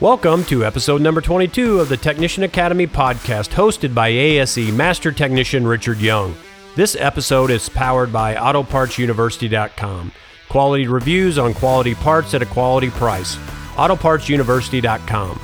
Welcome 0.00 0.44
to 0.44 0.64
episode 0.64 1.02
number 1.02 1.20
22 1.20 1.78
of 1.78 1.90
the 1.90 1.96
Technician 1.98 2.42
Academy 2.42 2.86
podcast, 2.86 3.50
hosted 3.50 3.94
by 3.94 4.08
ASE 4.08 4.72
Master 4.72 5.12
Technician 5.12 5.66
Richard 5.66 5.98
Young. 5.98 6.34
This 6.74 6.96
episode 6.96 7.50
is 7.50 7.68
powered 7.68 8.10
by 8.10 8.34
AutoPartsUniversity.com. 8.34 10.10
Quality 10.48 10.88
reviews 10.88 11.36
on 11.36 11.52
quality 11.52 11.94
parts 11.94 12.32
at 12.32 12.40
a 12.40 12.46
quality 12.46 12.88
price. 12.88 13.36
AutoPartsUniversity.com. 13.76 15.38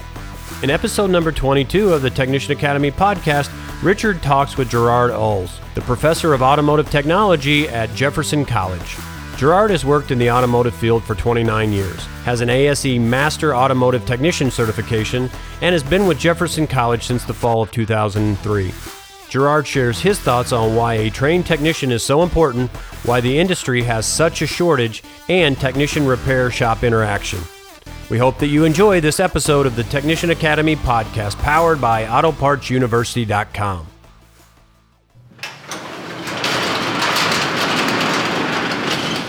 In 0.63 0.71
episode 0.71 1.11
number 1.11 1.33
22 1.33 1.93
of 1.93 2.01
the 2.01 2.09
Technician 2.09 2.53
Academy 2.53 2.91
podcast, 2.91 3.53
Richard 3.83 4.23
talks 4.23 4.57
with 4.57 4.71
Gerard 4.71 5.11
Ulls, 5.11 5.61
the 5.75 5.83
professor 5.83 6.33
of 6.33 6.41
automotive 6.41 6.89
technology 6.91 7.69
at 7.69 7.95
Jefferson 7.95 8.47
College. 8.47 8.97
Gerard 9.37 9.71
has 9.71 9.85
worked 9.85 10.11
in 10.11 10.19
the 10.19 10.31
automotive 10.31 10.75
field 10.75 11.05
for 11.05 11.15
29 11.15 11.71
years, 11.71 12.07
has 12.25 12.41
an 12.41 12.49
ASE 12.49 12.99
Master 12.99 13.55
Automotive 13.55 14.07
Technician 14.07 14.51
certification, 14.51 15.29
and 15.61 15.75
has 15.75 15.83
been 15.83 16.07
with 16.07 16.19
Jefferson 16.19 16.67
College 16.67 17.05
since 17.05 17.23
the 17.25 17.35
fall 17.35 17.61
of 17.61 17.71
2003. 17.71 18.73
Gerard 19.29 19.67
shares 19.67 20.01
his 20.01 20.19
thoughts 20.19 20.53
on 20.53 20.75
why 20.75 20.95
a 20.95 21.11
trained 21.11 21.45
technician 21.45 21.93
is 21.93 22.03
so 22.03 22.23
important, 22.23 22.71
why 23.05 23.21
the 23.21 23.39
industry 23.39 23.83
has 23.83 24.07
such 24.07 24.41
a 24.41 24.47
shortage, 24.47 25.03
and 25.29 25.59
technician 25.59 26.07
repair 26.07 26.51
shop 26.51 26.83
interaction. 26.83 27.41
We 28.09 28.17
hope 28.17 28.39
that 28.39 28.47
you 28.47 28.65
enjoy 28.65 29.03
this 29.03 29.21
episode 29.21 29.67
of 29.67 29.77
the 29.77 29.85
Technician 29.85 30.31
Academy 30.31 30.77
podcast 30.77 31.37
powered 31.39 31.81
by 31.81 32.05
AutoPartsUniversity.com. 32.05 33.87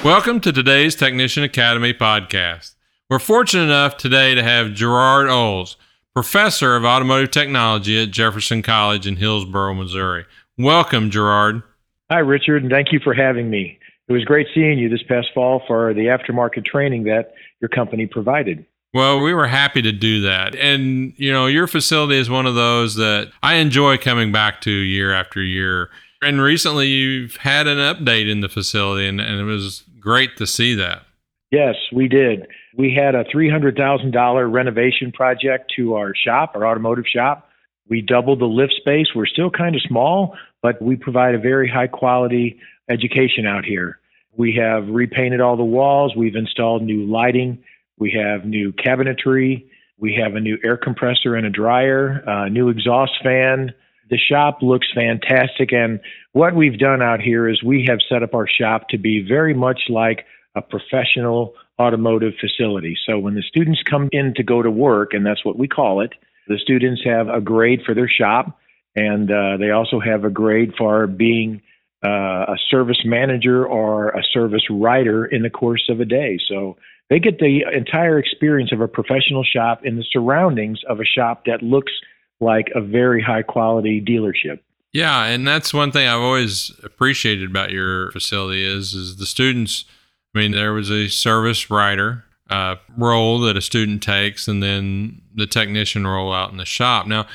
Welcome 0.04 0.40
to 0.42 0.54
today's 0.54 0.96
Technician 0.96 1.44
Academy 1.44 1.94
podcast. 1.94 2.76
We're 3.10 3.20
fortunate 3.20 3.64
enough 3.64 3.98
today 3.98 4.36
to 4.36 4.44
have 4.44 4.74
Gerard 4.74 5.28
Ulls, 5.28 5.76
professor 6.14 6.76
of 6.76 6.86
automotive 6.86 7.32
technology 7.32 8.02
at 8.02 8.12
Jefferson 8.12 8.62
College 8.62 9.08
in 9.08 9.16
Hillsboro, 9.16 9.74
Missouri. 9.74 10.26
Welcome, 10.58 11.10
Gerard. 11.10 11.64
Hi, 12.12 12.20
Richard, 12.20 12.62
and 12.62 12.72
thank 12.72 12.94
you 12.94 13.00
for 13.04 13.14
having 13.14 13.50
me. 13.50 13.80
It 14.08 14.14
was 14.14 14.24
great 14.24 14.48
seeing 14.54 14.78
you 14.78 14.88
this 14.88 15.04
past 15.04 15.28
fall 15.34 15.64
for 15.68 15.94
the 15.94 16.06
aftermarket 16.06 16.64
training 16.64 17.04
that 17.06 17.34
your 17.60 17.70
company 17.70 18.06
provided. 18.06 18.66
Well, 18.94 19.20
we 19.20 19.34
were 19.34 19.48
happy 19.48 19.82
to 19.82 19.92
do 19.92 20.22
that. 20.22 20.56
And, 20.56 21.14
you 21.18 21.34
know, 21.34 21.48
your 21.48 21.68
facility 21.68 22.18
is 22.18 22.30
one 22.30 22.46
of 22.46 22.56
those 22.56 22.96
that 22.96 23.32
I 23.44 23.56
enjoy 23.56 23.98
coming 23.98 24.32
back 24.32 24.62
to 24.62 24.72
year 24.72 25.12
after 25.12 25.42
year. 25.42 25.90
And 26.22 26.42
recently 26.42 26.88
you've 26.88 27.38
had 27.38 27.68
an 27.68 27.78
update 27.78 28.30
in 28.30 28.42
the 28.42 28.50
facility, 28.50 29.08
and, 29.08 29.22
and 29.22 29.40
it 29.40 29.44
was 29.44 29.84
great 30.00 30.38
to 30.38 30.48
see 30.48 30.74
that. 30.76 31.04
Yes, 31.52 31.76
we 31.94 32.08
did. 32.08 32.48
We 32.76 32.94
had 32.94 33.16
a 33.16 33.24
$300,000 33.26 34.52
renovation 34.52 35.12
project 35.12 35.72
to 35.78 35.96
our 35.96 36.14
shop, 36.16 36.52
our 36.56 36.68
automotive 36.68 37.06
shop. 37.08 37.50
We 37.90 38.02
doubled 38.02 38.40
the 38.40 38.46
lift 38.46 38.74
space. 38.74 39.08
We're 39.16 39.28
still 39.28 39.50
kind 39.50 39.76
of 39.76 39.82
small, 39.88 40.36
but 40.62 40.82
we 40.82 40.96
provide 40.98 41.36
a 41.36 41.40
very 41.40 41.70
high 41.70 41.88
quality 41.88 42.60
education 42.90 43.46
out 43.46 43.64
here. 43.64 44.00
We 44.36 44.56
have 44.56 44.88
repainted 44.90 45.42
all 45.42 45.56
the 45.56 45.64
walls. 45.64 46.16
We've 46.16 46.36
installed 46.36 46.84
new 46.84 47.06
lighting. 47.06 47.64
We 47.98 48.12
have 48.12 48.46
new 48.46 48.74
cabinetry. 48.74 49.68
We 49.98 50.14
have 50.22 50.36
a 50.36 50.40
new 50.40 50.58
air 50.64 50.78
compressor 50.78 51.36
and 51.36 51.48
a 51.48 51.50
dryer, 51.50 52.24
a 52.28 52.50
new 52.50 52.70
exhaust 52.70 53.14
fan. 53.24 53.74
The 54.10 54.18
shop 54.18 54.60
looks 54.62 54.88
fantastic. 54.94 55.74
And 55.74 56.00
what 56.32 56.56
we've 56.56 56.80
done 56.80 57.02
out 57.02 57.22
here 57.22 57.48
is 57.50 57.62
we 57.64 57.86
have 57.90 58.00
set 58.08 58.24
up 58.24 58.34
our 58.34 58.48
shop 58.48 58.90
to 58.90 58.98
be 58.98 59.26
very 59.28 59.54
much 59.54 59.82
like 59.90 60.26
a 60.56 60.62
professional 60.62 61.54
automotive 61.80 62.34
facility. 62.40 62.96
So 63.06 63.20
when 63.20 63.36
the 63.36 63.44
students 63.44 63.82
come 63.84 64.10
in 64.12 64.34
to 64.36 64.44
go 64.44 64.62
to 64.62 64.72
work, 64.72 65.14
and 65.14 65.26
that's 65.26 65.46
what 65.46 65.58
we 65.58 65.68
call 65.68 66.02
it, 66.02 66.14
the 66.48 66.58
students 66.58 67.02
have 67.06 67.28
a 67.28 67.42
grade 67.42 67.82
for 67.86 67.94
their 67.94 68.10
shop, 68.10 68.58
and 68.96 69.30
uh, 69.30 69.58
they 69.58 69.72
also 69.72 70.00
have 70.00 70.24
a 70.24 70.30
grade 70.30 70.74
for 70.78 71.06
being 71.06 71.62
uh, 72.06 72.46
a 72.54 72.56
service 72.70 73.02
manager 73.06 73.66
or 73.66 74.10
a 74.10 74.24
service 74.32 74.64
writer 74.70 75.26
in 75.26 75.44
the 75.44 75.50
course 75.50 75.84
of 75.90 76.00
a 76.00 76.06
day. 76.06 76.40
So 76.48 76.78
they 77.10 77.20
get 77.20 77.40
the 77.40 77.64
entire 77.74 78.18
experience 78.18 78.72
of 78.72 78.82
a 78.82 78.88
professional 78.88 79.44
shop 79.44 79.82
in 79.84 79.98
the 79.98 80.06
surroundings 80.12 80.80
of 80.88 81.00
a 81.00 81.06
shop 81.06 81.46
that 81.46 81.62
looks 81.62 81.92
like 82.40 82.68
a 82.76 82.82
very 82.82 83.22
high 83.22 83.44
quality 83.44 84.02
dealership. 84.02 84.60
Yeah, 84.94 85.26
and 85.26 85.48
that's 85.48 85.74
one 85.74 85.92
thing 85.92 86.08
I've 86.08 86.22
always 86.22 86.72
appreciated 86.84 87.50
about 87.50 87.72
your 87.72 88.12
facility 88.12 88.64
is 88.64 88.94
is 88.94 89.18
the 89.18 89.26
students. 89.26 89.86
I 90.34 90.40
mean, 90.40 90.52
there 90.52 90.74
was 90.74 90.90
a 90.90 91.08
service 91.08 91.70
writer 91.70 92.24
uh, 92.50 92.76
role 92.98 93.40
that 93.42 93.58
a 93.58 93.62
student 93.62 94.02
takes, 94.02 94.48
and 94.48 94.64
then 94.64 95.22
the 95.36 95.48
technician 95.48 96.08
role 96.08 96.34
out 96.34 96.52
in 96.52 96.58
the 96.58 96.66
shop. 96.66 97.08
Now, 97.08 97.28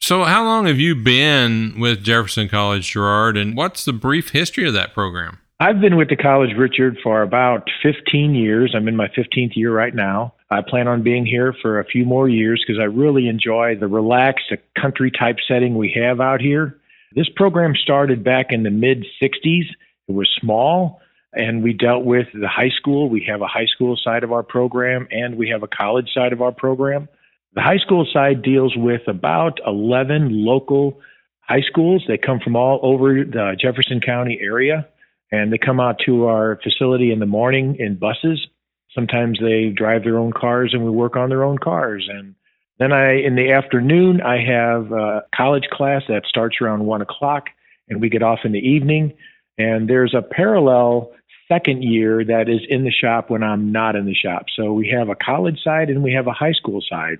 so 0.00 0.24
how 0.24 0.44
long 0.44 0.66
have 0.66 0.78
you 0.78 0.94
been 0.94 1.78
with 1.78 2.02
Jefferson 2.02 2.48
College, 2.48 2.90
Gerard, 2.90 3.36
and 3.36 3.56
what's 3.56 3.84
the 3.84 3.92
brief 3.92 4.30
history 4.30 4.66
of 4.66 4.74
that 4.74 4.94
program? 4.94 5.38
I've 5.60 5.80
been 5.80 5.96
with 5.96 6.08
the 6.08 6.16
college, 6.16 6.56
Richard, 6.56 6.96
for 7.02 7.20
about 7.22 7.68
15 7.82 8.34
years. 8.34 8.74
I'm 8.74 8.88
in 8.88 8.96
my 8.96 9.08
15th 9.08 9.56
year 9.56 9.72
right 9.74 9.94
now. 9.94 10.32
I 10.50 10.62
plan 10.62 10.88
on 10.88 11.02
being 11.02 11.26
here 11.26 11.54
for 11.62 11.78
a 11.78 11.84
few 11.84 12.04
more 12.04 12.28
years 12.28 12.62
because 12.66 12.80
I 12.80 12.86
really 12.86 13.28
enjoy 13.28 13.76
the 13.76 13.86
relaxed 13.86 14.52
country 14.80 15.10
type 15.10 15.36
setting 15.46 15.76
we 15.76 15.92
have 15.96 16.20
out 16.20 16.40
here. 16.40 16.78
This 17.14 17.28
program 17.28 17.74
started 17.74 18.24
back 18.24 18.46
in 18.50 18.64
the 18.64 18.70
mid 18.70 19.04
60s. 19.22 19.66
It 20.08 20.12
was 20.12 20.28
small, 20.40 21.00
and 21.32 21.62
we 21.62 21.72
dealt 21.72 22.04
with 22.04 22.26
the 22.34 22.48
high 22.48 22.70
school. 22.70 23.08
We 23.08 23.24
have 23.28 23.42
a 23.42 23.46
high 23.46 23.66
school 23.66 23.96
side 23.96 24.24
of 24.24 24.32
our 24.32 24.42
program, 24.42 25.06
and 25.12 25.36
we 25.36 25.50
have 25.50 25.62
a 25.62 25.68
college 25.68 26.10
side 26.12 26.32
of 26.32 26.42
our 26.42 26.52
program. 26.52 27.08
The 27.54 27.62
high 27.62 27.78
school 27.78 28.06
side 28.12 28.42
deals 28.42 28.76
with 28.76 29.02
about 29.06 29.60
11 29.66 30.44
local 30.44 31.00
high 31.40 31.62
schools. 31.62 32.04
They 32.06 32.16
come 32.16 32.38
from 32.40 32.56
all 32.56 32.78
over 32.82 33.24
the 33.24 33.56
Jefferson 33.60 34.00
County 34.00 34.38
area 34.40 34.88
and 35.32 35.52
they 35.52 35.58
come 35.58 35.80
out 35.80 36.00
to 36.06 36.26
our 36.26 36.58
facility 36.62 37.12
in 37.12 37.18
the 37.18 37.26
morning 37.26 37.76
in 37.78 37.96
buses. 37.96 38.46
Sometimes 38.94 39.38
they 39.40 39.68
drive 39.68 40.04
their 40.04 40.18
own 40.18 40.32
cars 40.32 40.70
and 40.72 40.84
we 40.84 40.90
work 40.90 41.16
on 41.16 41.28
their 41.28 41.44
own 41.44 41.58
cars. 41.58 42.08
And 42.10 42.34
then 42.78 42.92
I, 42.92 43.20
in 43.20 43.36
the 43.36 43.52
afternoon, 43.52 44.20
I 44.20 44.38
have 44.42 44.92
a 44.92 45.22
college 45.34 45.68
class 45.70 46.02
that 46.08 46.26
starts 46.26 46.56
around 46.60 46.84
one 46.86 47.02
o'clock 47.02 47.48
and 47.88 48.00
we 48.00 48.08
get 48.08 48.22
off 48.22 48.40
in 48.44 48.52
the 48.52 48.58
evening. 48.58 49.12
And 49.58 49.88
there's 49.88 50.14
a 50.14 50.22
parallel 50.22 51.12
second 51.46 51.82
year 51.82 52.24
that 52.24 52.48
is 52.48 52.60
in 52.68 52.84
the 52.84 52.92
shop 52.92 53.28
when 53.28 53.42
I'm 53.42 53.72
not 53.72 53.96
in 53.96 54.06
the 54.06 54.14
shop. 54.14 54.46
So 54.56 54.72
we 54.72 54.88
have 54.96 55.08
a 55.08 55.16
college 55.16 55.60
side 55.62 55.90
and 55.90 56.02
we 56.02 56.12
have 56.12 56.26
a 56.26 56.32
high 56.32 56.52
school 56.52 56.82
side. 56.88 57.18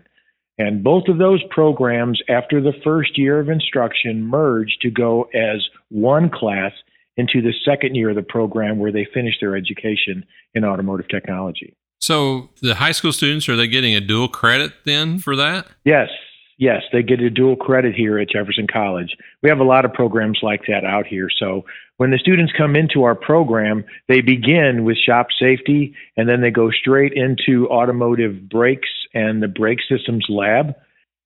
And 0.57 0.85
both 0.85 1.09
of 1.09 1.19
those 1.19 1.43
programs, 1.51 2.21
after 2.29 2.61
the 2.61 2.75
first 2.85 3.19
year 3.19 3.41
of 3.41 3.49
instruction, 3.49 4.23
merge 4.23 4.77
to 4.83 4.91
go 4.91 5.29
as 5.35 5.67
one 5.89 6.31
class 6.31 6.73
into 7.17 7.43
the 7.43 7.53
second 7.65 7.95
year 7.95 8.11
of 8.11 8.17
the 8.17 8.23
program 8.23 8.79
where 8.79 8.93
they 8.93 9.07
finish 9.13 9.35
their 9.41 9.57
education 9.57 10.25
in 10.55 10.65
automotive 10.65 11.09
technology. 11.09 11.77
So 11.99 12.49
the 12.63 12.75
high 12.75 12.93
school 12.93 13.13
students 13.13 13.49
are 13.49 13.57
they 13.57 13.69
getting 13.69 13.95
a 13.95 14.01
dual 14.01 14.29
credit 14.29 14.73
then 14.85 15.19
for 15.19 15.37
that? 15.37 15.67
Yes. 15.85 16.09
Yes, 16.57 16.83
they 16.93 17.03
get 17.03 17.21
a 17.21 17.31
dual 17.31 17.57
credit 17.57 17.95
here 17.95 18.19
at 18.19 18.29
Jefferson 18.29 18.67
College. 18.67 19.17
We 19.43 19.49
have 19.49 19.61
a 19.61 19.65
lot 19.65 19.87
of 19.87 19.95
programs 19.95 20.41
like 20.43 20.67
that 20.69 20.85
out 20.85 21.07
here. 21.07 21.29
So 21.31 21.65
when 21.97 22.11
the 22.11 22.19
students 22.19 22.53
come 22.57 22.77
into 22.77 23.03
our 23.05 23.15
program, 23.15 23.85
they 24.09 24.21
begin 24.21 24.85
with 24.85 24.99
shop 24.99 25.29
safety 25.39 25.95
and 26.19 26.29
then 26.29 26.43
they 26.43 26.51
go 26.51 26.71
straight 26.71 27.15
into 27.15 27.67
automotive 27.69 28.47
brakes 28.47 28.91
and 29.15 29.43
the 29.43 29.49
brake 29.49 29.81
systems 29.89 30.27
lab. 30.29 30.75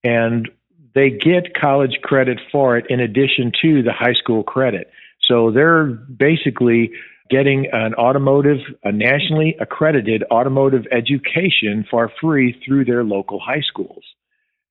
And 0.04 0.48
they 0.94 1.10
get 1.10 1.54
college 1.54 1.98
credit 2.02 2.40
for 2.52 2.76
it 2.76 2.86
in 2.88 3.00
addition 3.00 3.50
to 3.62 3.82
the 3.82 3.92
high 3.92 4.14
school 4.14 4.44
credit. 4.44 4.88
So 5.28 5.50
they're 5.50 5.86
basically 5.86 6.92
getting 7.30 7.66
an 7.72 7.94
automotive, 7.94 8.58
a 8.82 8.92
nationally 8.92 9.56
accredited 9.60 10.24
automotive 10.30 10.84
education 10.92 11.86
for 11.90 12.10
free 12.20 12.60
through 12.64 12.84
their 12.84 13.02
local 13.02 13.40
high 13.40 13.62
schools. 13.62 14.04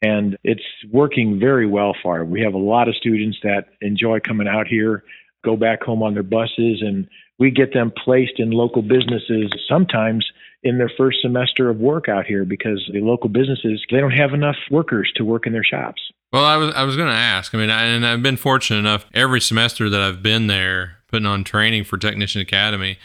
And 0.02 0.38
it's 0.44 0.64
working 0.92 1.40
very 1.40 1.66
well 1.66 1.96
for 2.04 2.20
them. 2.20 2.30
We 2.30 2.42
have 2.42 2.54
a 2.54 2.58
lot 2.58 2.90
of 2.90 2.96
students 2.96 3.38
that 3.44 3.68
enjoy 3.82 4.20
coming 4.20 4.48
out 4.48 4.68
here, 4.68 5.04
go 5.44 5.56
back 5.56 5.82
home 5.82 6.04
on 6.04 6.14
their 6.14 6.24
buses, 6.24 6.82
and 6.82 7.08
we 7.40 7.52
get 7.52 7.74
them 7.74 7.92
placed 8.04 8.38
in 8.38 8.52
local 8.52 8.82
businesses 8.82 9.52
sometimes 9.68 10.26
in 10.62 10.78
their 10.78 10.92
first 10.98 11.18
semester 11.22 11.70
of 11.70 11.78
work 11.78 12.08
out 12.08 12.26
here 12.26 12.46
because 12.46 12.90
the 12.94 13.02
local 13.02 13.30
businesses 13.30 13.84
they 13.92 14.00
don't 14.00 14.12
have 14.12 14.34
enough 14.34 14.56
workers 14.72 15.12
to 15.16 15.26
work 15.26 15.46
in 15.48 15.54
their 15.54 15.64
shops. 15.64 16.02
Well, 16.34 16.44
I 16.44 16.58
was 16.58 16.74
I 16.74 16.84
was 16.84 16.98
going 16.98 17.10
to 17.10 17.16
ask. 17.16 17.54
I 17.54 17.60
mean, 17.60 17.70
I, 17.70 17.84
and 17.84 18.06
I've 18.06 18.24
been 18.24 18.38
fortunate 18.38 18.80
enough 18.80 19.06
every 19.14 19.40
semester 19.40 19.88
that 19.90 20.02
I've 20.02 20.24
been 20.24 20.48
there 20.48 20.98
putting 21.08 21.28
on 21.28 21.44
training 21.44 21.84
for 21.86 21.98
Technician 21.98 22.42
Academy 22.42 22.98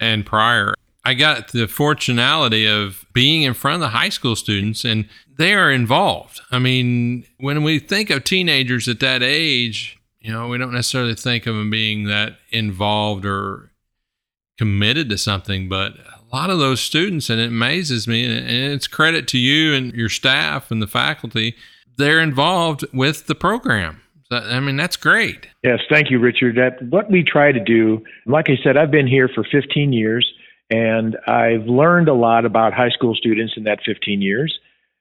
and 0.00 0.26
prior, 0.26 0.74
I 1.04 1.14
got 1.14 1.52
the 1.52 1.66
fortunality 1.66 2.68
of 2.68 3.06
being 3.12 3.42
in 3.42 3.54
front 3.54 3.76
of 3.76 3.80
the 3.80 3.88
high 3.88 4.08
school 4.08 4.34
students 4.34 4.84
and 4.84 5.08
they 5.38 5.54
are 5.54 5.70
involved. 5.70 6.40
I 6.50 6.58
mean, 6.58 7.24
when 7.38 7.62
we 7.62 7.78
think 7.78 8.10
of 8.10 8.24
teenagers 8.24 8.88
at 8.88 8.98
that 9.00 9.22
age, 9.22 9.98
you 10.20 10.32
know, 10.32 10.48
we 10.48 10.58
don't 10.58 10.72
necessarily 10.72 11.14
think 11.14 11.46
of 11.46 11.54
them 11.54 11.70
being 11.70 12.04
that 12.08 12.36
involved 12.50 13.24
or 13.24 13.70
committed 14.58 15.08
to 15.10 15.18
something, 15.18 15.68
but 15.68 15.94
a 15.98 16.22
a 16.32 16.36
lot 16.36 16.50
of 16.50 16.58
those 16.58 16.80
students, 16.80 17.28
and 17.28 17.38
it 17.40 17.48
amazes 17.48 18.08
me, 18.08 18.24
and 18.24 18.48
it's 18.48 18.86
credit 18.86 19.28
to 19.28 19.38
you 19.38 19.74
and 19.74 19.92
your 19.92 20.08
staff 20.08 20.70
and 20.70 20.80
the 20.80 20.86
faculty, 20.86 21.54
they're 21.96 22.20
involved 22.20 22.84
with 22.92 23.26
the 23.26 23.34
program. 23.34 24.00
I 24.30 24.60
mean, 24.60 24.76
that's 24.76 24.96
great. 24.96 25.48
Yes, 25.62 25.80
thank 25.90 26.10
you, 26.10 26.18
Richard. 26.18 26.56
That 26.56 26.82
what 26.90 27.10
we 27.10 27.22
try 27.22 27.52
to 27.52 27.60
do, 27.60 28.02
like 28.26 28.46
I 28.48 28.56
said, 28.64 28.76
I've 28.76 28.90
been 28.90 29.06
here 29.06 29.28
for 29.28 29.44
15 29.44 29.92
years, 29.92 30.26
and 30.70 31.16
I've 31.26 31.66
learned 31.66 32.08
a 32.08 32.14
lot 32.14 32.46
about 32.46 32.72
high 32.72 32.88
school 32.90 33.14
students 33.14 33.54
in 33.56 33.64
that 33.64 33.80
15 33.84 34.22
years. 34.22 34.58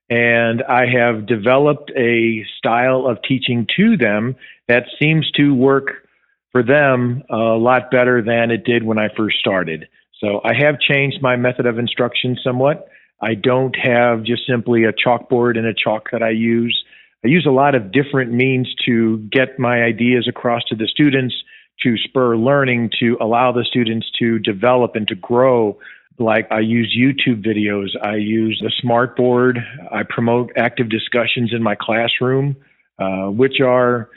And 0.10 0.62
I 0.64 0.86
have 0.88 1.26
developed 1.26 1.90
a 1.96 2.46
style 2.58 3.08
of 3.08 3.20
teaching 3.26 3.66
to 3.78 3.96
them 3.96 4.36
that 4.68 4.84
seems 5.02 5.32
to 5.38 5.56
work 5.56 6.06
for 6.52 6.62
them 6.62 7.24
a 7.30 7.38
lot 7.38 7.90
better 7.92 8.22
than 8.22 8.52
it 8.52 8.66
did 8.66 8.84
when 8.84 9.00
I 9.00 9.08
first 9.16 9.38
started. 9.40 9.88
So 10.20 10.42
I 10.44 10.54
have 10.54 10.82
changed 10.82 11.22
my 11.22 11.38
method 11.38 11.66
of 11.66 11.80
instruction 11.80 12.38
somewhat. 12.44 12.90
I 13.22 13.36
don't 13.36 13.76
have 13.76 14.24
just 14.24 14.48
simply 14.48 14.84
a 14.84 14.94
chalkboard 14.94 15.58
and 15.58 15.68
a 15.68 15.74
chalk 15.74 16.10
that 16.12 16.24
I 16.24 16.32
use. 16.32 16.84
I 17.24 17.28
use 17.28 17.46
a 17.46 17.52
lot 17.52 17.76
of 17.76 17.92
different 17.92 18.32
means 18.32 18.74
to 18.86 19.18
get 19.32 19.60
my 19.60 19.84
ideas 19.84 20.28
across 20.28 20.64
to 20.70 20.76
the 20.76 20.88
students, 20.88 21.36
to 21.84 21.98
spur 21.98 22.36
learning, 22.36 22.92
to 23.00 23.18
allow 23.22 23.52
the 23.52 23.64
students 23.64 24.08
to 24.20 24.40
develop 24.40 24.96
and 24.96 25.08
to 25.08 25.16
grow. 25.16 25.78
Like 26.18 26.48
I 26.52 26.60
use 26.60 26.96
YouTube 26.98 27.46
videos, 27.46 27.90
I 28.04 28.16
use 28.16 28.62
the 28.62 28.72
smartboard, 28.84 29.58
I 29.92 30.04
promote 30.04 30.52
active 30.58 30.90
discussions 30.90 31.52
in 31.54 31.62
my 31.62 31.76
classroom, 31.76 32.56
uh, 33.00 33.28
which 33.28 33.60
are 33.62 34.10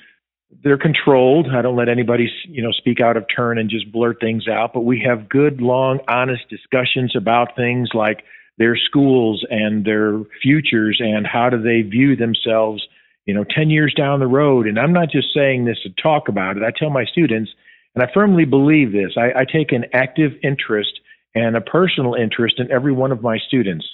they're 0.63 0.79
controlled. 0.79 1.49
I 1.55 1.63
don't 1.63 1.77
let 1.77 1.89
anybody, 1.89 2.31
you 2.45 2.63
know, 2.63 2.71
speak 2.73 3.01
out 3.01 3.17
of 3.17 3.25
turn 3.35 3.59
and 3.59 3.69
just 3.69 3.91
blurt 3.91 4.21
things 4.21 4.47
out. 4.49 4.73
But 4.73 4.83
we 4.83 5.01
have 5.07 5.29
good, 5.29 5.61
long, 5.61 6.01
honest 6.09 6.49
discussions 6.49 7.15
about 7.17 7.57
things 7.57 7.89
like 7.93 8.25
their 8.59 8.77
schools 8.77 9.45
and 9.51 9.85
their 9.85 10.21
futures 10.43 11.01
and 11.01 11.27
how 11.27 11.51
do 11.51 11.61
they 11.61 11.83
view 11.83 12.17
themselves, 12.17 12.87
you 13.27 13.35
know, 13.35 13.45
10 13.45 13.71
years 13.71 13.95
down 13.97 14.21
the 14.21 14.27
road. 14.27 14.67
And 14.67 14.79
I'm 14.79 14.93
not 14.93 15.11
just 15.11 15.29
saying 15.35 15.65
this 15.65 15.79
to 15.83 15.91
talk 16.03 16.29
about 16.29 16.57
it. 16.57 16.63
I 16.63 16.71
tell 16.77 16.91
my 16.91 17.05
students, 17.05 17.51
and 17.95 18.03
I 18.03 18.13
firmly 18.13 18.45
believe 18.45 18.93
this. 18.93 19.13
I, 19.17 19.41
I 19.41 19.45
take 19.45 19.73
an 19.73 19.87
active 19.93 20.33
interest 20.43 21.01
and 21.35 21.57
a 21.57 21.61
personal 21.61 22.15
interest 22.15 22.57
in 22.59 22.71
every 22.71 22.93
one 22.93 23.13
of 23.13 23.23
my 23.23 23.39
students. 23.39 23.87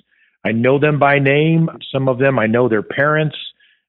I 0.44 0.52
know 0.52 0.78
them 0.78 0.98
by 0.98 1.18
name. 1.18 1.68
Some 1.92 2.08
of 2.08 2.18
them 2.18 2.38
I 2.38 2.46
know 2.46 2.68
their 2.68 2.82
parents 2.82 3.36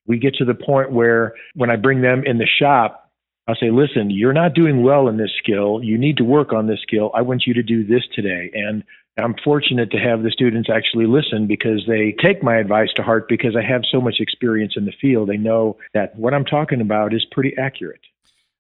we 0.08 0.18
get 0.18 0.36
to 0.36 0.46
the 0.46 0.54
point 0.54 0.92
where 0.92 1.34
when 1.56 1.72
I 1.72 1.76
bring 1.76 2.02
them 2.02 2.24
in 2.26 2.38
the 2.38 2.48
shop, 2.60 3.10
I'll 3.48 3.56
say, 3.56 3.72
listen, 3.72 4.10
you're 4.10 4.34
not 4.34 4.54
doing 4.54 4.84
well 4.84 5.08
in 5.08 5.18
this 5.18 5.32
skill. 5.42 5.82
You 5.84 5.98
need 5.98 6.18
to 6.18 6.24
work 6.24 6.54
on 6.54 6.68
this 6.68 6.80
skill. 6.82 7.12
I 7.14 7.22
want 7.22 7.44
you 7.46 7.54
to 7.56 7.64
do 7.64 7.86
this 7.86 8.04
today. 8.14 8.52
And 8.54 8.84
I'm 9.22 9.36
fortunate 9.44 9.92
to 9.92 9.98
have 9.98 10.24
the 10.24 10.32
students 10.32 10.70
actually 10.70 11.06
listen 11.06 11.48
because 11.48 11.84
they 11.88 12.16
take 12.22 12.44
my 12.44 12.58
advice 12.58 12.90
to 12.96 13.04
heart 13.04 13.28
because 13.30 13.56
I 13.56 13.64
have 13.64 13.84
so 13.92 14.02
much 14.02 14.16
experience 14.20 14.74
in 14.76 14.86
the 14.86 14.94
field. 15.00 15.30
They 15.30 15.38
know 15.38 15.78
that 15.94 16.16
what 16.18 16.34
I'm 16.34 16.46
talking 16.46 16.82
about 16.82 17.14
is 17.14 17.26
pretty 17.32 17.54
accurate. 17.58 18.02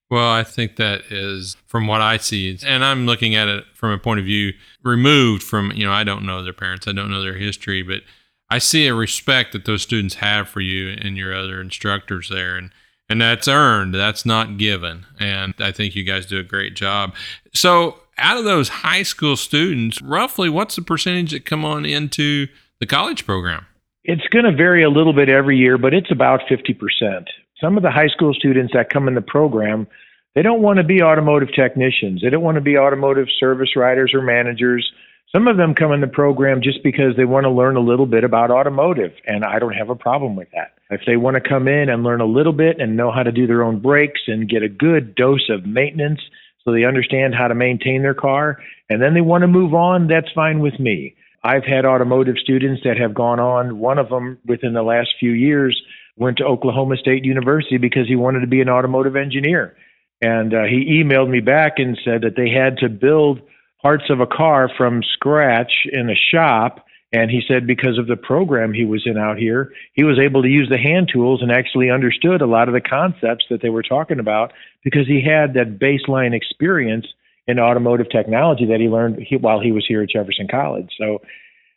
Well, 0.09 0.29
I 0.29 0.43
think 0.43 0.75
that 0.75 1.03
is 1.09 1.55
from 1.67 1.87
what 1.87 2.01
I 2.01 2.17
see, 2.17 2.59
and 2.65 2.83
I'm 2.83 3.05
looking 3.05 3.33
at 3.33 3.47
it 3.47 3.63
from 3.73 3.91
a 3.91 3.97
point 3.97 4.19
of 4.19 4.25
view 4.25 4.51
removed 4.83 5.41
from, 5.41 5.71
you 5.71 5.85
know, 5.85 5.93
I 5.93 6.03
don't 6.03 6.25
know 6.25 6.43
their 6.43 6.51
parents, 6.51 6.85
I 6.85 6.91
don't 6.91 7.09
know 7.09 7.21
their 7.21 7.37
history, 7.37 7.81
but 7.81 8.01
I 8.49 8.57
see 8.57 8.87
a 8.87 8.93
respect 8.93 9.53
that 9.53 9.63
those 9.63 9.81
students 9.81 10.15
have 10.15 10.49
for 10.49 10.59
you 10.59 10.97
and 11.01 11.15
your 11.15 11.33
other 11.33 11.61
instructors 11.61 12.27
there, 12.27 12.57
and 12.57 12.71
and 13.07 13.21
that's 13.21 13.47
earned. 13.47 13.95
That's 13.95 14.25
not 14.25 14.57
given, 14.57 15.05
and 15.17 15.53
I 15.59 15.71
think 15.71 15.95
you 15.95 16.03
guys 16.03 16.25
do 16.25 16.39
a 16.39 16.43
great 16.43 16.75
job. 16.75 17.15
So, 17.53 18.00
out 18.17 18.37
of 18.37 18.43
those 18.43 18.69
high 18.69 19.03
school 19.03 19.35
students, 19.35 20.01
roughly, 20.01 20.49
what's 20.49 20.75
the 20.75 20.81
percentage 20.81 21.31
that 21.31 21.45
come 21.45 21.65
on 21.65 21.85
into 21.85 22.47
the 22.79 22.85
college 22.85 23.25
program? 23.25 23.65
It's 24.03 24.27
going 24.31 24.45
to 24.45 24.51
vary 24.51 24.83
a 24.83 24.89
little 24.89 25.13
bit 25.13 25.29
every 25.29 25.57
year, 25.57 25.77
but 25.77 25.93
it's 25.93 26.11
about 26.11 26.41
fifty 26.49 26.73
percent. 26.73 27.29
Some 27.59 27.77
of 27.77 27.83
the 27.83 27.91
high 27.91 28.07
school 28.07 28.33
students 28.33 28.73
that 28.73 28.89
come 28.89 29.07
in 29.07 29.13
the 29.13 29.21
program, 29.21 29.87
they 30.33 30.41
don't 30.41 30.61
want 30.61 30.77
to 30.77 30.83
be 30.83 31.03
automotive 31.03 31.49
technicians. 31.53 32.21
They 32.21 32.29
don't 32.29 32.43
want 32.43 32.55
to 32.55 32.61
be 32.61 32.77
automotive 32.77 33.27
service 33.39 33.75
writers 33.75 34.11
or 34.13 34.21
managers 34.21 34.91
some 35.31 35.47
of 35.47 35.55
them 35.55 35.73
come 35.73 35.93
in 35.93 36.01
the 36.01 36.07
program 36.07 36.61
just 36.61 36.83
because 36.83 37.15
they 37.15 37.23
want 37.23 37.45
to 37.45 37.49
learn 37.49 37.77
a 37.77 37.81
little 37.81 38.05
bit 38.05 38.25
about 38.25 38.51
automotive, 38.51 39.13
and 39.25 39.45
I 39.45 39.59
don't 39.59 39.73
have 39.73 39.89
a 39.89 39.95
problem 39.95 40.35
with 40.35 40.49
that. 40.51 40.73
If 40.89 41.01
they 41.07 41.15
want 41.15 41.35
to 41.35 41.49
come 41.49 41.69
in 41.69 41.87
and 41.87 42.03
learn 42.03 42.19
a 42.19 42.25
little 42.25 42.51
bit 42.51 42.81
and 42.81 42.97
know 42.97 43.11
how 43.11 43.23
to 43.23 43.31
do 43.31 43.47
their 43.47 43.63
own 43.63 43.79
brakes 43.79 44.21
and 44.27 44.49
get 44.49 44.61
a 44.61 44.67
good 44.67 45.15
dose 45.15 45.49
of 45.49 45.65
maintenance 45.65 46.19
so 46.63 46.71
they 46.71 46.85
understand 46.85 47.35
how 47.35 47.47
to 47.47 47.55
maintain 47.55 48.01
their 48.01 48.13
car, 48.13 48.57
and 48.89 49.01
then 49.01 49.13
they 49.13 49.21
want 49.21 49.41
to 49.41 49.47
move 49.47 49.73
on, 49.73 50.07
that's 50.07 50.31
fine 50.33 50.59
with 50.59 50.79
me. 50.79 51.15
I've 51.43 51.65
had 51.65 51.85
automotive 51.85 52.35
students 52.37 52.83
that 52.83 52.97
have 52.97 53.13
gone 53.13 53.39
on. 53.39 53.79
One 53.79 53.97
of 53.97 54.09
them 54.09 54.37
within 54.45 54.73
the 54.73 54.83
last 54.83 55.09
few 55.19 55.31
years 55.31 55.81
went 56.15 56.37
to 56.37 56.45
Oklahoma 56.45 56.97
State 56.97 57.25
University 57.25 57.77
because 57.77 58.07
he 58.07 58.15
wanted 58.15 58.41
to 58.41 58.47
be 58.47 58.61
an 58.61 58.69
automotive 58.69 59.15
engineer. 59.15 59.75
And 60.21 60.53
uh, 60.53 60.63
he 60.63 61.03
emailed 61.03 61.29
me 61.29 61.39
back 61.39 61.73
and 61.77 61.97
said 62.05 62.21
that 62.21 62.35
they 62.35 62.49
had 62.49 62.77
to 62.77 62.89
build 62.89 63.41
parts 63.81 64.03
of 64.09 64.19
a 64.19 64.27
car 64.27 64.69
from 64.77 65.01
scratch 65.13 65.71
in 65.91 66.09
a 66.09 66.15
shop. 66.31 66.85
And 67.13 67.29
he 67.29 67.41
said 67.45 67.67
because 67.67 67.97
of 67.97 68.07
the 68.07 68.15
program 68.15 68.73
he 68.73 68.85
was 68.85 69.03
in 69.05 69.17
out 69.17 69.37
here, 69.37 69.73
he 69.93 70.03
was 70.03 70.17
able 70.17 70.41
to 70.43 70.47
use 70.47 70.69
the 70.69 70.77
hand 70.77 71.09
tools 71.11 71.41
and 71.41 71.51
actually 71.51 71.89
understood 71.89 72.41
a 72.41 72.45
lot 72.45 72.69
of 72.69 72.73
the 72.73 72.81
concepts 72.81 73.45
that 73.49 73.61
they 73.61 73.69
were 73.69 73.83
talking 73.83 74.19
about 74.19 74.53
because 74.83 75.07
he 75.07 75.21
had 75.21 75.53
that 75.53 75.77
baseline 75.77 76.33
experience 76.33 77.05
in 77.47 77.59
automotive 77.59 78.09
technology 78.09 78.65
that 78.65 78.79
he 78.79 78.87
learned 78.87 79.25
while 79.41 79.59
he 79.59 79.71
was 79.71 79.85
here 79.85 80.01
at 80.01 80.09
Jefferson 80.09 80.47
College. 80.49 80.89
So 80.97 81.19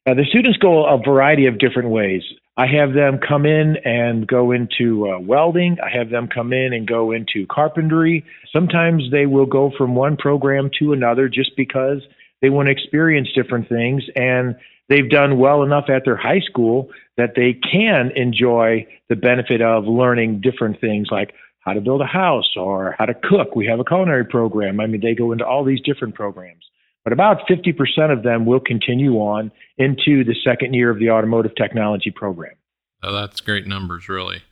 uh, 0.06 0.14
the 0.14 0.25
students 0.28 0.58
go 0.58 0.86
a 0.86 0.98
variety 1.02 1.46
of 1.46 1.58
different 1.58 1.88
ways. 1.88 2.22
I 2.56 2.66
have 2.66 2.92
them 2.92 3.19
come 3.19 3.46
in 3.46 3.76
and 3.84 4.28
go 4.28 4.52
into 4.52 5.10
uh, 5.10 5.19
welding. 5.19 5.78
I 5.82 5.96
have 5.96 6.10
them 6.10 6.28
come 6.28 6.52
in 6.52 6.72
and 6.72 6.86
go 6.86 7.10
into 7.10 7.46
carpentry. 7.50 8.25
Sometimes 8.52 9.10
they 9.10 9.26
will 9.26 9.46
go 9.46 9.72
from 9.76 9.96
one 9.96 10.16
program 10.16 10.70
to 10.78 10.92
another 10.92 11.28
just 11.28 11.56
because 11.56 12.02
they 12.40 12.50
want 12.50 12.66
to 12.66 12.72
experience 12.72 13.28
different 13.34 13.69
things 13.69 14.04
and 14.14 14.54
they've 14.88 15.08
done 15.08 15.38
well 15.38 15.62
enough 15.62 15.88
at 15.88 16.04
their 16.04 16.16
high 16.16 16.40
school 16.40 16.90
that 17.16 17.34
they 17.36 17.54
can 17.54 18.10
enjoy 18.16 18.86
the 19.08 19.16
benefit 19.16 19.62
of 19.62 19.84
learning 19.84 20.40
different 20.40 20.81
things 20.81 21.08
like 21.10 21.34
how 21.60 21.72
to 21.72 21.81
build 21.81 22.02
a 22.02 22.06
house 22.06 22.56
or 22.56 22.94
how 22.98 23.06
to 23.06 23.14
cook. 23.14 23.56
We 23.56 23.66
have 23.66 23.81
a 23.81 23.84
culinary 23.84 24.25
program. 24.25 24.81
I 24.81 24.86
mean, 24.86 25.00
they 25.00 25.14
go 25.14 25.32
into 25.32 25.46
all 25.46 25.64
these 25.64 25.81
different 25.81 26.14
programs 26.14 26.64
but 27.04 27.12
about 27.12 27.46
50% 27.46 28.10
of 28.10 28.22
them 28.22 28.46
will 28.46 28.60
continue 28.60 29.16
on 29.16 29.52
into 29.76 30.25
the 30.25 30.34
second 30.42 30.75
year 30.75 30.90
of 30.90 30.98
the 30.98 31.10
automotive 31.10 31.54
technology 31.54 32.10
program. 32.10 32.54
Oh, 33.02 33.12
that's 33.12 33.42
great 33.42 33.66
numbers, 33.66 34.08
really. 34.08 34.42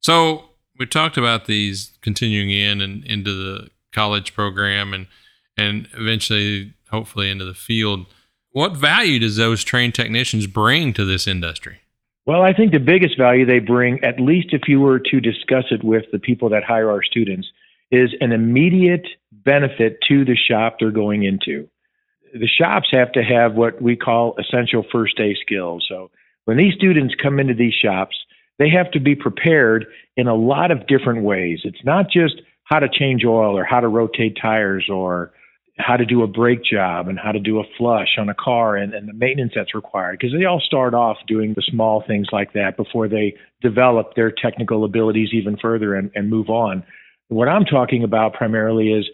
So 0.00 0.50
we 0.78 0.84
talked 0.84 1.16
about 1.16 1.46
these 1.46 1.96
continuing 2.02 2.50
in 2.50 2.82
and 2.82 3.04
into 3.06 3.32
the 3.32 3.70
college 3.92 4.34
program 4.34 4.92
and 4.92 5.06
and 5.54 5.86
eventually, 5.94 6.72
hopefully, 6.90 7.30
into 7.30 7.44
the 7.44 7.54
field. 7.54 8.06
What 8.52 8.76
value 8.76 9.18
does 9.18 9.36
those 9.36 9.64
trained 9.64 9.94
technicians 9.94 10.46
bring 10.46 10.92
to 10.94 11.04
this 11.04 11.26
industry? 11.26 11.80
Well, 12.24 12.42
I 12.42 12.52
think 12.52 12.72
the 12.72 12.78
biggest 12.78 13.18
value 13.18 13.44
they 13.44 13.58
bring, 13.58 14.02
at 14.04 14.20
least 14.20 14.48
if 14.52 14.62
you 14.68 14.80
were 14.80 15.00
to 15.00 15.20
discuss 15.20 15.64
it 15.70 15.82
with 15.82 16.04
the 16.12 16.18
people 16.18 16.48
that 16.50 16.62
hire 16.62 16.90
our 16.90 17.02
students, 17.02 17.48
is 17.90 18.10
an 18.20 18.32
immediate 18.32 19.06
benefit 19.32 19.98
to 20.08 20.24
the 20.24 20.36
shop 20.36 20.76
they're 20.78 20.90
going 20.90 21.24
into 21.24 21.68
the 22.32 22.48
shops 22.48 22.88
have 22.92 23.12
to 23.12 23.22
have 23.22 23.54
what 23.54 23.80
we 23.82 23.96
call 23.96 24.36
essential 24.38 24.84
first 24.90 25.16
day 25.16 25.36
skills. 25.40 25.84
So 25.88 26.10
when 26.44 26.56
these 26.56 26.74
students 26.74 27.14
come 27.20 27.38
into 27.38 27.54
these 27.54 27.74
shops, 27.74 28.16
they 28.58 28.70
have 28.70 28.90
to 28.92 29.00
be 29.00 29.14
prepared 29.14 29.86
in 30.16 30.28
a 30.28 30.34
lot 30.34 30.70
of 30.70 30.86
different 30.86 31.22
ways. 31.22 31.60
It's 31.64 31.84
not 31.84 32.06
just 32.10 32.40
how 32.64 32.78
to 32.78 32.88
change 32.88 33.24
oil 33.24 33.56
or 33.56 33.64
how 33.64 33.80
to 33.80 33.88
rotate 33.88 34.38
tires 34.40 34.88
or 34.90 35.32
how 35.78 35.96
to 35.96 36.04
do 36.04 36.22
a 36.22 36.26
brake 36.26 36.62
job 36.62 37.08
and 37.08 37.18
how 37.18 37.32
to 37.32 37.40
do 37.40 37.58
a 37.58 37.64
flush 37.78 38.16
on 38.18 38.28
a 38.28 38.34
car 38.34 38.76
and, 38.76 38.92
and 38.92 39.08
the 39.08 39.14
maintenance 39.14 39.52
that's 39.54 39.74
required 39.74 40.18
because 40.18 40.34
they 40.38 40.44
all 40.44 40.60
start 40.60 40.92
off 40.92 41.16
doing 41.26 41.54
the 41.54 41.62
small 41.62 42.04
things 42.06 42.28
like 42.30 42.52
that 42.52 42.76
before 42.76 43.08
they 43.08 43.34
develop 43.62 44.14
their 44.14 44.30
technical 44.30 44.84
abilities 44.84 45.30
even 45.32 45.56
further 45.56 45.94
and, 45.94 46.10
and 46.14 46.28
move 46.28 46.50
on. 46.50 46.84
What 47.28 47.48
I'm 47.48 47.64
talking 47.64 48.04
about 48.04 48.34
primarily 48.34 48.92
is 48.92 49.08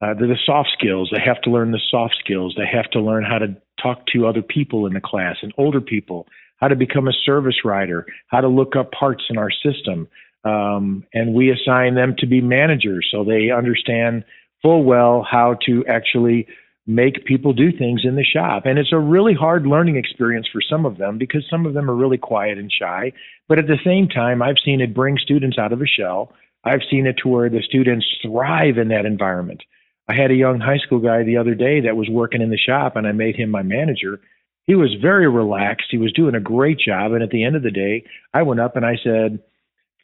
uh, 0.00 0.14
they're 0.14 0.26
the 0.26 0.36
soft 0.44 0.70
skills. 0.76 1.10
They 1.12 1.22
have 1.24 1.40
to 1.42 1.50
learn 1.50 1.70
the 1.70 1.80
soft 1.88 2.16
skills. 2.18 2.54
They 2.56 2.66
have 2.66 2.90
to 2.90 3.00
learn 3.00 3.22
how 3.22 3.38
to 3.38 3.56
talk 3.80 4.04
to 4.12 4.26
other 4.26 4.42
people 4.42 4.86
in 4.86 4.94
the 4.94 5.00
class 5.00 5.36
and 5.42 5.52
older 5.56 5.80
people, 5.80 6.26
how 6.56 6.66
to 6.66 6.74
become 6.74 7.06
a 7.06 7.12
service 7.24 7.64
writer, 7.64 8.06
how 8.26 8.40
to 8.40 8.48
look 8.48 8.74
up 8.74 8.90
parts 8.90 9.22
in 9.30 9.38
our 9.38 9.50
system. 9.50 10.08
Um, 10.44 11.04
and 11.14 11.34
we 11.34 11.52
assign 11.52 11.94
them 11.94 12.16
to 12.18 12.26
be 12.26 12.40
managers 12.40 13.08
so 13.12 13.22
they 13.22 13.50
understand 13.52 14.24
full 14.62 14.84
well 14.84 15.26
how 15.28 15.56
to 15.66 15.84
actually 15.86 16.46
make 16.86 17.24
people 17.24 17.52
do 17.52 17.70
things 17.70 18.02
in 18.04 18.16
the 18.16 18.24
shop. 18.24 18.64
And 18.66 18.78
it's 18.78 18.92
a 18.92 18.98
really 18.98 19.34
hard 19.34 19.66
learning 19.66 19.96
experience 19.96 20.48
for 20.52 20.60
some 20.60 20.84
of 20.84 20.98
them 20.98 21.18
because 21.18 21.44
some 21.48 21.66
of 21.66 21.74
them 21.74 21.90
are 21.90 21.94
really 21.94 22.18
quiet 22.18 22.58
and 22.58 22.72
shy. 22.72 23.12
But 23.48 23.58
at 23.58 23.66
the 23.66 23.78
same 23.84 24.08
time, 24.08 24.42
I've 24.42 24.56
seen 24.64 24.80
it 24.80 24.94
bring 24.94 25.16
students 25.18 25.58
out 25.58 25.72
of 25.72 25.80
a 25.80 25.86
shell. 25.86 26.32
I've 26.64 26.80
seen 26.90 27.06
it 27.06 27.16
to 27.22 27.28
where 27.28 27.48
the 27.48 27.62
students 27.62 28.06
thrive 28.22 28.78
in 28.78 28.88
that 28.88 29.06
environment. 29.06 29.62
I 30.08 30.14
had 30.14 30.30
a 30.30 30.36
young 30.36 30.58
high 30.58 30.78
school 30.78 30.98
guy 30.98 31.22
the 31.22 31.36
other 31.36 31.54
day 31.54 31.80
that 31.80 31.96
was 31.96 32.08
working 32.10 32.42
in 32.42 32.50
the 32.50 32.58
shop, 32.58 32.96
and 32.96 33.06
I 33.06 33.12
made 33.12 33.36
him 33.36 33.50
my 33.50 33.62
manager. 33.62 34.20
He 34.66 34.74
was 34.74 34.94
very 35.00 35.28
relaxed. 35.28 35.86
He 35.90 35.98
was 35.98 36.12
doing 36.12 36.34
a 36.34 36.40
great 36.40 36.78
job. 36.78 37.12
And 37.12 37.22
at 37.22 37.30
the 37.30 37.44
end 37.44 37.56
of 37.56 37.62
the 37.62 37.70
day, 37.70 38.04
I 38.34 38.42
went 38.42 38.60
up 38.60 38.76
and 38.76 38.84
I 38.84 38.96
said, 39.02 39.40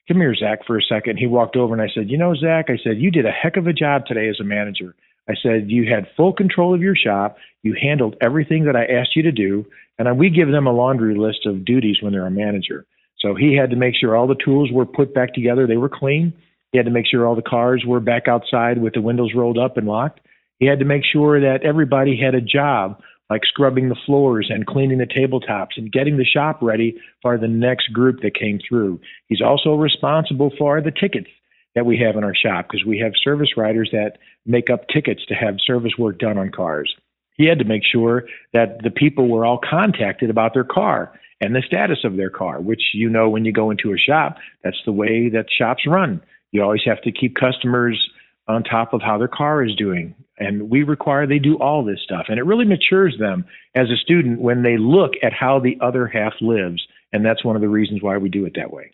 Come 0.09 0.21
here, 0.21 0.35
Zach, 0.35 0.61
for 0.67 0.79
a 0.79 0.83
second. 0.83 1.19
He 1.19 1.27
walked 1.27 1.55
over 1.55 1.75
and 1.75 1.83
I 1.83 1.93
said, 1.95 2.09
You 2.09 2.17
know, 2.17 2.35
Zach, 2.35 2.67
I 2.71 2.79
said, 2.83 2.97
you 2.97 3.11
did 3.11 3.27
a 3.27 3.31
heck 3.31 3.59
of 3.59 3.67
a 3.67 3.75
job 3.75 4.07
today 4.07 4.29
as 4.31 4.41
a 4.41 4.45
manager. 4.45 4.95
I 5.29 5.35
said, 5.43 5.71
You 5.71 5.93
had 5.93 6.07
full 6.17 6.33
control 6.33 6.75
of 6.75 6.81
your 6.81 6.97
shop. 6.97 7.37
You 7.63 7.77
handled 7.81 8.17
everything 8.23 8.65
that 8.65 8.75
I 8.75 8.87
asked 8.87 9.15
you 9.15 9.23
to 9.25 9.33
do. 9.33 9.67
And 9.99 10.19
we 10.19 10.31
give 10.31 10.49
them 10.49 10.67
a 10.67 10.73
laundry 10.73 11.15
list 11.15 11.45
of 11.45 11.65
duties 11.65 11.99
when 12.01 12.13
they're 12.13 12.27
a 12.27 12.31
manager. 12.31 12.87
So 13.19 13.35
he 13.35 13.55
had 13.55 13.71
to 13.71 13.77
make 13.77 13.95
sure 13.97 14.17
all 14.17 14.27
the 14.27 14.37
tools 14.43 14.71
were 14.73 14.87
put 14.87 15.13
back 15.13 15.35
together, 15.35 15.67
they 15.67 15.77
were 15.77 15.91
clean. 15.91 16.33
He 16.73 16.79
had 16.79 16.87
to 16.87 16.93
make 16.93 17.07
sure 17.07 17.27
all 17.27 17.35
the 17.35 17.43
cars 17.43 17.85
were 17.87 18.01
back 18.01 18.29
outside 18.29 18.81
with 18.81 18.95
the 18.95 19.01
windows 19.01 19.33
rolled 19.35 19.59
up 19.59 19.77
and 19.77 19.87
locked. 19.87 20.21
He 20.59 20.67
had 20.67 20.79
to 20.79 20.85
make 20.85 21.03
sure 21.05 21.41
that 21.41 21.65
everybody 21.65 22.19
had 22.19 22.35
a 22.35 22.41
job, 22.41 23.01
like 23.31 23.43
scrubbing 23.45 23.89
the 23.89 23.97
floors 24.07 24.49
and 24.51 24.67
cleaning 24.67 24.99
the 24.99 25.07
tabletops 25.07 25.77
and 25.77 25.93
getting 25.93 26.17
the 26.17 26.25
shop 26.25 26.59
ready 26.63 26.97
for 27.23 27.37
the 27.37 27.49
next 27.49 27.93
group 27.93 28.21
that 28.23 28.35
came 28.35 28.59
through. 28.67 29.01
He's 29.27 29.43
also 29.43 29.75
responsible 29.75 30.51
for 30.59 30.81
the 30.81 30.91
tickets 30.91 31.29
that 31.75 31.87
we 31.87 31.99
have 31.99 32.17
in 32.17 32.25
our 32.25 32.35
shop 32.35 32.67
because 32.69 32.87
we 32.87 32.99
have 32.99 33.13
service 33.23 33.57
writers 33.57 33.91
that 33.93 34.19
make 34.47 34.71
up 34.71 34.89
tickets 34.89 35.25
to 35.27 35.35
have 35.35 35.57
service 35.65 35.93
work 35.99 36.19
done 36.19 36.39
on 36.39 36.51
cars. 36.51 36.95
He 37.37 37.47
had 37.47 37.59
to 37.61 37.65
make 37.65 37.83
sure 37.85 38.25
that 38.53 38.83
the 38.83 38.91
people 38.91 39.29
were 39.29 39.45
all 39.45 39.59
contacted 39.59 40.31
about 40.31 40.55
their 40.55 40.65
car 40.65 41.13
and 41.41 41.55
the 41.55 41.63
status 41.65 41.99
of 42.05 42.17
their 42.17 42.31
car, 42.31 42.61
which 42.61 42.81
you 42.95 43.09
know 43.09 43.29
when 43.29 43.45
you 43.45 43.53
go 43.53 43.71
into 43.71 43.93
a 43.93 43.99
shop, 43.99 44.39
that's 44.65 44.83
the 44.85 44.93
way 44.93 45.29
that 45.29 45.47
shops 45.57 45.87
run. 45.87 46.21
You 46.51 46.63
always 46.63 46.83
have 46.85 47.01
to 47.03 47.13
keep 47.13 47.37
customers 47.37 48.11
on 48.49 48.65
top 48.65 48.93
of 48.93 49.03
how 49.03 49.19
their 49.19 49.29
car 49.29 49.63
is 49.63 49.77
doing. 49.77 50.15
And 50.39 50.71
we 50.71 50.83
require 50.83 51.27
they 51.27 51.39
do 51.39 51.57
all 51.59 51.85
this 51.85 52.01
stuff. 52.03 52.27
And 52.29 52.39
it 52.39 52.45
really 52.45 52.65
matures 52.65 53.17
them 53.19 53.45
as 53.75 53.91
a 53.91 53.97
student 53.97 54.41
when 54.41 54.63
they 54.63 54.77
look 54.79 55.13
at 55.23 55.33
how 55.33 55.59
the 55.59 55.77
other 55.81 56.07
half 56.07 56.35
lives. 56.41 56.87
And 57.13 57.25
that's 57.25 57.45
one 57.45 57.57
of 57.57 57.63
the 57.63 57.69
reasons 57.69 58.03
why 58.03 58.17
we 58.19 58.29
do 58.29 58.45
it 58.45 58.53
that 58.57 58.73
way. 58.73 58.93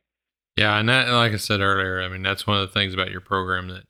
Yeah. 0.56 0.78
And 0.78 0.88
that, 0.88 1.08
like 1.08 1.32
I 1.32 1.36
said 1.36 1.60
earlier, 1.60 2.00
I 2.00 2.08
mean, 2.08 2.22
that's 2.22 2.46
one 2.46 2.58
of 2.58 2.68
the 2.68 2.72
things 2.72 2.94
about 2.94 3.10
your 3.10 3.20
program 3.20 3.68
that 3.68 3.84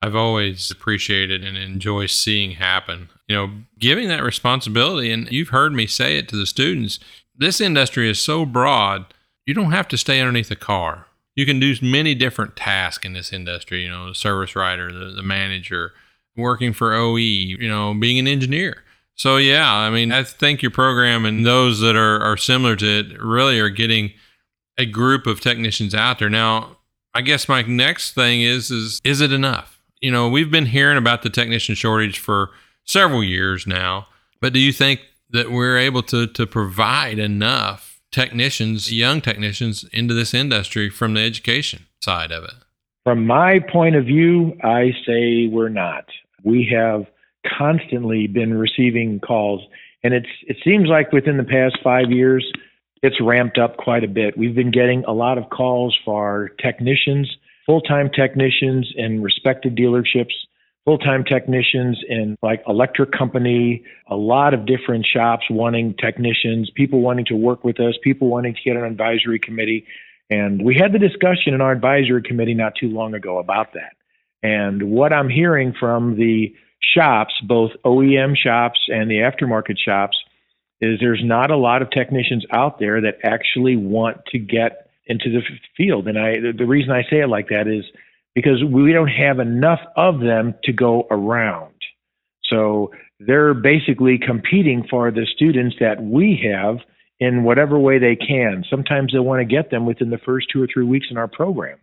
I've 0.00 0.16
always 0.16 0.70
appreciated 0.70 1.44
and 1.44 1.56
enjoy 1.56 2.06
seeing 2.06 2.52
happen. 2.52 3.10
You 3.26 3.36
know, 3.36 3.50
giving 3.78 4.08
that 4.08 4.22
responsibility, 4.22 5.12
and 5.12 5.30
you've 5.30 5.50
heard 5.50 5.72
me 5.72 5.86
say 5.86 6.16
it 6.16 6.28
to 6.28 6.36
the 6.36 6.46
students 6.46 6.98
this 7.40 7.60
industry 7.60 8.10
is 8.10 8.20
so 8.20 8.44
broad, 8.44 9.14
you 9.46 9.54
don't 9.54 9.70
have 9.70 9.86
to 9.88 9.96
stay 9.96 10.18
underneath 10.18 10.50
a 10.50 10.56
car 10.56 11.06
you 11.38 11.46
can 11.46 11.60
do 11.60 11.72
many 11.80 12.16
different 12.16 12.56
tasks 12.56 13.06
in 13.06 13.12
this 13.12 13.32
industry. 13.32 13.84
You 13.84 13.90
know, 13.90 14.08
the 14.08 14.14
service 14.16 14.56
writer, 14.56 14.90
the, 14.90 15.12
the 15.14 15.22
manager, 15.22 15.92
working 16.38 16.72
for 16.72 16.94
OE, 16.94 17.16
you 17.16 17.68
know, 17.68 17.92
being 17.94 18.18
an 18.18 18.26
engineer. 18.26 18.84
So 19.14 19.36
yeah, 19.36 19.70
I 19.70 19.90
mean, 19.90 20.12
I 20.12 20.22
think 20.22 20.62
your 20.62 20.70
program 20.70 21.24
and 21.24 21.44
those 21.44 21.80
that 21.80 21.96
are 21.96 22.20
are 22.22 22.36
similar 22.36 22.76
to 22.76 22.86
it 22.86 23.20
really 23.20 23.58
are 23.58 23.68
getting 23.68 24.12
a 24.78 24.86
group 24.86 25.26
of 25.26 25.40
technicians 25.40 25.94
out 25.94 26.20
there. 26.20 26.30
Now, 26.30 26.78
I 27.14 27.22
guess 27.22 27.48
my 27.48 27.62
next 27.62 28.12
thing 28.12 28.42
is 28.42 28.70
is 28.70 29.00
is 29.04 29.20
it 29.20 29.32
enough? 29.32 29.82
You 30.00 30.12
know, 30.12 30.28
we've 30.28 30.50
been 30.50 30.66
hearing 30.66 30.96
about 30.96 31.22
the 31.22 31.30
technician 31.30 31.74
shortage 31.74 32.20
for 32.20 32.50
several 32.84 33.24
years 33.24 33.66
now, 33.66 34.06
but 34.40 34.52
do 34.52 34.60
you 34.60 34.72
think 34.72 35.00
that 35.30 35.50
we're 35.50 35.76
able 35.76 36.02
to 36.04 36.28
to 36.28 36.46
provide 36.46 37.18
enough 37.18 38.00
technicians, 38.12 38.92
young 38.92 39.20
technicians, 39.20 39.84
into 39.92 40.14
this 40.14 40.32
industry 40.32 40.88
from 40.88 41.14
the 41.14 41.20
education 41.20 41.86
side 42.00 42.30
of 42.30 42.44
it? 42.44 42.54
From 43.02 43.26
my 43.26 43.58
point 43.58 43.96
of 43.96 44.04
view, 44.04 44.56
I 44.62 44.92
say 45.06 45.48
we're 45.48 45.70
not. 45.70 46.04
We 46.48 46.68
have 46.74 47.06
constantly 47.58 48.26
been 48.26 48.54
receiving 48.54 49.20
calls, 49.20 49.60
and 50.02 50.14
it's 50.14 50.28
it 50.46 50.56
seems 50.64 50.88
like 50.88 51.12
within 51.12 51.36
the 51.36 51.44
past 51.44 51.78
five 51.82 52.10
years, 52.10 52.44
it's 53.02 53.20
ramped 53.20 53.58
up 53.58 53.76
quite 53.76 54.04
a 54.04 54.08
bit. 54.08 54.36
We've 54.36 54.54
been 54.54 54.70
getting 54.70 55.04
a 55.04 55.12
lot 55.12 55.38
of 55.38 55.50
calls 55.50 55.96
for 56.04 56.26
our 56.26 56.48
technicians, 56.48 57.30
full 57.66 57.80
time 57.80 58.10
technicians 58.10 58.92
in 58.96 59.22
respected 59.22 59.76
dealerships 59.76 60.32
full-time 60.88 61.22
technicians 61.22 61.98
in 62.08 62.34
like 62.40 62.62
electric 62.66 63.12
company, 63.12 63.84
a 64.06 64.16
lot 64.16 64.54
of 64.54 64.64
different 64.64 65.04
shops 65.04 65.44
wanting 65.50 65.94
technicians, 66.00 66.70
people 66.74 67.02
wanting 67.02 67.26
to 67.26 67.36
work 67.36 67.62
with 67.62 67.78
us, 67.78 67.92
people 68.02 68.28
wanting 68.28 68.54
to 68.54 68.60
get 68.64 68.74
an 68.74 68.84
advisory 68.84 69.38
committee. 69.38 69.84
And 70.30 70.64
we 70.64 70.74
had 70.74 70.94
the 70.94 70.98
discussion 70.98 71.52
in 71.52 71.60
our 71.60 71.72
advisory 71.72 72.22
committee 72.22 72.54
not 72.54 72.72
too 72.74 72.88
long 72.88 73.12
ago 73.12 73.36
about 73.36 73.74
that. 73.74 73.97
And 74.42 74.90
what 74.90 75.12
I'm 75.12 75.28
hearing 75.28 75.74
from 75.78 76.16
the 76.16 76.54
shops, 76.80 77.34
both 77.46 77.72
OEM 77.84 78.36
shops 78.36 78.78
and 78.88 79.10
the 79.10 79.16
aftermarket 79.16 79.78
shops, 79.78 80.16
is 80.80 81.00
there's 81.00 81.22
not 81.24 81.50
a 81.50 81.56
lot 81.56 81.82
of 81.82 81.90
technicians 81.90 82.44
out 82.52 82.78
there 82.78 83.00
that 83.00 83.18
actually 83.24 83.76
want 83.76 84.18
to 84.26 84.38
get 84.38 84.90
into 85.06 85.30
the 85.30 85.42
field. 85.76 86.06
And 86.06 86.18
I, 86.18 86.36
the 86.56 86.66
reason 86.66 86.92
I 86.92 87.02
say 87.02 87.20
it 87.20 87.28
like 87.28 87.48
that 87.48 87.66
is 87.66 87.84
because 88.34 88.62
we 88.62 88.92
don't 88.92 89.08
have 89.08 89.40
enough 89.40 89.80
of 89.96 90.20
them 90.20 90.54
to 90.64 90.72
go 90.72 91.08
around. 91.10 91.74
So 92.44 92.92
they're 93.18 93.54
basically 93.54 94.18
competing 94.18 94.86
for 94.88 95.10
the 95.10 95.26
students 95.34 95.76
that 95.80 96.00
we 96.00 96.40
have 96.52 96.78
in 97.18 97.42
whatever 97.42 97.78
way 97.78 97.98
they 97.98 98.14
can. 98.14 98.64
Sometimes 98.70 99.12
they 99.12 99.18
want 99.18 99.40
to 99.40 99.44
get 99.44 99.70
them 99.70 99.86
within 99.86 100.10
the 100.10 100.18
first 100.18 100.48
two 100.52 100.62
or 100.62 100.68
three 100.72 100.84
weeks 100.84 101.08
in 101.10 101.16
our 101.16 101.26
program. 101.26 101.78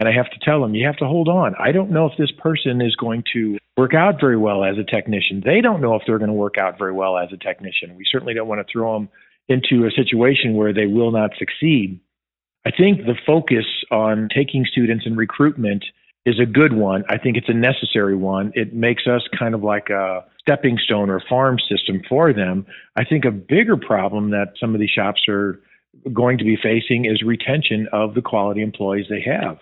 And 0.00 0.08
I 0.08 0.12
have 0.12 0.30
to 0.30 0.38
tell 0.44 0.60
them, 0.60 0.74
you 0.74 0.86
have 0.86 0.96
to 0.96 1.06
hold 1.06 1.28
on. 1.28 1.54
I 1.58 1.70
don't 1.70 1.90
know 1.90 2.06
if 2.06 2.18
this 2.18 2.32
person 2.32 2.80
is 2.80 2.96
going 2.96 3.22
to 3.32 3.58
work 3.76 3.94
out 3.94 4.20
very 4.20 4.36
well 4.36 4.64
as 4.64 4.76
a 4.76 4.84
technician. 4.84 5.42
They 5.44 5.60
don't 5.60 5.80
know 5.80 5.94
if 5.94 6.02
they're 6.06 6.18
going 6.18 6.28
to 6.28 6.34
work 6.34 6.58
out 6.58 6.78
very 6.78 6.92
well 6.92 7.16
as 7.16 7.28
a 7.32 7.36
technician. 7.36 7.96
We 7.96 8.04
certainly 8.10 8.34
don't 8.34 8.48
want 8.48 8.66
to 8.66 8.72
throw 8.72 8.94
them 8.94 9.08
into 9.48 9.86
a 9.86 9.90
situation 9.90 10.54
where 10.54 10.72
they 10.72 10.86
will 10.86 11.12
not 11.12 11.30
succeed. 11.38 12.00
I 12.66 12.70
think 12.70 13.04
the 13.04 13.14
focus 13.26 13.66
on 13.90 14.28
taking 14.34 14.64
students 14.64 15.06
and 15.06 15.16
recruitment 15.16 15.84
is 16.24 16.40
a 16.40 16.46
good 16.46 16.72
one. 16.72 17.04
I 17.08 17.18
think 17.18 17.36
it's 17.36 17.50
a 17.50 17.54
necessary 17.54 18.16
one. 18.16 18.52
It 18.54 18.74
makes 18.74 19.06
us 19.06 19.22
kind 19.38 19.54
of 19.54 19.62
like 19.62 19.90
a 19.90 20.24
stepping 20.40 20.78
stone 20.78 21.10
or 21.10 21.22
farm 21.28 21.58
system 21.68 22.02
for 22.08 22.32
them. 22.32 22.66
I 22.96 23.04
think 23.04 23.24
a 23.24 23.30
bigger 23.30 23.76
problem 23.76 24.30
that 24.30 24.54
some 24.58 24.74
of 24.74 24.80
these 24.80 24.90
shops 24.90 25.22
are 25.28 25.60
going 26.12 26.38
to 26.38 26.44
be 26.44 26.56
facing 26.56 27.04
is 27.04 27.22
retention 27.22 27.86
of 27.92 28.14
the 28.14 28.22
quality 28.22 28.62
employees 28.62 29.06
they 29.10 29.20
have. 29.20 29.58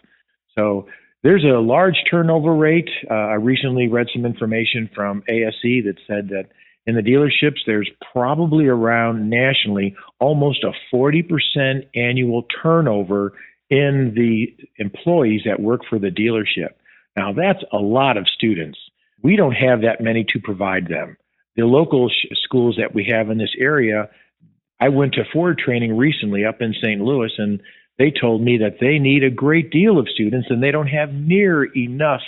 So 0.57 0.87
there's 1.23 1.45
a 1.45 1.61
large 1.61 1.97
turnover 2.11 2.55
rate. 2.55 2.91
Uh, 3.11 3.15
I 3.15 3.35
recently 3.35 3.89
read 3.89 4.09
some 4.13 4.27
information 4.27 4.91
from 4.95 5.23
ASE 5.29 5.85
that 5.85 5.97
said 6.07 6.29
that 6.29 6.49
in 6.85 6.97
the 6.97 7.03
dealerships, 7.03 7.61
there's 7.65 7.89
probably 8.13 8.67
around 8.67 9.31
nationally 9.31 9.95
almost 10.19 10.65
a 10.65 10.73
40% 10.95 11.87
annual 11.95 12.45
turnover 12.63 13.35
in 13.71 14.13
the 14.17 14.55
employees 14.79 15.43
that 15.47 15.61
work 15.61 15.83
for 15.89 15.99
the 15.99 16.11
dealership. 16.11 16.71
Now, 17.17 17.33
that's 17.33 17.63
a 17.73 17.79
lot 17.79 18.17
of 18.17 18.27
students. 18.29 18.79
We 19.23 19.37
don't 19.37 19.53
have 19.53 19.83
that 19.83 20.01
many 20.01 20.25
to 20.31 20.41
provide 20.41 20.89
them. 20.89 21.17
The 21.55 21.65
local 21.65 22.09
sh- 22.09 22.27
schools 22.43 22.77
that 22.79 22.95
we 22.95 23.05
have 23.13 23.31
in 23.31 23.39
this 23.39 23.55
area, 23.57 24.11
I 24.81 24.89
went 24.89 25.15
to 25.15 25.25
Ford 25.33 25.59
training 25.59 25.97
recently 25.97 26.45
up 26.45 26.61
in 26.61 26.75
St. 26.75 27.01
Louis, 27.01 27.31
and 27.39 27.63
they 28.03 28.11
told 28.11 28.43
me 28.43 28.59
that 28.59 28.79
they 28.81 28.99
need 28.99 29.23
a 29.23 29.31
great 29.31 29.71
deal 29.71 29.97
of 29.97 30.09
students 30.09 30.49
and 30.51 30.61
they 30.61 30.73
don't 30.73 30.89
have 30.89 31.15
near 31.15 31.65
enough 31.77 32.23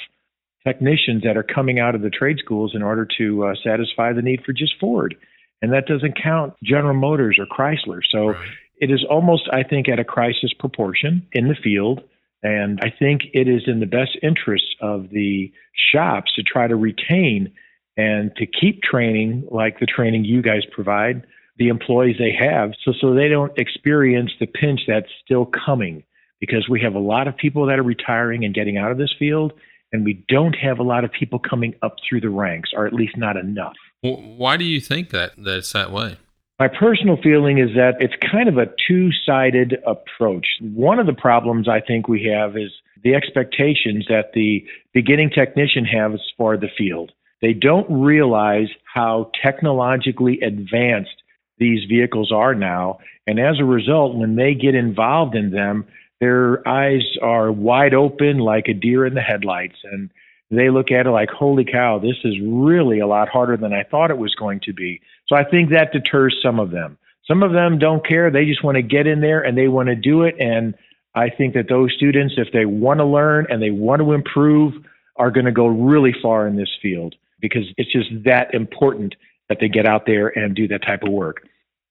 technicians 0.64 1.24
that 1.24 1.36
are 1.36 1.42
coming 1.42 1.80
out 1.80 1.96
of 1.96 2.00
the 2.00 2.10
trade 2.10 2.36
schools 2.38 2.72
in 2.76 2.82
order 2.82 3.04
to 3.18 3.44
uh, 3.44 3.54
satisfy 3.64 4.12
the 4.12 4.22
need 4.22 4.40
for 4.46 4.52
just 4.52 4.74
Ford. 4.78 5.16
And 5.60 5.72
that 5.72 5.86
doesn't 5.86 6.16
count 6.22 6.54
General 6.62 6.94
Motors 6.94 7.40
or 7.40 7.46
Chrysler. 7.46 8.02
So 8.08 8.28
right. 8.28 8.48
it 8.76 8.92
is 8.92 9.04
almost, 9.10 9.48
I 9.52 9.64
think, 9.64 9.88
at 9.88 9.98
a 9.98 10.04
crisis 10.04 10.52
proportion 10.56 11.26
in 11.32 11.48
the 11.48 11.56
field. 11.56 12.02
And 12.44 12.78
I 12.80 12.92
think 12.96 13.22
it 13.32 13.48
is 13.48 13.62
in 13.66 13.80
the 13.80 13.86
best 13.86 14.16
interest 14.22 14.76
of 14.80 15.10
the 15.10 15.52
shops 15.92 16.34
to 16.36 16.44
try 16.44 16.68
to 16.68 16.76
retain 16.76 17.52
and 17.96 18.30
to 18.36 18.46
keep 18.46 18.80
training 18.82 19.48
like 19.50 19.80
the 19.80 19.86
training 19.86 20.24
you 20.24 20.40
guys 20.40 20.62
provide 20.70 21.26
the 21.56 21.68
employees 21.68 22.16
they 22.18 22.32
have 22.32 22.72
so 22.84 22.92
so 23.00 23.14
they 23.14 23.28
don't 23.28 23.56
experience 23.58 24.32
the 24.40 24.46
pinch 24.46 24.80
that's 24.88 25.10
still 25.24 25.46
coming 25.46 26.02
because 26.40 26.68
we 26.68 26.80
have 26.80 26.94
a 26.94 26.98
lot 26.98 27.28
of 27.28 27.36
people 27.36 27.66
that 27.66 27.78
are 27.78 27.84
retiring 27.84 28.44
and 28.44 28.54
getting 28.54 28.76
out 28.76 28.90
of 28.90 28.98
this 28.98 29.14
field 29.18 29.52
and 29.94 30.04
we 30.04 30.24
don't 30.28 30.54
have 30.54 30.80
a 30.80 30.82
lot 30.82 31.04
of 31.04 31.12
people 31.12 31.38
coming 31.38 31.72
up 31.80 31.94
through 32.06 32.20
the 32.20 32.28
ranks, 32.28 32.70
or 32.74 32.84
at 32.84 32.92
least 32.92 33.16
not 33.16 33.36
enough. 33.36 33.74
Why 34.00 34.56
do 34.56 34.64
you 34.64 34.80
think 34.80 35.10
that 35.10 35.32
that's 35.38 35.72
that 35.72 35.92
way? 35.92 36.18
My 36.58 36.66
personal 36.66 37.16
feeling 37.22 37.58
is 37.58 37.76
that 37.76 37.94
it's 38.00 38.14
kind 38.30 38.48
of 38.48 38.58
a 38.58 38.66
two 38.88 39.10
sided 39.24 39.78
approach. 39.86 40.46
One 40.60 40.98
of 40.98 41.06
the 41.06 41.12
problems 41.12 41.68
I 41.68 41.80
think 41.80 42.08
we 42.08 42.24
have 42.24 42.56
is 42.56 42.72
the 43.04 43.14
expectations 43.14 44.06
that 44.08 44.32
the 44.34 44.66
beginning 44.92 45.30
technician 45.30 45.84
has 45.84 46.20
for 46.36 46.56
the 46.56 46.70
field. 46.76 47.12
They 47.40 47.52
don't 47.52 47.86
realize 47.88 48.68
how 48.92 49.30
technologically 49.40 50.40
advanced 50.40 51.22
these 51.58 51.84
vehicles 51.88 52.32
are 52.32 52.54
now. 52.54 52.98
And 53.26 53.38
as 53.38 53.58
a 53.60 53.64
result, 53.64 54.16
when 54.16 54.36
they 54.36 54.54
get 54.54 54.74
involved 54.74 55.34
in 55.34 55.50
them, 55.50 55.86
their 56.20 56.66
eyes 56.66 57.02
are 57.22 57.50
wide 57.52 57.94
open 57.94 58.38
like 58.38 58.68
a 58.68 58.74
deer 58.74 59.06
in 59.06 59.14
the 59.14 59.20
headlights 59.20 59.76
and 59.84 60.10
they 60.50 60.70
look 60.70 60.90
at 60.90 61.06
it 61.06 61.10
like, 61.10 61.30
holy 61.30 61.64
cow, 61.64 61.98
this 61.98 62.16
is 62.24 62.34
really 62.42 63.00
a 63.00 63.06
lot 63.06 63.28
harder 63.28 63.56
than 63.56 63.72
I 63.72 63.82
thought 63.82 64.10
it 64.10 64.18
was 64.18 64.34
going 64.34 64.60
to 64.64 64.72
be. 64.72 65.00
So 65.26 65.36
I 65.36 65.44
think 65.44 65.70
that 65.70 65.92
deters 65.92 66.38
some 66.42 66.60
of 66.60 66.70
them. 66.70 66.98
Some 67.26 67.42
of 67.42 67.52
them 67.52 67.78
don't 67.78 68.06
care. 68.06 68.30
They 68.30 68.44
just 68.44 68.62
want 68.62 68.76
to 68.76 68.82
get 68.82 69.06
in 69.06 69.20
there 69.20 69.40
and 69.40 69.56
they 69.56 69.68
want 69.68 69.88
to 69.88 69.96
do 69.96 70.22
it. 70.22 70.36
And 70.38 70.74
I 71.14 71.30
think 71.30 71.54
that 71.54 71.68
those 71.68 71.92
students, 71.96 72.34
if 72.36 72.48
they 72.52 72.66
want 72.66 73.00
to 73.00 73.04
learn 73.04 73.46
and 73.48 73.62
they 73.62 73.70
want 73.70 74.00
to 74.00 74.12
improve, 74.12 74.74
are 75.16 75.30
going 75.30 75.46
to 75.46 75.52
go 75.52 75.66
really 75.66 76.14
far 76.20 76.46
in 76.46 76.56
this 76.56 76.70
field 76.82 77.14
because 77.40 77.64
it's 77.76 77.92
just 77.92 78.08
that 78.24 78.52
important 78.52 79.14
that 79.48 79.58
they 79.60 79.68
get 79.68 79.86
out 79.86 80.06
there 80.06 80.28
and 80.28 80.54
do 80.54 80.68
that 80.68 80.82
type 80.82 81.02
of 81.02 81.10
work. 81.10 81.46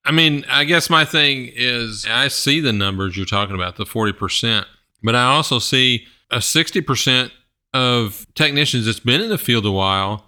I 0.06 0.12
mean, 0.12 0.46
I 0.50 0.66
guess 0.66 0.90
my 0.90 1.06
thing 1.06 1.52
is 1.56 2.06
I 2.10 2.28
see 2.28 2.60
the 2.60 2.74
numbers 2.74 3.16
you're 3.16 3.26
talking 3.26 3.56
about, 3.56 3.78
the 3.78 3.86
40%, 3.86 4.66
but 5.02 5.16
I 5.16 5.26
also 5.26 5.60
see 5.60 6.06
a 6.30 6.38
60% 6.38 7.32
of 7.74 8.28
technicians 8.36 8.86
that's 8.86 9.00
been 9.00 9.22
in 9.22 9.30
the 9.30 9.38
field 9.38 9.66
a 9.66 9.72
while 9.72 10.26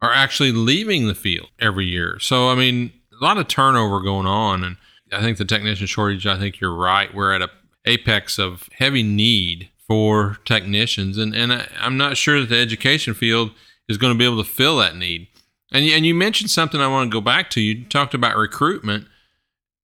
are 0.00 0.12
actually 0.12 0.52
leaving 0.52 1.08
the 1.08 1.14
field 1.14 1.48
every 1.58 1.86
year. 1.86 2.18
So, 2.20 2.48
I 2.48 2.54
mean, 2.54 2.92
a 3.20 3.24
lot 3.24 3.38
of 3.38 3.48
turnover 3.48 4.00
going 4.00 4.26
on. 4.26 4.64
And 4.64 4.76
I 5.12 5.20
think 5.20 5.38
the 5.38 5.44
technician 5.44 5.86
shortage, 5.86 6.26
I 6.26 6.38
think 6.38 6.60
you're 6.60 6.74
right. 6.74 7.12
We're 7.14 7.34
at 7.34 7.42
a 7.42 7.50
apex 7.84 8.38
of 8.38 8.68
heavy 8.78 9.02
need 9.02 9.70
for 9.86 10.38
technicians. 10.44 11.16
And, 11.16 11.34
and 11.34 11.52
I, 11.52 11.68
I'm 11.80 11.96
not 11.96 12.16
sure 12.16 12.40
that 12.40 12.48
the 12.48 12.58
education 12.58 13.14
field 13.14 13.52
is 13.88 13.96
going 13.96 14.12
to 14.12 14.18
be 14.18 14.24
able 14.24 14.42
to 14.42 14.48
fill 14.48 14.76
that 14.78 14.96
need. 14.96 15.28
And 15.72 15.84
and 15.84 16.06
you 16.06 16.14
mentioned 16.14 16.50
something 16.50 16.80
I 16.80 16.88
want 16.88 17.10
to 17.10 17.14
go 17.14 17.20
back 17.20 17.50
to. 17.50 17.60
You 17.60 17.84
talked 17.84 18.14
about 18.14 18.36
recruitment 18.36 19.06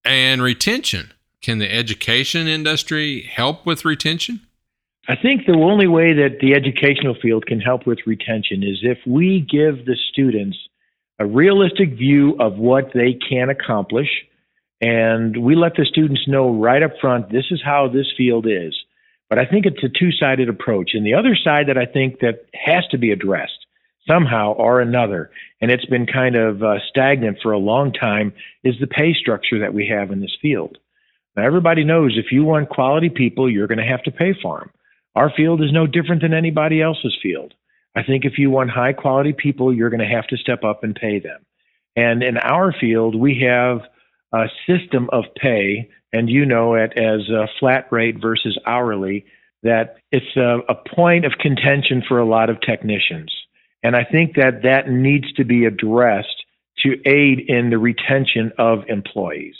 and 0.03 0.41
retention. 0.41 1.11
Can 1.41 1.59
the 1.59 1.71
education 1.71 2.47
industry 2.47 3.21
help 3.21 3.65
with 3.65 3.85
retention? 3.85 4.41
I 5.07 5.15
think 5.15 5.45
the 5.45 5.53
only 5.53 5.87
way 5.87 6.13
that 6.13 6.39
the 6.41 6.55
educational 6.55 7.15
field 7.21 7.45
can 7.45 7.59
help 7.59 7.85
with 7.85 7.99
retention 8.07 8.63
is 8.63 8.79
if 8.81 8.97
we 9.05 9.41
give 9.41 9.85
the 9.85 9.95
students 10.11 10.57
a 11.19 11.25
realistic 11.25 11.93
view 11.93 12.35
of 12.39 12.57
what 12.57 12.91
they 12.93 13.13
can 13.13 13.49
accomplish 13.49 14.09
and 14.81 15.37
we 15.37 15.55
let 15.55 15.75
the 15.75 15.85
students 15.85 16.27
know 16.27 16.51
right 16.59 16.81
up 16.81 16.91
front 16.99 17.31
this 17.31 17.45
is 17.51 17.61
how 17.63 17.87
this 17.87 18.07
field 18.17 18.47
is. 18.47 18.75
But 19.29 19.39
I 19.39 19.45
think 19.45 19.65
it's 19.65 19.83
a 19.83 19.89
two-sided 19.89 20.49
approach. 20.49 20.91
And 20.93 21.05
the 21.05 21.13
other 21.13 21.35
side 21.35 21.67
that 21.67 21.77
I 21.77 21.85
think 21.85 22.19
that 22.19 22.45
has 22.53 22.85
to 22.91 22.97
be 22.97 23.11
addressed 23.11 23.64
somehow 24.07 24.53
or 24.53 24.81
another, 24.81 25.31
and 25.61 25.71
it's 25.71 25.85
been 25.85 26.05
kind 26.05 26.35
of 26.35 26.63
uh, 26.63 26.75
stagnant 26.89 27.39
for 27.41 27.51
a 27.51 27.57
long 27.57 27.91
time, 27.93 28.33
is 28.63 28.75
the 28.79 28.87
pay 28.87 29.13
structure 29.13 29.59
that 29.59 29.73
we 29.73 29.87
have 29.87 30.11
in 30.11 30.21
this 30.21 30.35
field. 30.41 30.77
Now, 31.35 31.45
everybody 31.45 31.83
knows 31.83 32.17
if 32.17 32.31
you 32.31 32.43
want 32.43 32.69
quality 32.69 33.09
people, 33.09 33.49
you're 33.49 33.67
going 33.67 33.79
to 33.79 33.83
have 33.83 34.03
to 34.03 34.11
pay 34.11 34.33
for 34.41 34.59
them. 34.59 34.69
Our 35.15 35.31
field 35.35 35.61
is 35.61 35.71
no 35.71 35.87
different 35.87 36.21
than 36.21 36.33
anybody 36.33 36.81
else's 36.81 37.17
field. 37.21 37.53
I 37.95 38.03
think 38.03 38.25
if 38.25 38.37
you 38.37 38.49
want 38.49 38.69
high 38.69 38.93
quality 38.93 39.33
people, 39.33 39.73
you're 39.73 39.89
going 39.89 40.07
to 40.07 40.15
have 40.15 40.27
to 40.27 40.37
step 40.37 40.63
up 40.63 40.83
and 40.83 40.95
pay 40.95 41.19
them. 41.19 41.45
And 41.95 42.23
in 42.23 42.37
our 42.37 42.73
field, 42.73 43.15
we 43.15 43.39
have 43.47 43.81
a 44.33 44.47
system 44.67 45.09
of 45.13 45.23
pay, 45.37 45.89
and 46.11 46.29
you 46.29 46.45
know 46.45 46.75
it 46.75 46.97
as 46.97 47.29
a 47.29 47.47
flat 47.59 47.87
rate 47.91 48.17
versus 48.21 48.57
hourly, 48.65 49.25
that 49.63 49.97
it's 50.11 50.35
a, 50.35 50.59
a 50.67 50.75
point 50.95 51.25
of 51.25 51.33
contention 51.39 52.03
for 52.05 52.19
a 52.19 52.25
lot 52.25 52.49
of 52.49 52.59
technicians. 52.61 53.33
And 53.85 53.95
I 53.95 54.03
think 54.03 54.33
that 54.33 54.63
that 54.63 54.89
needs 54.89 55.31
to 55.33 55.45
be 55.45 55.65
addressed 55.65 56.43
to 56.79 56.95
aid 57.05 57.41
in 57.47 57.69
the 57.69 57.77
retention 57.77 58.51
of 58.57 58.79
employees. 58.87 59.53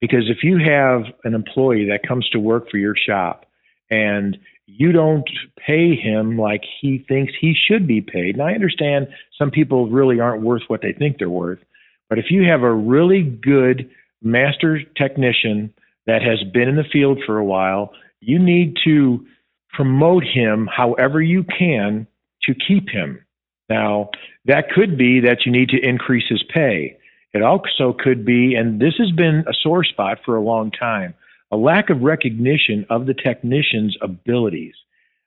Because 0.00 0.24
if 0.28 0.38
you 0.42 0.58
have 0.58 1.02
an 1.22 1.32
employee 1.32 1.86
that 1.90 2.02
comes 2.02 2.28
to 2.30 2.40
work 2.40 2.68
for 2.72 2.78
your 2.78 2.96
shop 2.96 3.46
and 3.88 4.36
you 4.66 4.90
don't 4.90 5.30
pay 5.64 5.94
him 5.94 6.36
like 6.36 6.62
he 6.80 7.04
thinks 7.06 7.32
he 7.40 7.54
should 7.54 7.86
be 7.86 8.00
paid. 8.00 8.34
And 8.34 8.42
I 8.42 8.54
understand 8.54 9.06
some 9.38 9.52
people 9.52 9.88
really 9.88 10.18
aren't 10.18 10.42
worth 10.42 10.62
what 10.66 10.82
they 10.82 10.92
think 10.92 11.18
they're 11.18 11.30
worth. 11.30 11.60
But 12.08 12.18
if 12.18 12.32
you 12.32 12.48
have 12.48 12.62
a 12.62 12.74
really 12.74 13.22
good 13.22 13.88
master 14.20 14.80
technician 14.96 15.72
that 16.08 16.22
has 16.22 16.42
been 16.52 16.68
in 16.68 16.74
the 16.74 16.90
field 16.92 17.20
for 17.24 17.38
a 17.38 17.44
while, 17.44 17.92
you 18.18 18.40
need 18.40 18.76
to 18.86 19.24
promote 19.70 20.24
him 20.24 20.66
however 20.66 21.22
you 21.22 21.44
can 21.44 22.08
to 22.42 22.54
keep 22.66 22.88
him. 22.88 23.24
Now, 23.68 24.10
that 24.46 24.70
could 24.70 24.96
be 24.96 25.20
that 25.20 25.44
you 25.44 25.52
need 25.52 25.68
to 25.70 25.86
increase 25.86 26.24
his 26.28 26.42
pay. 26.42 26.96
It 27.34 27.42
also 27.42 27.92
could 27.92 28.24
be, 28.24 28.54
and 28.54 28.80
this 28.80 28.94
has 28.98 29.10
been 29.12 29.44
a 29.46 29.52
sore 29.62 29.84
spot 29.84 30.18
for 30.24 30.36
a 30.36 30.42
long 30.42 30.70
time, 30.70 31.14
a 31.52 31.56
lack 31.56 31.90
of 31.90 32.02
recognition 32.02 32.86
of 32.88 33.06
the 33.06 33.14
technician's 33.14 33.96
abilities. 34.00 34.74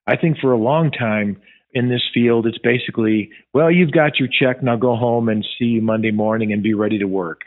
I 0.08 0.17
think 0.17 0.39
for 0.39 0.51
a 0.51 0.58
long 0.58 0.91
time 0.91 1.39
in 1.73 1.89
this 1.89 2.01
field, 2.13 2.47
it's 2.47 2.58
basically, 2.58 3.30
well, 3.54 3.71
you've 3.71 3.91
got 3.91 4.19
your 4.19 4.27
check, 4.27 4.63
now 4.63 4.75
go 4.75 4.95
home 4.95 5.30
and 5.30 5.45
see 5.58 5.65
you 5.65 5.82
Monday 5.82 6.12
morning 6.12 6.51
and 6.51 6.63
be 6.63 6.73
ready 6.73 6.97
to 6.97 7.06
work. 7.06 7.41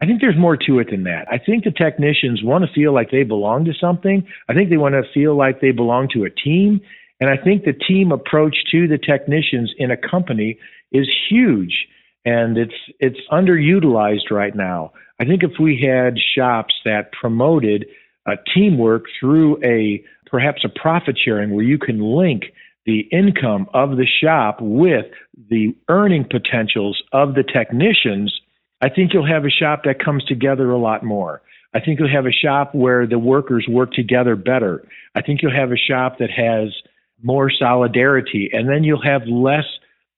I 0.00 0.06
think 0.06 0.20
there's 0.20 0.38
more 0.38 0.56
to 0.56 0.78
it 0.78 0.90
than 0.90 1.04
that. 1.04 1.26
I 1.30 1.38
think 1.38 1.64
the 1.64 1.72
technicians 1.72 2.42
want 2.42 2.64
to 2.64 2.72
feel 2.72 2.94
like 2.94 3.10
they 3.10 3.24
belong 3.24 3.64
to 3.64 3.74
something. 3.74 4.26
I 4.48 4.54
think 4.54 4.70
they 4.70 4.76
want 4.76 4.94
to 4.94 5.02
feel 5.12 5.36
like 5.36 5.60
they 5.60 5.72
belong 5.72 6.08
to 6.14 6.24
a 6.24 6.30
team. 6.30 6.80
And 7.20 7.30
I 7.30 7.36
think 7.36 7.64
the 7.64 7.72
team 7.72 8.12
approach 8.12 8.56
to 8.70 8.86
the 8.86 8.98
technicians 8.98 9.72
in 9.76 9.90
a 9.90 9.96
company 9.96 10.58
is 10.92 11.08
huge 11.28 11.86
and 12.24 12.58
it's 12.58 12.74
it's 13.00 13.18
underutilized 13.30 14.30
right 14.30 14.54
now. 14.54 14.92
I 15.20 15.24
think 15.24 15.42
if 15.42 15.52
we 15.58 15.80
had 15.80 16.18
shops 16.18 16.74
that 16.84 17.12
promoted 17.12 17.86
uh, 18.26 18.36
teamwork 18.54 19.04
through 19.18 19.62
a 19.64 20.04
perhaps 20.26 20.64
a 20.64 20.68
profit 20.68 21.18
sharing 21.22 21.54
where 21.54 21.64
you 21.64 21.78
can 21.78 22.00
link 22.00 22.44
the 22.86 23.00
income 23.12 23.68
of 23.74 23.96
the 23.96 24.06
shop 24.06 24.58
with 24.60 25.06
the 25.50 25.74
earning 25.88 26.24
potentials 26.24 27.02
of 27.12 27.34
the 27.34 27.42
technicians, 27.42 28.32
I 28.80 28.88
think 28.88 29.12
you'll 29.12 29.26
have 29.26 29.44
a 29.44 29.50
shop 29.50 29.82
that 29.84 30.02
comes 30.02 30.24
together 30.24 30.70
a 30.70 30.78
lot 30.78 31.02
more. 31.02 31.42
I 31.74 31.80
think 31.80 31.98
you'll 31.98 32.12
have 32.12 32.26
a 32.26 32.32
shop 32.32 32.74
where 32.74 33.06
the 33.06 33.18
workers 33.18 33.66
work 33.68 33.92
together 33.92 34.36
better. 34.36 34.86
I 35.14 35.22
think 35.22 35.42
you'll 35.42 35.54
have 35.54 35.72
a 35.72 35.76
shop 35.76 36.18
that 36.18 36.30
has 36.30 36.74
more 37.22 37.50
solidarity, 37.50 38.50
and 38.52 38.68
then 38.68 38.84
you'll 38.84 39.02
have 39.02 39.22
less 39.26 39.64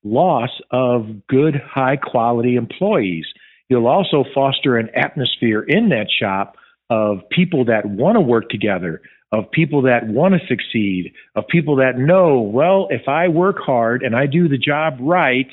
loss 0.03 0.51
of 0.71 1.27
good, 1.29 1.55
high 1.57 1.97
quality 1.97 2.57
employees. 2.57 3.27
You'll 3.69 3.87
also 3.87 4.25
foster 4.35 4.77
an 4.77 4.91
atmosphere 4.95 5.63
in 5.63 5.91
that 5.91 6.09
shop 6.11 6.57
of 6.89 7.19
people 7.31 7.65
that 7.67 7.87
want 7.87 8.17
to 8.17 8.21
work 8.21 8.49
together, 8.49 9.01
of 9.33 9.51
people 9.51 9.83
that 9.83 10.09
want 10.09 10.35
to 10.35 10.47
succeed, 10.49 11.13
of 11.37 11.47
people 11.49 11.77
that 11.77 11.97
know, 11.97 12.41
well, 12.41 12.89
if 12.91 13.09
I 13.09 13.29
work 13.29 13.59
hard 13.59 14.03
and 14.03 14.17
I 14.17 14.27
do 14.27 14.49
the 14.49 14.59
job 14.59 14.97
right, 15.01 15.47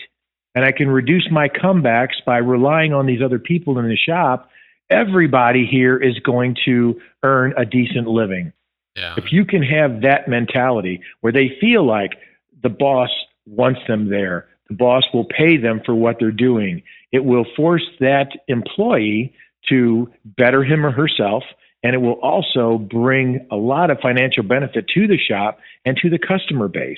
and 0.55 0.65
I 0.65 0.71
can 0.71 0.89
reduce 0.89 1.27
my 1.29 1.49
comebacks 1.49 2.15
by 2.25 2.37
relying 2.37 2.91
on 2.91 3.05
these 3.05 3.21
other 3.23 3.37
people 3.37 3.77
in 3.77 3.87
the 3.87 3.95
shop, 3.95 4.49
everybody 4.89 5.67
here 5.69 5.95
is 5.97 6.17
going 6.25 6.55
to 6.65 6.99
earn 7.21 7.53
a 7.55 7.63
decent 7.63 8.07
living. 8.07 8.53
Yeah. 8.97 9.13
If 9.15 9.31
you 9.31 9.45
can 9.45 9.61
have 9.61 10.01
that 10.01 10.27
mentality 10.27 11.01
where 11.21 11.31
they 11.31 11.55
feel 11.61 11.85
like 11.85 12.13
the 12.63 12.69
boss 12.69 13.09
wants 13.45 13.79
them 13.87 14.09
there, 14.09 14.47
the 14.69 14.75
boss 14.75 15.03
will 15.13 15.25
pay 15.25 15.57
them 15.57 15.81
for 15.85 15.93
what 15.93 16.17
they're 16.19 16.31
doing, 16.31 16.81
it 17.11 17.23
will 17.23 17.45
force 17.55 17.85
that 17.99 18.31
employee 18.47 19.33
to 19.69 20.11
better 20.25 20.63
him 20.63 20.85
or 20.85 20.91
herself. 20.91 21.43
And 21.83 21.93
it 21.93 21.99
will 21.99 22.19
also 22.23 22.79
bring 22.79 23.47
a 23.51 23.55
lot 23.55 23.91
of 23.91 23.99
financial 23.99 24.43
benefit 24.43 24.87
to 24.95 25.07
the 25.07 25.17
shop 25.17 25.59
and 25.85 25.95
to 25.97 26.09
the 26.09 26.17
customer 26.17 26.67
base. 26.67 26.97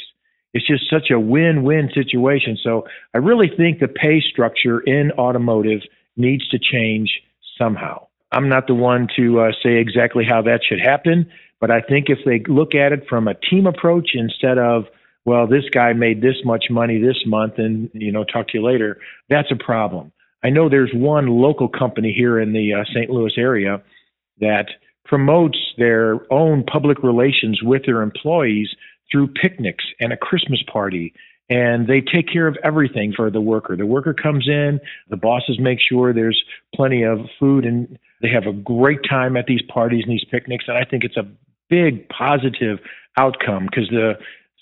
It's 0.53 0.65
just 0.65 0.89
such 0.89 1.11
a 1.11 1.19
win 1.19 1.63
win 1.63 1.91
situation. 1.93 2.57
So 2.63 2.87
I 3.13 3.17
really 3.19 3.51
think 3.55 3.79
the 3.79 3.89
pay 3.89 4.21
structure 4.21 4.79
in 4.79 5.11
automotive 5.11 5.81
needs 6.15 6.47
to 6.49 6.59
change 6.59 7.11
somehow. 7.57 8.07
I'm 8.31 8.47
not 8.47 8.67
the 8.67 8.73
one 8.73 9.07
to 9.17 9.41
uh, 9.41 9.51
say 9.61 9.75
exactly 9.77 10.23
how 10.27 10.41
that 10.43 10.61
should 10.67 10.79
happen, 10.79 11.29
but 11.59 11.71
I 11.71 11.81
think 11.81 12.05
if 12.09 12.19
they 12.25 12.41
look 12.51 12.75
at 12.75 12.91
it 12.91 13.05
from 13.07 13.27
a 13.27 13.33
team 13.33 13.67
approach 13.67 14.11
instead 14.13 14.57
of, 14.57 14.85
well, 15.25 15.47
this 15.47 15.65
guy 15.73 15.93
made 15.93 16.21
this 16.21 16.37
much 16.45 16.65
money 16.69 16.99
this 16.99 17.17
month 17.25 17.53
and, 17.57 17.89
you 17.93 18.11
know, 18.11 18.23
talk 18.23 18.47
to 18.49 18.57
you 18.57 18.65
later, 18.65 18.97
that's 19.29 19.51
a 19.51 19.63
problem. 19.63 20.11
I 20.43 20.49
know 20.49 20.69
there's 20.69 20.91
one 20.93 21.27
local 21.27 21.67
company 21.67 22.13
here 22.15 22.39
in 22.39 22.53
the 22.53 22.73
uh, 22.73 22.85
St. 22.93 23.09
Louis 23.09 23.33
area 23.37 23.81
that 24.39 24.67
promotes 25.05 25.57
their 25.77 26.31
own 26.31 26.63
public 26.63 27.03
relations 27.03 27.59
with 27.61 27.85
their 27.85 28.01
employees 28.01 28.69
through 29.11 29.27
picnics 29.27 29.83
and 29.99 30.13
a 30.13 30.17
Christmas 30.17 30.63
party. 30.71 31.13
And 31.49 31.87
they 31.87 31.99
take 31.99 32.31
care 32.31 32.47
of 32.47 32.55
everything 32.63 33.11
for 33.15 33.31
the 33.31 33.41
worker. 33.41 33.75
The 33.75 33.85
worker 33.85 34.13
comes 34.13 34.47
in, 34.47 34.79
the 35.09 35.17
bosses 35.17 35.57
make 35.59 35.79
sure 35.81 36.13
there's 36.13 36.41
plenty 36.75 37.03
of 37.03 37.17
food, 37.39 37.65
and 37.65 37.97
they 38.21 38.29
have 38.29 38.45
a 38.45 38.53
great 38.53 38.99
time 39.09 39.35
at 39.35 39.47
these 39.47 39.63
parties 39.63 40.03
and 40.05 40.13
these 40.13 40.25
picnics. 40.29 40.65
And 40.67 40.77
I 40.77 40.85
think 40.85 41.03
it's 41.03 41.17
a 41.17 41.27
big 41.69 42.07
positive 42.09 42.79
outcome 43.17 43.65
because 43.65 43.89
the 43.89 44.13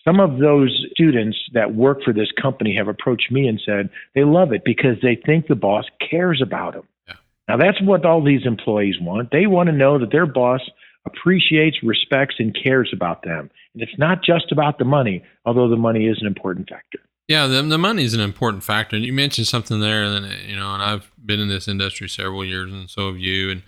some 0.08 0.20
of 0.22 0.40
those 0.40 0.86
students 0.92 1.38
that 1.54 1.76
work 1.76 2.02
for 2.04 2.14
this 2.14 2.30
company 2.42 2.74
have 2.78 2.88
approached 2.88 3.30
me 3.30 3.48
and 3.48 3.62
said 3.66 3.90
they 4.16 4.24
love 4.24 4.54
it 4.54 4.62
because 4.64 4.96
they 5.02 5.18
think 5.26 5.48
the 5.48 5.56
boss 5.56 5.84
cares 6.10 6.42
about 6.42 6.74
them. 6.74 6.88
Yeah. 7.08 7.16
Now, 7.50 7.58
that's 7.58 7.82
what 7.82 8.06
all 8.06 8.24
these 8.24 8.46
employees 8.46 8.96
want. 9.02 9.32
They 9.32 9.48
want 9.48 9.68
to 9.68 9.74
know 9.74 10.00
that 10.00 10.12
their 10.12 10.26
boss 10.26 10.62
appreciates, 11.06 11.78
respects, 11.84 12.36
and 12.40 12.56
cares 12.64 12.90
about 12.94 13.24
them. 13.24 13.50
And 13.74 13.84
it's 13.84 13.98
not 13.98 14.24
just 14.24 14.52
about 14.52 14.80
the 14.80 14.86
money, 14.86 15.24
although 15.46 15.70
the 15.70 15.76
money 15.76 16.06
is 16.08 16.20
an 16.22 16.28
important 16.28 16.70
factor. 16.70 17.00
Yeah, 17.28 17.48
the, 17.48 17.62
the 17.62 17.78
money 17.78 18.06
is 18.06 18.14
an 18.14 18.22
important 18.22 18.64
factor. 18.64 18.96
And 18.96 19.04
you 19.04 19.12
mentioned 19.12 19.48
something 19.48 19.82
there, 19.82 20.04
and 20.04 20.24
then 20.24 20.38
you 20.48 20.56
know, 20.56 20.74
and 20.74 20.82
I've 20.82 21.12
been 21.24 21.42
in 21.42 21.50
this 21.50 21.68
industry 21.68 22.08
several 22.08 22.46
years, 22.46 22.72
and 22.72 22.90
so 22.90 23.12
have 23.12 23.20
you, 23.20 23.52
and 23.52 23.64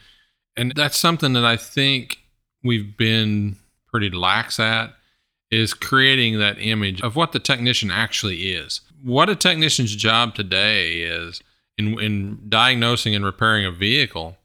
and 0.55 0.73
that's 0.73 0.97
something 0.97 1.33
that 1.33 1.43
I 1.43 1.57
think 1.57 2.19
we've 2.63 2.97
been 2.97 3.57
pretty 3.87 4.09
lax 4.09 4.59
at 4.59 4.93
is 5.51 5.73
creating 5.73 6.39
that 6.39 6.57
image 6.59 7.01
of 7.01 7.15
what 7.15 7.31
the 7.31 7.39
technician 7.39 7.89
actually 7.89 8.51
is. 8.51 8.81
What 9.03 9.29
a 9.29 9.35
technician's 9.35 9.95
job 9.95 10.35
today 10.35 11.01
is 11.01 11.41
in 11.77 11.99
in 11.99 12.49
diagnosing 12.49 13.15
and 13.15 13.25
repairing 13.25 13.65
a 13.65 13.71
vehicle 13.71 14.37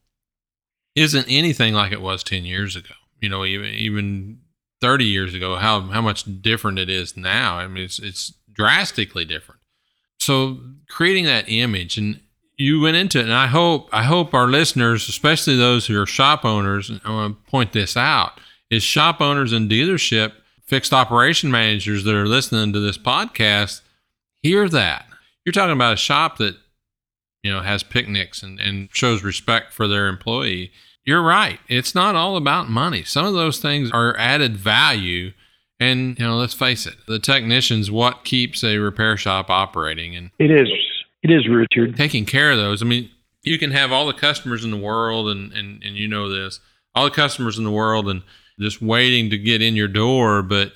isn't 0.95 1.27
anything 1.29 1.75
like 1.75 1.93
it 1.93 2.01
was 2.01 2.23
10 2.23 2.45
years 2.45 2.77
ago. 2.77 2.95
You 3.21 3.29
know, 3.29 3.45
even 3.45 3.67
even 3.67 4.41
30 4.81 5.05
years 5.05 5.35
ago, 5.35 5.57
how 5.57 5.81
how 5.81 6.01
much 6.01 6.25
different 6.43 6.79
it 6.79 6.89
is 6.89 7.17
now. 7.17 7.59
I 7.59 7.67
mean, 7.67 7.85
it's 7.85 7.99
it's 7.99 8.33
drastically 8.53 9.25
different. 9.25 9.61
So 10.19 10.61
creating 10.89 11.25
that 11.25 11.47
image 11.49 11.99
and 11.99 12.21
you 12.57 12.81
went 12.81 12.97
into 12.97 13.19
it 13.19 13.25
and 13.25 13.33
I 13.33 13.47
hope 13.47 13.89
I 13.93 14.05
hope 14.05 14.35
our 14.35 14.47
listeners, 14.47 15.09
especially 15.09 15.57
those 15.57 15.87
who 15.87 16.01
are 16.01 16.07
shop 16.07 16.45
owners, 16.45 16.91
I 17.05 17.11
want 17.11 17.45
to 17.45 17.51
point 17.51 17.73
this 17.73 17.97
out, 17.97 18.41
is 18.71 18.83
shop 18.83 19.21
owners 19.21 19.53
and 19.53 19.71
dealership 19.71 20.33
fixed 20.67 20.93
operation 20.93 21.51
managers 21.51 22.05
that 22.05 22.15
are 22.15 22.27
listening 22.27 22.73
to 22.73 22.81
this 22.81 22.99
podcast 22.99 23.83
hear 24.43 24.69
that. 24.69 25.07
You're 25.45 25.53
talking 25.53 25.73
about 25.73 25.95
a 25.95 25.97
shop 25.97 26.39
that 26.39 26.57
you 27.43 27.53
know 27.53 27.61
has 27.61 27.83
picnics 27.83 28.43
and, 28.43 28.61
and 28.61 28.89
shows 28.93 29.23
respect 29.23 29.73
for 29.73 29.89
their 29.89 30.09
employee. 30.09 30.73
You're 31.05 31.23
right. 31.23 31.61
It's 31.69 31.95
not 31.95 32.15
all 32.15 32.37
about 32.37 32.71
money. 32.71 33.05
Some 33.05 33.27
of 33.27 33.35
those 33.35 33.59
things 33.59 33.91
are 33.93 34.17
added 34.17 34.57
value 34.57 35.33
and 35.81 36.19
you 36.19 36.25
know, 36.25 36.37
let's 36.37 36.55
face 36.55 36.87
it, 36.87 36.95
the 37.07 37.19
technician's 37.19 37.91
what 37.91 38.25
keeps 38.25 38.63
a 38.65 38.79
repair 38.79 39.17
shop 39.17 39.51
operating. 39.51 40.17
And 40.17 40.31
it 40.39 40.51
is, 40.51 40.69
it 41.25 41.31
is, 41.31 41.49
Richard. 41.49 41.97
Taking 41.97 42.27
care 42.27 42.53
of 42.53 42.59
those. 42.59 42.83
I 42.83 42.85
mean, 42.85 43.11
you 43.43 43.59
can 43.59 43.71
have 43.71 43.91
all 43.91 44.07
the 44.07 44.13
customers 44.13 44.63
in 44.63 44.71
the 44.71 44.77
world, 44.77 45.29
and 45.29 45.53
and 45.53 45.83
and 45.83 45.97
you 45.97 46.07
know 46.07 46.29
this, 46.29 46.61
all 46.95 47.05
the 47.05 47.11
customers 47.11 47.57
in 47.57 47.65
the 47.65 47.71
world, 47.71 48.09
and 48.09 48.23
just 48.61 48.83
waiting 48.83 49.31
to 49.31 49.39
get 49.39 49.63
in 49.63 49.75
your 49.75 49.89
door. 49.89 50.43
But 50.43 50.73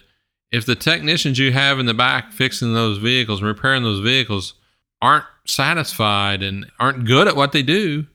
if 0.50 0.64
the 0.64 0.74
technicians 0.74 1.38
you 1.38 1.52
have 1.52 1.78
in 1.78 1.84
the 1.84 1.92
back 1.92 2.32
fixing 2.32 2.72
those 2.72 2.96
vehicles, 2.96 3.40
and 3.40 3.46
repairing 3.46 3.82
those 3.82 4.00
vehicles, 4.00 4.54
aren't 5.02 5.26
satisfied 5.46 6.42
and 6.42 6.70
aren't 6.80 7.04
good 7.04 7.28
at 7.28 7.37
what 7.37 7.52
they 7.52 7.62
do, 7.62 8.06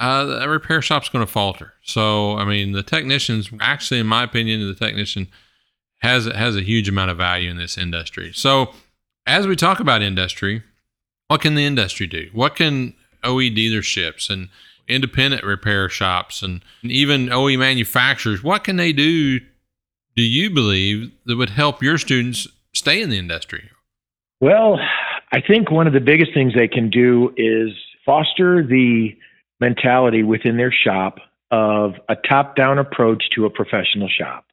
uh, 0.00 0.24
the 0.24 0.48
repair 0.48 0.80
shop's 0.80 1.10
going 1.10 1.24
to 1.24 1.30
falter. 1.30 1.74
So, 1.82 2.36
I 2.38 2.46
mean, 2.46 2.72
the 2.72 2.82
technicians, 2.82 3.50
actually, 3.60 4.00
in 4.00 4.06
my 4.06 4.22
opinion, 4.22 4.66
the 4.66 4.74
technician 4.74 5.28
has 5.98 6.24
has 6.24 6.56
a 6.56 6.62
huge 6.62 6.88
amount 6.88 7.10
of 7.10 7.18
value 7.18 7.50
in 7.50 7.58
this 7.58 7.76
industry. 7.76 8.32
So, 8.34 8.72
as 9.26 9.46
we 9.46 9.54
talk 9.54 9.80
about 9.80 10.00
industry, 10.00 10.62
what 11.28 11.40
can 11.40 11.54
the 11.54 11.64
industry 11.64 12.06
do? 12.06 12.28
What 12.32 12.56
can 12.56 12.94
OE 13.22 13.50
dealerships 13.50 14.30
and 14.30 14.48
independent 14.86 15.42
repair 15.44 15.88
shops 15.88 16.42
and 16.42 16.62
even 16.82 17.32
OE 17.32 17.56
manufacturers, 17.56 18.42
what 18.42 18.64
can 18.64 18.76
they 18.76 18.92
do 18.92 19.40
do 20.16 20.22
you 20.22 20.50
believe 20.50 21.10
that 21.26 21.36
would 21.36 21.50
help 21.50 21.82
your 21.82 21.98
students 21.98 22.46
stay 22.72 23.00
in 23.00 23.10
the 23.10 23.18
industry? 23.18 23.70
Well, 24.40 24.78
I 25.32 25.40
think 25.40 25.70
one 25.70 25.86
of 25.86 25.92
the 25.92 26.00
biggest 26.00 26.34
things 26.34 26.52
they 26.54 26.68
can 26.68 26.90
do 26.90 27.32
is 27.36 27.70
foster 28.04 28.64
the 28.64 29.16
mentality 29.58 30.22
within 30.22 30.56
their 30.56 30.72
shop 30.72 31.18
of 31.50 31.94
a 32.08 32.16
top 32.16 32.56
down 32.56 32.78
approach 32.78 33.24
to 33.34 33.46
a 33.46 33.50
professional 33.50 34.08
shop 34.08 34.44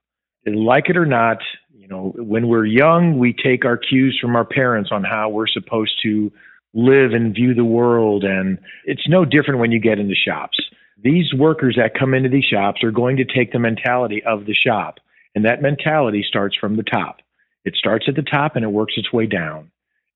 like 0.46 0.90
it 0.90 0.98
or 0.98 1.06
not, 1.06 1.38
you 1.74 1.88
know, 1.88 2.14
when 2.18 2.48
we're 2.48 2.66
young, 2.66 3.18
we 3.18 3.34
take 3.34 3.66
our 3.66 3.78
cues 3.78 4.18
from 4.20 4.36
our 4.36 4.46
parents 4.46 4.90
on 4.92 5.04
how 5.04 5.30
we're 5.30 5.48
supposed 5.48 5.94
to 6.04 6.32
live 6.74 7.12
and 7.14 7.34
view 7.34 7.54
the 7.54 7.66
world. 7.66 8.24
And 8.24 8.58
it's 8.86 9.08
no 9.08 9.26
different 9.26 9.60
when 9.60 9.72
you 9.72 9.80
get 9.80 10.00
into 10.00 10.16
shops. 10.16 10.58
These 11.04 11.34
workers 11.34 11.76
that 11.78 11.98
come 11.98 12.14
into 12.14 12.30
these 12.30 12.46
shops 12.46 12.84
are 12.84 12.92
going 12.92 13.18
to 13.18 13.26
take 13.26 13.52
the 13.52 13.60
mentality 13.60 14.22
of 14.24 14.46
the 14.46 14.54
shop. 14.54 15.00
And 15.36 15.46
that 15.46 15.62
mentality 15.62 16.24
starts 16.28 16.56
from 16.56 16.78
the 16.78 16.84
top. 16.84 17.18
It 17.66 17.76
starts 17.76 18.06
at 18.08 18.16
the 18.16 18.22
top 18.22 18.56
and 18.56 18.64
it 18.64 18.70
works 18.70 18.94
its 18.98 19.12
way 19.12 19.26
down. 19.26 19.72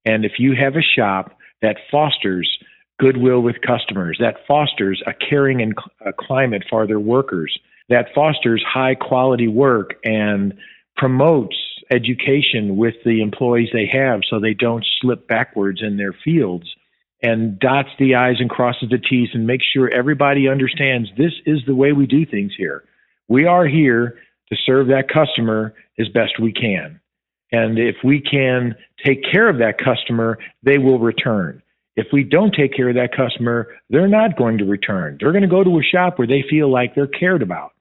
And 0.05 0.25
if 0.25 0.33
you 0.37 0.55
have 0.55 0.75
a 0.75 0.81
shop 0.81 1.37
that 1.61 1.77
fosters 1.91 2.49
goodwill 2.99 3.41
with 3.41 3.61
customers, 3.65 4.17
that 4.19 4.37
fosters 4.47 5.01
a 5.07 5.13
caring 5.13 5.61
and 5.61 5.75
a 6.05 6.13
climate 6.13 6.63
for 6.69 6.87
their 6.87 6.99
workers, 6.99 7.57
that 7.89 8.07
fosters 8.13 8.63
high 8.67 8.95
quality 8.95 9.47
work 9.47 9.95
and 10.03 10.53
promotes 10.95 11.55
education 11.91 12.77
with 12.77 12.95
the 13.05 13.21
employees 13.21 13.69
they 13.73 13.89
have 13.91 14.21
so 14.29 14.39
they 14.39 14.53
don't 14.53 14.85
slip 15.01 15.27
backwards 15.27 15.81
in 15.81 15.97
their 15.97 16.13
fields 16.13 16.65
and 17.21 17.59
dots 17.59 17.89
the 17.97 18.15
I's 18.15 18.39
and 18.39 18.49
crosses 18.49 18.89
the 18.89 18.97
T's 18.97 19.29
and 19.33 19.47
makes 19.47 19.65
sure 19.65 19.89
everybody 19.93 20.47
understands 20.47 21.09
this 21.17 21.33
is 21.45 21.59
the 21.65 21.75
way 21.75 21.91
we 21.91 22.05
do 22.05 22.25
things 22.25 22.53
here. 22.57 22.83
We 23.27 23.45
are 23.45 23.65
here 23.65 24.17
to 24.49 24.55
serve 24.65 24.87
that 24.87 25.09
customer 25.11 25.73
as 25.99 26.07
best 26.09 26.39
we 26.39 26.51
can. 26.51 26.99
And 27.51 27.79
if 27.79 27.95
we 28.03 28.21
can 28.21 28.75
take 29.03 29.23
care 29.31 29.49
of 29.49 29.59
that 29.59 29.77
customer, 29.77 30.37
they 30.63 30.77
will 30.77 30.99
return. 30.99 31.61
If 31.95 32.07
we 32.11 32.23
don't 32.23 32.53
take 32.53 32.75
care 32.75 32.89
of 32.89 32.95
that 32.95 33.15
customer, 33.15 33.69
they're 33.89 34.07
not 34.07 34.37
going 34.37 34.57
to 34.57 34.65
return. 34.65 35.17
They're 35.19 35.31
going 35.31 35.43
to 35.43 35.47
go 35.47 35.63
to 35.63 35.79
a 35.79 35.83
shop 35.83 36.19
where 36.19 36.27
they 36.27 36.43
feel 36.49 36.69
like 36.69 36.93
they're 36.93 37.07
cared 37.07 37.41
about. 37.41 37.71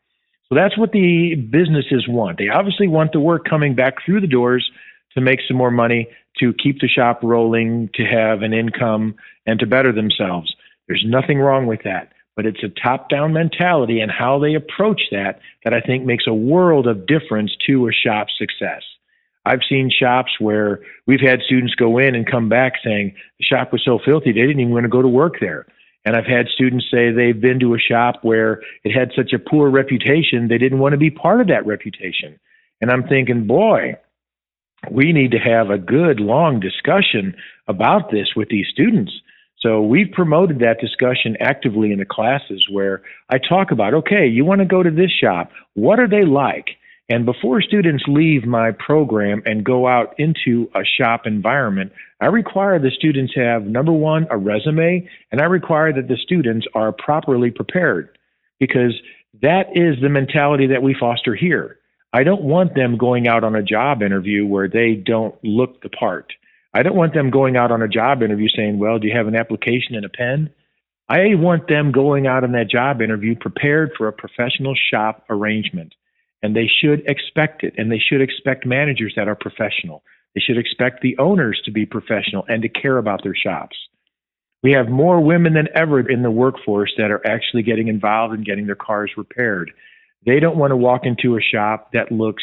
So 0.49 0.55
that's 0.55 0.77
what 0.77 0.93
the 0.93 1.35
businesses 1.35 2.07
want. 2.07 2.39
They 2.39 2.49
obviously 2.49 2.87
want 2.87 3.13
the 3.13 3.21
work 3.21 3.45
coming 3.49 3.75
back 3.75 3.95
through 4.05 4.21
the 4.21 4.27
doors 4.27 4.71
to 5.15 5.21
make 5.21 5.41
some 5.47 5.57
more 5.57 5.71
money, 5.71 6.09
to 6.41 6.53
keep 6.53 6.81
the 6.81 6.89
shop 6.89 7.21
rolling, 7.23 7.89
to 7.95 8.05
have 8.05 8.43
an 8.43 8.53
income, 8.53 9.15
and 9.47 9.59
to 9.61 9.67
better 9.67 9.93
themselves. 9.93 10.55
There's 10.89 11.05
nothing 11.07 11.39
wrong 11.39 11.67
with 11.67 11.83
that. 11.85 12.13
But 12.37 12.47
it's 12.47 12.65
a 12.65 12.69
top 12.69 13.09
down 13.09 13.33
mentality 13.33 14.01
and 14.01 14.11
how 14.11 14.41
they 14.41 14.55
approach 14.55 15.03
that 15.13 15.39
that 15.63 15.73
I 15.73 15.81
think 15.81 16.05
makes 16.05 16.27
a 16.27 16.35
world 16.35 16.87
of 16.89 17.07
difference 17.07 17.53
to 17.67 17.89
a 17.89 17.93
shop's 17.93 18.33
success. 18.37 18.83
I've 19.47 19.61
seen 19.69 19.91
shops 19.91 20.33
where 20.41 20.81
we've 21.07 21.21
had 21.21 21.43
students 21.43 21.75
go 21.75 21.99
in 21.99 22.15
and 22.15 22.29
come 22.29 22.49
back 22.49 22.75
saying 22.83 23.15
the 23.39 23.45
shop 23.45 23.73
was 23.73 23.83
so 23.85 24.01
filthy 24.05 24.33
they 24.33 24.41
didn't 24.41 24.61
even 24.61 24.73
want 24.73 24.85
to 24.85 24.89
go 24.89 25.03
to 25.03 25.09
work 25.09 25.39
there. 25.41 25.67
And 26.05 26.17
I've 26.17 26.27
had 26.27 26.49
students 26.49 26.87
say 26.91 27.11
they've 27.11 27.41
been 27.41 27.61
to 27.61 27.75
a 27.75 27.79
shop 27.79 28.17
where 28.23 28.61
it 28.85 28.93
had 28.93 29.13
such 29.17 29.33
a 29.33 29.39
poor 29.39 29.71
reputation, 29.71 30.49
they 30.49 30.59
didn't 30.59 30.79
want 30.79 30.93
to 30.93 30.99
be 30.99 31.11
part 31.11 31.41
of 31.41 31.47
that 31.49 31.67
reputation. 31.67 32.39
And 32.81 32.91
I'm 32.91 33.05
thinking, 33.05 33.47
boy, 33.47 33.97
we 34.91 35.13
need 35.13 35.31
to 35.31 35.39
have 35.39 35.71
a 35.71 35.79
good, 35.79 36.21
long 36.21 36.61
discussion 36.61 37.35
about 37.69 38.11
this 38.11 38.29
with 38.37 38.49
these 38.49 38.67
students. 38.71 39.13
So 39.59 39.81
we've 39.81 40.13
promoted 40.13 40.59
that 40.59 40.81
discussion 40.81 41.39
actively 41.41 41.91
in 41.91 41.99
the 41.99 42.05
classes 42.05 42.67
where 42.71 43.01
I 43.31 43.39
talk 43.39 43.71
about, 43.71 43.95
okay, 43.95 44.27
you 44.27 44.45
want 44.45 44.61
to 44.61 44.67
go 44.67 44.83
to 44.83 44.91
this 44.91 45.11
shop. 45.11 45.51
What 45.73 45.99
are 45.99 46.09
they 46.09 46.27
like? 46.27 46.77
And 47.11 47.27
before 47.27 47.61
students 47.61 48.05
leave 48.09 48.47
my 48.47 48.71
program 48.73 49.43
and 49.45 49.65
go 49.65 49.87
out 49.87 50.15
into 50.19 50.71
a 50.75 50.85
shop 50.85 51.27
environment, 51.27 51.93
I 52.21 52.27
require 52.27 52.79
the 52.79 52.91
students 52.91 53.35
have 53.37 53.65
number 53.65 53.93
one, 53.93 54.27
a 54.31 54.39
resume, 54.39 55.07
and 55.31 55.41
I 55.41 55.45
require 55.45 55.93
that 55.93 56.09
the 56.09 56.17
students 56.17 56.67
are 56.75 56.93
properly 56.93 57.51
prepared 57.51 58.17
because 58.59 58.95
that 59.43 59.67
is 59.75 60.01
the 60.01 60.09
mentality 60.09 60.69
that 60.69 60.83
we 60.83 60.97
foster 60.99 61.35
here. 61.35 61.79
I 62.15 62.23
don't 62.23 62.43
want 62.43 62.75
them 62.75 62.97
going 62.97 63.27
out 63.27 63.45
on 63.45 63.55
a 63.55 63.63
job 63.63 64.01
interview 64.01 64.47
where 64.47 64.69
they 64.69 64.95
don't 64.95 65.35
look 65.45 65.83
the 65.83 65.91
part. 65.91 66.33
I 66.73 66.83
don't 66.83 66.97
want 66.97 67.13
them 67.13 67.31
going 67.31 67.57
out 67.57 67.71
on 67.71 67.83
a 67.83 67.89
job 67.89 68.23
interview 68.23 68.49
saying, 68.49 68.79
Well, 68.79 68.99
do 68.99 69.09
you 69.09 69.17
have 69.17 69.27
an 69.27 69.37
application 69.37 69.95
and 69.95 70.07
a 70.07 70.09
pen? 70.09 70.51
I 71.09 71.35
want 71.35 71.69
them 71.69 71.93
going 71.93 72.27
out 72.27 72.45
on 72.45 72.53
that 72.53 72.71
job 72.71 73.03
interview 73.03 73.35
prepared 73.39 73.91
for 73.99 74.09
a 74.09 74.13
professional 74.13 74.75
shop 74.91 75.25
arrangement 75.29 75.95
and 76.45 76.55
they 76.55 76.69
should 76.69 77.03
expect 77.07 77.65
it. 77.65 77.73
And 77.79 77.91
they 77.91 77.99
should 77.99 78.21
expect 78.21 78.67
managers 78.67 79.15
that 79.17 79.29
are 79.29 79.35
professional. 79.35 80.05
They 80.35 80.43
should 80.43 80.59
expect 80.59 81.01
the 81.01 81.17
owners 81.17 81.59
to 81.65 81.71
be 81.71 81.87
professional 81.87 82.45
and 82.49 82.61
to 82.61 82.69
care 82.69 82.99
about 82.99 83.23
their 83.23 83.35
shops. 83.35 83.77
We 84.63 84.73
have 84.73 84.91
more 84.91 85.21
women 85.21 85.55
than 85.55 85.69
ever 85.75 86.07
in 86.07 86.23
the 86.23 86.31
workforce 86.31 86.93
that 86.99 87.11
are 87.11 87.27
actually 87.27 87.63
getting 87.63 87.89
involved 87.89 88.35
in 88.35 88.45
getting 88.45 88.67
their 88.67 88.75
cars 88.75 89.11
repaired. 89.17 89.71
They 90.27 90.39
don't 90.39 90.59
want 90.59 90.73
to 90.73 90.77
walk 90.77 91.07
into 91.07 91.39
a 91.39 91.41
shop 91.41 91.93
that 91.95 92.13
looks 92.13 92.43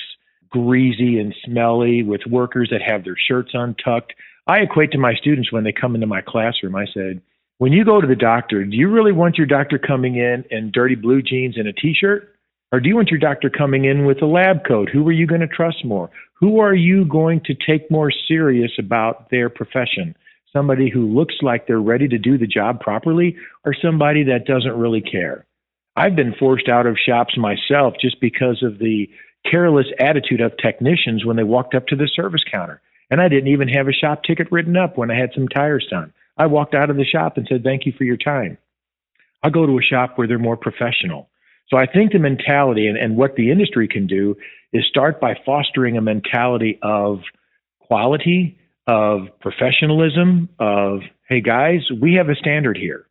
greasy 0.49 1.19
and 1.19 1.35
smelly 1.45 2.01
with 2.01 2.21
workers 2.27 2.69
that 2.71 2.81
have 2.81 3.03
their 3.03 3.17
shirts 3.27 3.51
untucked. 3.53 4.13
I 4.47 4.61
equate 4.61 4.91
to 4.93 4.97
my 4.97 5.13
students 5.13 5.51
when 5.51 5.63
they 5.63 5.71
come 5.71 5.93
into 5.93 6.07
my 6.07 6.21
classroom. 6.21 6.75
I 6.75 6.87
said 6.91 7.21
when 7.59 7.71
you 7.71 7.85
go 7.85 8.01
to 8.01 8.07
the 8.07 8.15
doctor 8.15 8.65
do 8.65 8.75
you 8.75 8.89
really 8.89 9.11
want 9.11 9.37
your 9.37 9.47
doctor 9.47 9.77
coming 9.77 10.15
in 10.15 10.43
in 10.49 10.71
dirty 10.71 10.95
blue 10.95 11.21
jeans 11.21 11.57
and 11.57 11.67
a 11.67 11.73
t-shirt 11.73 12.35
or 12.71 12.79
do 12.79 12.87
you 12.87 12.95
want 12.95 13.09
your 13.09 13.19
doctor 13.19 13.49
coming 13.49 13.85
in 13.85 14.05
with 14.05 14.21
a 14.21 14.25
lab 14.25 14.65
coat? 14.65 14.89
Who 14.89 15.07
are 15.07 15.11
you 15.11 15.27
going 15.27 15.41
to 15.41 15.47
trust 15.47 15.83
more? 15.83 16.09
Who 16.35 16.59
are 16.59 16.73
you 16.73 17.05
going 17.05 17.41
to 17.45 17.53
take 17.53 17.91
more 17.91 18.11
serious 18.27 18.71
about 18.79 19.29
their 19.29 19.49
profession? 19.49 20.15
Somebody 20.53 20.89
who 20.89 21.07
looks 21.07 21.35
like 21.41 21.67
they're 21.67 21.81
ready 21.81 22.07
to 22.07 22.17
do 22.17 22.37
the 22.37 22.47
job 22.47 22.79
properly 22.79 23.35
or 23.65 23.73
somebody 23.73 24.23
that 24.23 24.45
doesn't 24.45 24.77
really 24.77 25.01
care? 25.01 25.45
I've 25.97 26.15
been 26.15 26.33
forced 26.39 26.69
out 26.69 26.87
of 26.87 26.97
shops 26.97 27.37
myself 27.37 27.95
just 27.99 28.21
because 28.21 28.63
of 28.63 28.79
the 28.79 29.09
careless 29.49 29.87
attitude 29.99 30.39
of 30.39 30.57
technicians 30.57 31.25
when 31.25 31.35
they 31.35 31.43
walked 31.43 31.75
up 31.75 31.87
to 31.87 31.95
the 31.95 32.09
service 32.15 32.43
counter. 32.49 32.81
And 33.09 33.19
I 33.19 33.27
didn't 33.27 33.51
even 33.51 33.67
have 33.67 33.89
a 33.89 33.93
shop 33.93 34.23
ticket 34.23 34.49
written 34.51 34.77
up 34.77 34.97
when 34.97 35.11
I 35.11 35.17
had 35.17 35.31
some 35.35 35.49
tires 35.49 35.85
done. 35.89 36.13
I 36.37 36.45
walked 36.45 36.73
out 36.73 36.89
of 36.89 36.95
the 36.95 37.03
shop 37.03 37.35
and 37.35 37.45
said, 37.49 37.63
Thank 37.63 37.85
you 37.85 37.91
for 37.97 38.05
your 38.05 38.17
time. 38.17 38.57
I'll 39.43 39.51
go 39.51 39.65
to 39.65 39.77
a 39.77 39.81
shop 39.81 40.17
where 40.17 40.27
they're 40.27 40.39
more 40.39 40.55
professional. 40.55 41.27
So 41.71 41.77
I 41.77 41.85
think 41.85 42.11
the 42.11 42.19
mentality 42.19 42.87
and, 42.87 42.97
and 42.97 43.15
what 43.15 43.35
the 43.35 43.49
industry 43.49 43.87
can 43.87 44.05
do 44.05 44.35
is 44.73 44.83
start 44.89 45.21
by 45.21 45.35
fostering 45.45 45.97
a 45.97 46.01
mentality 46.01 46.77
of 46.81 47.19
quality, 47.79 48.57
of 48.87 49.27
professionalism, 49.39 50.49
of, 50.59 50.99
hey 51.29 51.41
guys, 51.41 51.79
we 52.01 52.15
have 52.15 52.29
a 52.29 52.35
standard 52.35 52.77
here. 52.77 53.05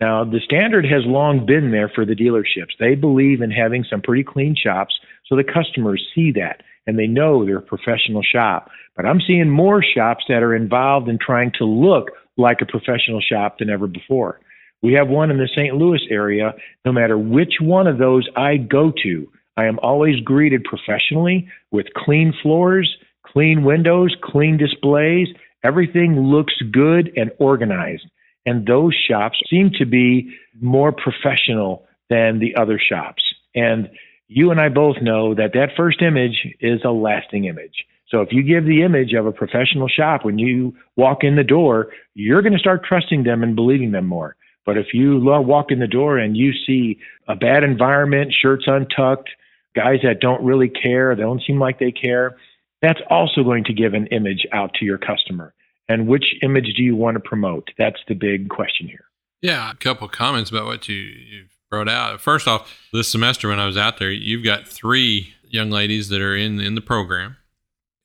Now, 0.00 0.24
the 0.24 0.40
standard 0.44 0.84
has 0.84 1.02
long 1.06 1.46
been 1.46 1.70
there 1.70 1.88
for 1.88 2.04
the 2.04 2.14
dealerships. 2.14 2.76
They 2.78 2.94
believe 2.94 3.40
in 3.42 3.50
having 3.50 3.84
some 3.88 4.02
pretty 4.02 4.24
clean 4.24 4.54
shops 4.54 4.94
so 5.26 5.36
the 5.36 5.44
customers 5.44 6.04
see 6.14 6.32
that 6.32 6.62
and 6.86 6.98
they 6.98 7.06
know 7.06 7.44
they're 7.44 7.58
a 7.58 7.62
professional 7.62 8.22
shop. 8.22 8.70
But 8.96 9.06
I'm 9.06 9.20
seeing 9.26 9.48
more 9.48 9.82
shops 9.82 10.24
that 10.28 10.42
are 10.42 10.54
involved 10.54 11.08
in 11.08 11.18
trying 11.18 11.52
to 11.58 11.64
look 11.64 12.10
like 12.36 12.58
a 12.60 12.66
professional 12.66 13.20
shop 13.20 13.58
than 13.58 13.70
ever 13.70 13.86
before. 13.86 14.40
We 14.84 14.92
have 14.92 15.08
one 15.08 15.30
in 15.30 15.38
the 15.38 15.48
St. 15.56 15.74
Louis 15.74 16.02
area. 16.10 16.52
No 16.84 16.92
matter 16.92 17.16
which 17.16 17.54
one 17.58 17.86
of 17.86 17.96
those 17.96 18.28
I 18.36 18.58
go 18.58 18.92
to, 19.02 19.32
I 19.56 19.64
am 19.64 19.78
always 19.78 20.20
greeted 20.20 20.62
professionally 20.62 21.48
with 21.70 21.86
clean 21.96 22.34
floors, 22.42 22.94
clean 23.22 23.64
windows, 23.64 24.14
clean 24.22 24.58
displays. 24.58 25.28
Everything 25.64 26.20
looks 26.20 26.52
good 26.70 27.10
and 27.16 27.30
organized. 27.38 28.04
And 28.44 28.66
those 28.66 28.94
shops 29.08 29.38
seem 29.48 29.70
to 29.78 29.86
be 29.86 30.36
more 30.60 30.92
professional 30.92 31.86
than 32.10 32.38
the 32.38 32.54
other 32.54 32.78
shops. 32.78 33.22
And 33.54 33.88
you 34.28 34.50
and 34.50 34.60
I 34.60 34.68
both 34.68 34.96
know 35.00 35.34
that 35.34 35.54
that 35.54 35.70
first 35.78 36.02
image 36.02 36.46
is 36.60 36.82
a 36.84 36.90
lasting 36.90 37.46
image. 37.46 37.86
So 38.08 38.20
if 38.20 38.32
you 38.32 38.42
give 38.42 38.66
the 38.66 38.82
image 38.82 39.14
of 39.14 39.24
a 39.24 39.32
professional 39.32 39.88
shop 39.88 40.26
when 40.26 40.38
you 40.38 40.76
walk 40.94 41.24
in 41.24 41.36
the 41.36 41.42
door, 41.42 41.88
you're 42.12 42.42
going 42.42 42.52
to 42.52 42.58
start 42.58 42.84
trusting 42.84 43.24
them 43.24 43.42
and 43.42 43.56
believing 43.56 43.92
them 43.92 44.06
more. 44.06 44.36
But 44.66 44.78
if 44.78 44.94
you 44.94 45.18
walk 45.18 45.70
in 45.70 45.78
the 45.78 45.86
door 45.86 46.18
and 46.18 46.36
you 46.36 46.52
see 46.66 46.98
a 47.28 47.36
bad 47.36 47.64
environment, 47.64 48.32
shirts 48.32 48.64
untucked, 48.66 49.28
guys 49.76 49.98
that 50.02 50.20
don't 50.20 50.42
really 50.42 50.68
care, 50.68 51.14
they 51.14 51.22
don't 51.22 51.42
seem 51.46 51.58
like 51.58 51.78
they 51.78 51.92
care, 51.92 52.36
that's 52.80 53.00
also 53.10 53.42
going 53.42 53.64
to 53.64 53.72
give 53.72 53.94
an 53.94 54.06
image 54.08 54.46
out 54.52 54.72
to 54.74 54.84
your 54.84 54.98
customer. 54.98 55.54
And 55.88 56.06
which 56.06 56.24
image 56.42 56.74
do 56.76 56.82
you 56.82 56.96
want 56.96 57.16
to 57.16 57.20
promote? 57.20 57.68
That's 57.76 58.00
the 58.08 58.14
big 58.14 58.48
question 58.48 58.88
here. 58.88 59.04
Yeah, 59.42 59.70
a 59.70 59.74
couple 59.74 60.08
comments 60.08 60.50
about 60.50 60.64
what 60.64 60.88
you, 60.88 60.96
you've 60.96 61.54
brought 61.70 61.88
out. 61.88 62.20
First 62.20 62.48
off, 62.48 62.74
this 62.92 63.08
semester 63.08 63.48
when 63.48 63.60
I 63.60 63.66
was 63.66 63.76
out 63.76 63.98
there, 63.98 64.10
you've 64.10 64.44
got 64.44 64.66
three 64.66 65.34
young 65.46 65.70
ladies 65.70 66.08
that 66.08 66.22
are 66.22 66.34
in 66.34 66.58
in 66.60 66.74
the 66.74 66.80
program. 66.80 67.36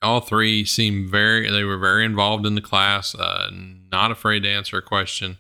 All 0.02 0.20
three 0.20 0.66
seem 0.66 1.10
very 1.10 1.50
they 1.50 1.64
were 1.64 1.78
very 1.78 2.04
involved 2.04 2.46
in 2.46 2.56
the 2.56 2.62
class, 2.62 3.16
uh, 3.16 3.50
not 3.52 4.12
afraid 4.12 4.44
to 4.44 4.50
answer 4.50 4.78
a 4.78 4.82
question 4.82 5.38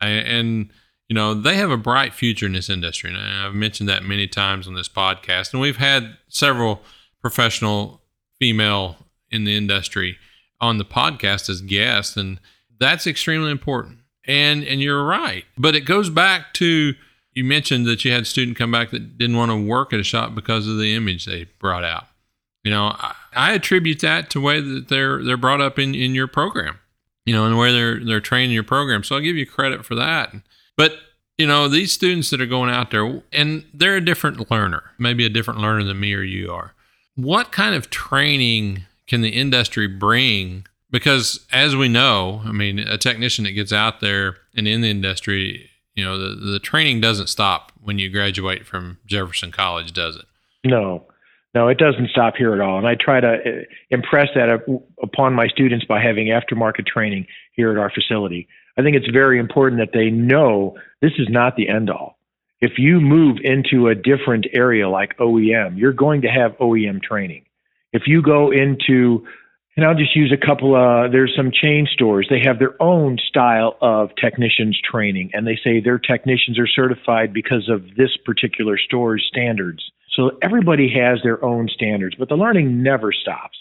and 0.00 0.70
you 1.08 1.14
know 1.14 1.34
they 1.34 1.56
have 1.56 1.70
a 1.70 1.76
bright 1.76 2.12
future 2.12 2.46
in 2.46 2.52
this 2.52 2.68
industry 2.68 3.10
and 3.10 3.18
i've 3.18 3.54
mentioned 3.54 3.88
that 3.88 4.02
many 4.04 4.26
times 4.26 4.66
on 4.66 4.74
this 4.74 4.88
podcast 4.88 5.52
and 5.52 5.60
we've 5.60 5.78
had 5.78 6.16
several 6.28 6.82
professional 7.20 8.02
female 8.38 8.96
in 9.30 9.44
the 9.44 9.56
industry 9.56 10.18
on 10.60 10.78
the 10.78 10.84
podcast 10.84 11.48
as 11.48 11.60
guests 11.60 12.16
and 12.16 12.40
that's 12.78 13.06
extremely 13.06 13.50
important. 13.50 13.98
And 14.26 14.64
and 14.64 14.80
you're 14.80 15.04
right 15.04 15.44
but 15.56 15.74
it 15.74 15.82
goes 15.82 16.10
back 16.10 16.52
to 16.54 16.94
you 17.32 17.44
mentioned 17.44 17.86
that 17.86 18.04
you 18.04 18.12
had 18.12 18.22
a 18.22 18.26
student 18.26 18.56
come 18.56 18.72
back 18.72 18.90
that 18.90 19.18
didn't 19.18 19.36
want 19.36 19.50
to 19.50 19.66
work 19.66 19.92
at 19.92 20.00
a 20.00 20.04
shop 20.04 20.34
because 20.34 20.66
of 20.66 20.78
the 20.78 20.94
image 20.94 21.26
they 21.26 21.44
brought 21.58 21.84
out. 21.84 22.04
You 22.64 22.72
know 22.72 22.96
i, 22.98 23.14
I 23.34 23.52
attribute 23.52 24.00
that 24.00 24.30
to 24.30 24.40
the 24.40 24.44
way 24.44 24.60
that 24.60 24.88
they're 24.88 25.22
they're 25.22 25.36
brought 25.36 25.60
up 25.60 25.78
in 25.78 25.94
in 25.94 26.14
your 26.14 26.26
program 26.26 26.78
you 27.26 27.34
know, 27.34 27.44
and 27.44 27.58
where 27.58 27.72
they're 27.72 28.02
they're 28.02 28.20
training 28.20 28.52
your 28.52 28.62
program. 28.62 29.04
So 29.04 29.16
I'll 29.16 29.20
give 29.20 29.36
you 29.36 29.44
credit 29.44 29.84
for 29.84 29.94
that. 29.96 30.32
But 30.76 30.94
you 31.36 31.46
know, 31.46 31.68
these 31.68 31.92
students 31.92 32.30
that 32.30 32.40
are 32.40 32.46
going 32.46 32.70
out 32.70 32.90
there 32.90 33.22
and 33.32 33.64
they're 33.74 33.96
a 33.96 34.04
different 34.04 34.50
learner, 34.50 34.82
maybe 34.98 35.26
a 35.26 35.28
different 35.28 35.60
learner 35.60 35.84
than 35.84 36.00
me 36.00 36.14
or 36.14 36.22
you 36.22 36.50
are. 36.50 36.72
What 37.14 37.52
kind 37.52 37.74
of 37.74 37.90
training 37.90 38.84
can 39.06 39.20
the 39.20 39.30
industry 39.30 39.86
bring? 39.86 40.66
Because 40.90 41.44
as 41.52 41.76
we 41.76 41.88
know, 41.88 42.42
I 42.44 42.52
mean, 42.52 42.78
a 42.78 42.96
technician 42.96 43.44
that 43.44 43.52
gets 43.52 43.72
out 43.72 44.00
there 44.00 44.38
and 44.54 44.66
in 44.66 44.80
the 44.80 44.90
industry, 44.90 45.70
you 45.94 46.04
know, 46.04 46.18
the, 46.18 46.34
the 46.34 46.58
training 46.58 47.00
doesn't 47.00 47.28
stop 47.28 47.72
when 47.82 47.98
you 47.98 48.08
graduate 48.08 48.66
from 48.66 48.98
Jefferson 49.06 49.50
College, 49.50 49.92
does 49.92 50.16
it? 50.16 50.26
No, 50.64 51.06
no, 51.56 51.68
it 51.68 51.78
doesn't 51.78 52.10
stop 52.10 52.34
here 52.36 52.52
at 52.52 52.60
all. 52.60 52.76
And 52.76 52.86
I 52.86 52.96
try 53.00 53.18
to 53.18 53.28
uh, 53.28 53.50
impress 53.88 54.28
that 54.34 54.62
upon 55.02 55.32
my 55.32 55.48
students 55.48 55.86
by 55.86 56.02
having 56.02 56.26
aftermarket 56.26 56.86
training 56.86 57.26
here 57.52 57.70
at 57.70 57.78
our 57.78 57.90
facility. 57.90 58.46
I 58.76 58.82
think 58.82 58.94
it's 58.94 59.10
very 59.10 59.38
important 59.38 59.80
that 59.80 59.98
they 59.98 60.10
know 60.10 60.76
this 61.00 61.12
is 61.18 61.28
not 61.30 61.56
the 61.56 61.70
end 61.70 61.88
all. 61.88 62.18
If 62.60 62.72
you 62.76 63.00
move 63.00 63.38
into 63.42 63.88
a 63.88 63.94
different 63.94 64.46
area 64.52 64.86
like 64.86 65.16
OEM, 65.16 65.78
you're 65.78 65.94
going 65.94 66.20
to 66.22 66.28
have 66.28 66.58
OEM 66.58 67.02
training. 67.02 67.46
If 67.90 68.02
you 68.04 68.20
go 68.20 68.50
into, 68.50 69.26
and 69.78 69.86
I'll 69.86 69.94
just 69.94 70.14
use 70.14 70.34
a 70.34 70.46
couple 70.46 70.76
of, 70.76 71.10
there's 71.10 71.32
some 71.34 71.52
chain 71.52 71.88
stores, 71.90 72.26
they 72.28 72.40
have 72.44 72.58
their 72.58 72.80
own 72.82 73.16
style 73.30 73.78
of 73.80 74.10
technicians 74.20 74.78
training, 74.84 75.30
and 75.32 75.46
they 75.46 75.58
say 75.64 75.80
their 75.80 75.98
technicians 75.98 76.58
are 76.58 76.66
certified 76.66 77.32
because 77.32 77.70
of 77.70 77.96
this 77.96 78.14
particular 78.26 78.76
store's 78.76 79.24
standards. 79.26 79.90
So 80.16 80.38
everybody 80.42 80.90
has 80.94 81.18
their 81.22 81.44
own 81.44 81.68
standards, 81.68 82.16
but 82.18 82.30
the 82.30 82.36
learning 82.36 82.82
never 82.82 83.12
stops. 83.12 83.58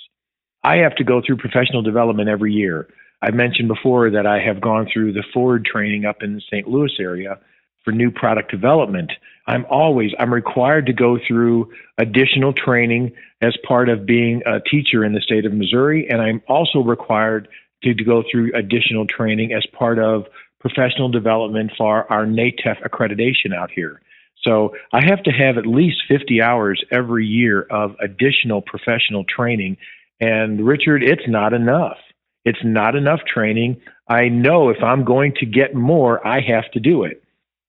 I 0.64 0.78
have 0.78 0.96
to 0.96 1.04
go 1.04 1.22
through 1.22 1.38
professional 1.38 1.82
development 1.82 2.30
every 2.30 2.54
year. 2.54 2.88
I've 3.22 3.34
mentioned 3.34 3.68
before 3.68 4.10
that 4.12 4.26
I 4.26 4.40
have 4.40 4.62
gone 4.62 4.88
through 4.92 5.14
the 5.14 5.24
Ford 5.34 5.66
training 5.66 6.06
up 6.06 6.24
in 6.24 6.34
the 6.34 6.42
St. 6.42 6.68
Louis 6.68 6.92
area 7.00 7.40
for 7.84 7.92
new 7.92 8.10
product 8.10 8.52
development. 8.52 9.12
I'm 9.48 9.66
always 9.70 10.12
I'm 10.18 10.34
required 10.34 10.88
to 10.88 10.94
go 10.94 11.20
through 11.28 11.72
additional 11.98 12.54
training 12.54 13.12
as 13.42 13.56
part 13.68 13.90
of 13.90 14.06
being 14.06 14.42
a 14.46 14.60
teacher 14.60 15.04
in 15.04 15.14
the 15.14 15.22
state 15.22 15.46
of 15.46 15.54
Missouri 15.54 16.10
and 16.10 16.22
I'm 16.22 16.42
also 16.48 16.80
required 16.80 17.48
to, 17.84 17.94
to 17.94 18.04
go 18.04 18.24
through 18.30 18.52
additional 18.56 19.06
training 19.06 19.54
as 19.54 19.66
part 19.78 20.00
of 20.00 20.26
professional 20.60 21.10
development 21.10 21.72
for 21.78 22.12
our 22.12 22.26
NATEF 22.26 22.82
accreditation 22.84 23.56
out 23.56 23.70
here. 23.70 24.02
So 24.46 24.76
I 24.94 25.04
have 25.06 25.24
to 25.24 25.32
have 25.32 25.58
at 25.58 25.66
least 25.66 26.04
50 26.08 26.42
hours 26.42 26.84
every 26.92 27.26
year 27.26 27.64
of 27.64 27.96
additional 28.02 28.62
professional 28.62 29.24
training. 29.24 29.78
And 30.20 30.66
Richard, 30.66 31.04
it's 31.04 31.28
not 31.28 31.54
enough. 31.54 31.98
It's 32.46 32.64
not 32.64 32.96
enough 32.96 33.22
training. 33.32 33.82
I 34.08 34.30
know 34.30 34.70
if 34.70 34.78
I'm 34.84 35.04
going 35.04 35.34
to 35.40 35.46
get 35.46 35.74
more, 35.74 36.26
I 36.26 36.42
have 36.42 36.70
to 36.74 36.80
do 36.80 37.04
it. 37.04 37.24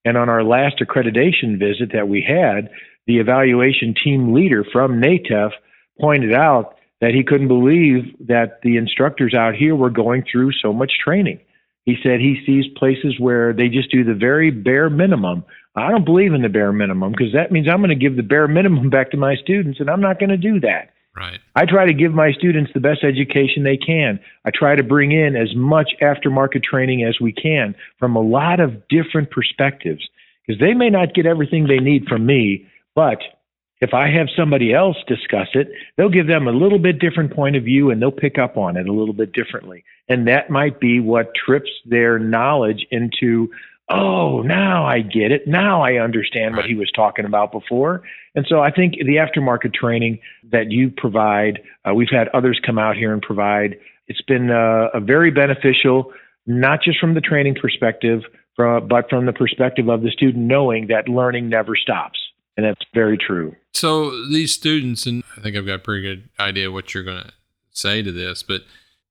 And 0.04 0.16
on 0.16 0.28
our 0.28 0.44
last 0.44 0.76
accreditation 0.80 1.58
visit 1.58 1.92
that 1.94 2.08
we 2.08 2.22
had, 2.22 2.70
the 3.06 3.18
evaluation 3.18 3.94
team 4.04 4.34
leader 4.34 4.64
from 4.72 5.00
NATEF 5.00 5.50
pointed 6.00 6.34
out 6.34 6.76
that 7.00 7.14
he 7.14 7.24
couldn't 7.24 7.48
believe 7.48 8.14
that 8.26 8.60
the 8.62 8.76
instructors 8.76 9.34
out 9.34 9.54
here 9.54 9.74
were 9.74 9.90
going 9.90 10.24
through 10.30 10.52
so 10.52 10.72
much 10.72 10.92
training. 11.02 11.40
He 11.84 11.96
said 12.02 12.20
he 12.20 12.42
sees 12.44 12.64
places 12.76 13.14
where 13.18 13.52
they 13.52 13.68
just 13.68 13.90
do 13.90 14.04
the 14.04 14.14
very 14.14 14.50
bare 14.50 14.90
minimum 14.90 15.44
I 15.76 15.90
don't 15.90 16.04
believe 16.04 16.32
in 16.32 16.42
the 16.42 16.48
bare 16.48 16.72
minimum 16.72 17.12
because 17.12 17.32
that 17.34 17.52
means 17.52 17.68
I'm 17.68 17.78
going 17.78 17.90
to 17.90 17.94
give 17.94 18.16
the 18.16 18.22
bare 18.22 18.48
minimum 18.48 18.88
back 18.88 19.10
to 19.10 19.16
my 19.16 19.36
students, 19.36 19.78
and 19.78 19.90
I'm 19.90 20.00
not 20.00 20.18
going 20.18 20.30
to 20.30 20.36
do 20.36 20.58
that. 20.60 20.90
Right. 21.14 21.38
I 21.54 21.64
try 21.64 21.86
to 21.86 21.94
give 21.94 22.12
my 22.12 22.32
students 22.32 22.72
the 22.74 22.80
best 22.80 23.02
education 23.02 23.62
they 23.62 23.78
can. 23.78 24.20
I 24.44 24.50
try 24.54 24.74
to 24.74 24.82
bring 24.82 25.12
in 25.12 25.34
as 25.34 25.54
much 25.54 25.92
aftermarket 26.02 26.62
training 26.62 27.04
as 27.04 27.18
we 27.20 27.32
can 27.32 27.74
from 27.98 28.16
a 28.16 28.20
lot 28.20 28.60
of 28.60 28.86
different 28.88 29.30
perspectives 29.30 30.06
because 30.46 30.60
they 30.60 30.74
may 30.74 30.90
not 30.90 31.14
get 31.14 31.24
everything 31.24 31.66
they 31.66 31.78
need 31.78 32.06
from 32.06 32.26
me, 32.26 32.66
but 32.94 33.18
if 33.80 33.92
I 33.92 34.08
have 34.10 34.28
somebody 34.36 34.72
else 34.72 34.96
discuss 35.06 35.48
it, 35.54 35.68
they'll 35.96 36.08
give 36.08 36.26
them 36.26 36.48
a 36.48 36.52
little 36.52 36.78
bit 36.78 36.98
different 36.98 37.34
point 37.34 37.56
of 37.56 37.64
view 37.64 37.90
and 37.90 38.00
they'll 38.00 38.10
pick 38.10 38.38
up 38.38 38.56
on 38.56 38.76
it 38.76 38.88
a 38.88 38.92
little 38.92 39.14
bit 39.14 39.32
differently. 39.32 39.84
And 40.08 40.26
that 40.28 40.50
might 40.50 40.80
be 40.80 41.00
what 41.00 41.32
trips 41.34 41.70
their 41.84 42.18
knowledge 42.18 42.86
into 42.90 43.50
oh, 43.88 44.42
now 44.42 44.84
I 44.84 45.00
get 45.00 45.30
it. 45.30 45.46
Now 45.46 45.82
I 45.82 45.94
understand 45.94 46.56
what 46.56 46.64
he 46.64 46.74
was 46.74 46.90
talking 46.90 47.24
about 47.24 47.52
before. 47.52 48.02
And 48.34 48.44
so 48.48 48.60
I 48.60 48.70
think 48.70 48.94
the 48.94 49.16
aftermarket 49.16 49.74
training 49.74 50.18
that 50.50 50.70
you 50.70 50.90
provide, 50.90 51.60
uh, 51.88 51.94
we've 51.94 52.10
had 52.10 52.28
others 52.28 52.60
come 52.64 52.78
out 52.78 52.96
here 52.96 53.12
and 53.12 53.22
provide. 53.22 53.76
It's 54.08 54.22
been 54.22 54.50
uh, 54.50 54.88
a 54.92 55.00
very 55.00 55.30
beneficial, 55.30 56.12
not 56.46 56.82
just 56.82 56.98
from 56.98 57.14
the 57.14 57.20
training 57.20 57.56
perspective, 57.60 58.22
from, 58.54 58.88
but 58.88 59.08
from 59.08 59.26
the 59.26 59.32
perspective 59.32 59.88
of 59.88 60.02
the 60.02 60.10
student 60.10 60.44
knowing 60.44 60.88
that 60.88 61.08
learning 61.08 61.48
never 61.48 61.76
stops. 61.76 62.18
And 62.56 62.64
that's 62.64 62.84
very 62.94 63.18
true. 63.18 63.54
So 63.74 64.10
these 64.26 64.54
students, 64.54 65.06
and 65.06 65.22
I 65.36 65.42
think 65.42 65.56
I've 65.56 65.66
got 65.66 65.74
a 65.74 65.78
pretty 65.78 66.02
good 66.02 66.28
idea 66.40 66.72
what 66.72 66.94
you're 66.94 67.04
going 67.04 67.22
to 67.22 67.32
say 67.70 68.02
to 68.02 68.10
this, 68.10 68.42
but 68.42 68.62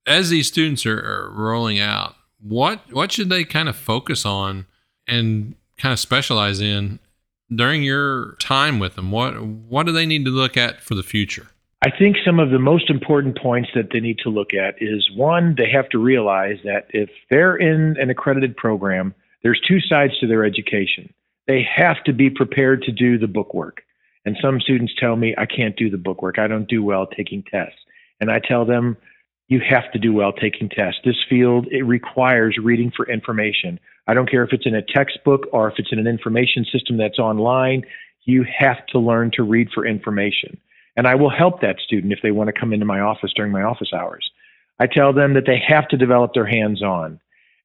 as 0.06 0.30
these 0.30 0.48
students 0.48 0.84
are, 0.84 0.98
are 0.98 1.30
rolling 1.30 1.78
out, 1.78 2.16
what 2.40 2.92
what 2.92 3.12
should 3.12 3.28
they 3.28 3.44
kind 3.44 3.68
of 3.68 3.76
focus 3.76 4.24
on 4.24 4.66
and 5.06 5.54
kind 5.78 5.92
of 5.92 5.98
specialize 5.98 6.60
in 6.60 6.98
during 7.54 7.82
your 7.82 8.36
time 8.38 8.78
with 8.78 8.94
them? 8.96 9.10
What 9.10 9.42
what 9.42 9.86
do 9.86 9.92
they 9.92 10.06
need 10.06 10.24
to 10.24 10.30
look 10.30 10.56
at 10.56 10.80
for 10.80 10.94
the 10.94 11.02
future? 11.02 11.48
I 11.82 11.90
think 11.96 12.16
some 12.24 12.40
of 12.40 12.50
the 12.50 12.58
most 12.58 12.90
important 12.90 13.38
points 13.38 13.68
that 13.74 13.90
they 13.92 14.00
need 14.00 14.18
to 14.20 14.30
look 14.30 14.54
at 14.54 14.76
is 14.80 15.08
one, 15.14 15.54
they 15.58 15.70
have 15.70 15.88
to 15.90 15.98
realize 15.98 16.56
that 16.64 16.86
if 16.90 17.10
they're 17.30 17.56
in 17.56 17.96
an 18.00 18.08
accredited 18.08 18.56
program, 18.56 19.14
there's 19.42 19.60
two 19.68 19.80
sides 19.80 20.18
to 20.18 20.26
their 20.26 20.44
education. 20.44 21.12
They 21.46 21.62
have 21.76 22.02
to 22.04 22.12
be 22.12 22.30
prepared 22.30 22.82
to 22.82 22.92
do 22.92 23.18
the 23.18 23.28
bookwork. 23.28 23.82
And 24.24 24.36
some 24.42 24.60
students 24.60 24.94
tell 24.98 25.16
me, 25.16 25.34
I 25.38 25.46
can't 25.46 25.76
do 25.76 25.90
the 25.90 25.98
bookwork. 25.98 26.38
I 26.38 26.48
don't 26.48 26.68
do 26.68 26.82
well 26.82 27.06
taking 27.06 27.44
tests. 27.44 27.78
And 28.20 28.30
I 28.30 28.40
tell 28.40 28.64
them, 28.64 28.96
you 29.48 29.60
have 29.68 29.90
to 29.92 29.98
do 29.98 30.12
well 30.12 30.32
taking 30.32 30.68
tests. 30.68 31.00
This 31.04 31.16
field, 31.28 31.68
it 31.70 31.82
requires 31.82 32.58
reading 32.62 32.92
for 32.94 33.08
information. 33.08 33.78
I 34.06 34.14
don't 34.14 34.30
care 34.30 34.44
if 34.44 34.52
it's 34.52 34.66
in 34.66 34.74
a 34.74 34.82
textbook 34.82 35.46
or 35.52 35.68
if 35.68 35.74
it's 35.78 35.92
in 35.92 35.98
an 35.98 36.06
information 36.06 36.64
system 36.72 36.96
that's 36.96 37.18
online, 37.18 37.84
you 38.24 38.44
have 38.58 38.84
to 38.88 38.98
learn 38.98 39.30
to 39.34 39.42
read 39.42 39.68
for 39.72 39.86
information. 39.86 40.58
And 40.96 41.06
I 41.06 41.14
will 41.14 41.30
help 41.30 41.60
that 41.60 41.78
student 41.84 42.12
if 42.12 42.20
they 42.22 42.30
want 42.30 42.48
to 42.48 42.58
come 42.58 42.72
into 42.72 42.86
my 42.86 43.00
office 43.00 43.32
during 43.34 43.52
my 43.52 43.62
office 43.62 43.92
hours. 43.94 44.28
I 44.78 44.86
tell 44.86 45.12
them 45.12 45.34
that 45.34 45.44
they 45.46 45.62
have 45.66 45.88
to 45.88 45.96
develop 45.96 46.34
their 46.34 46.46
hands 46.46 46.82
on 46.82 47.20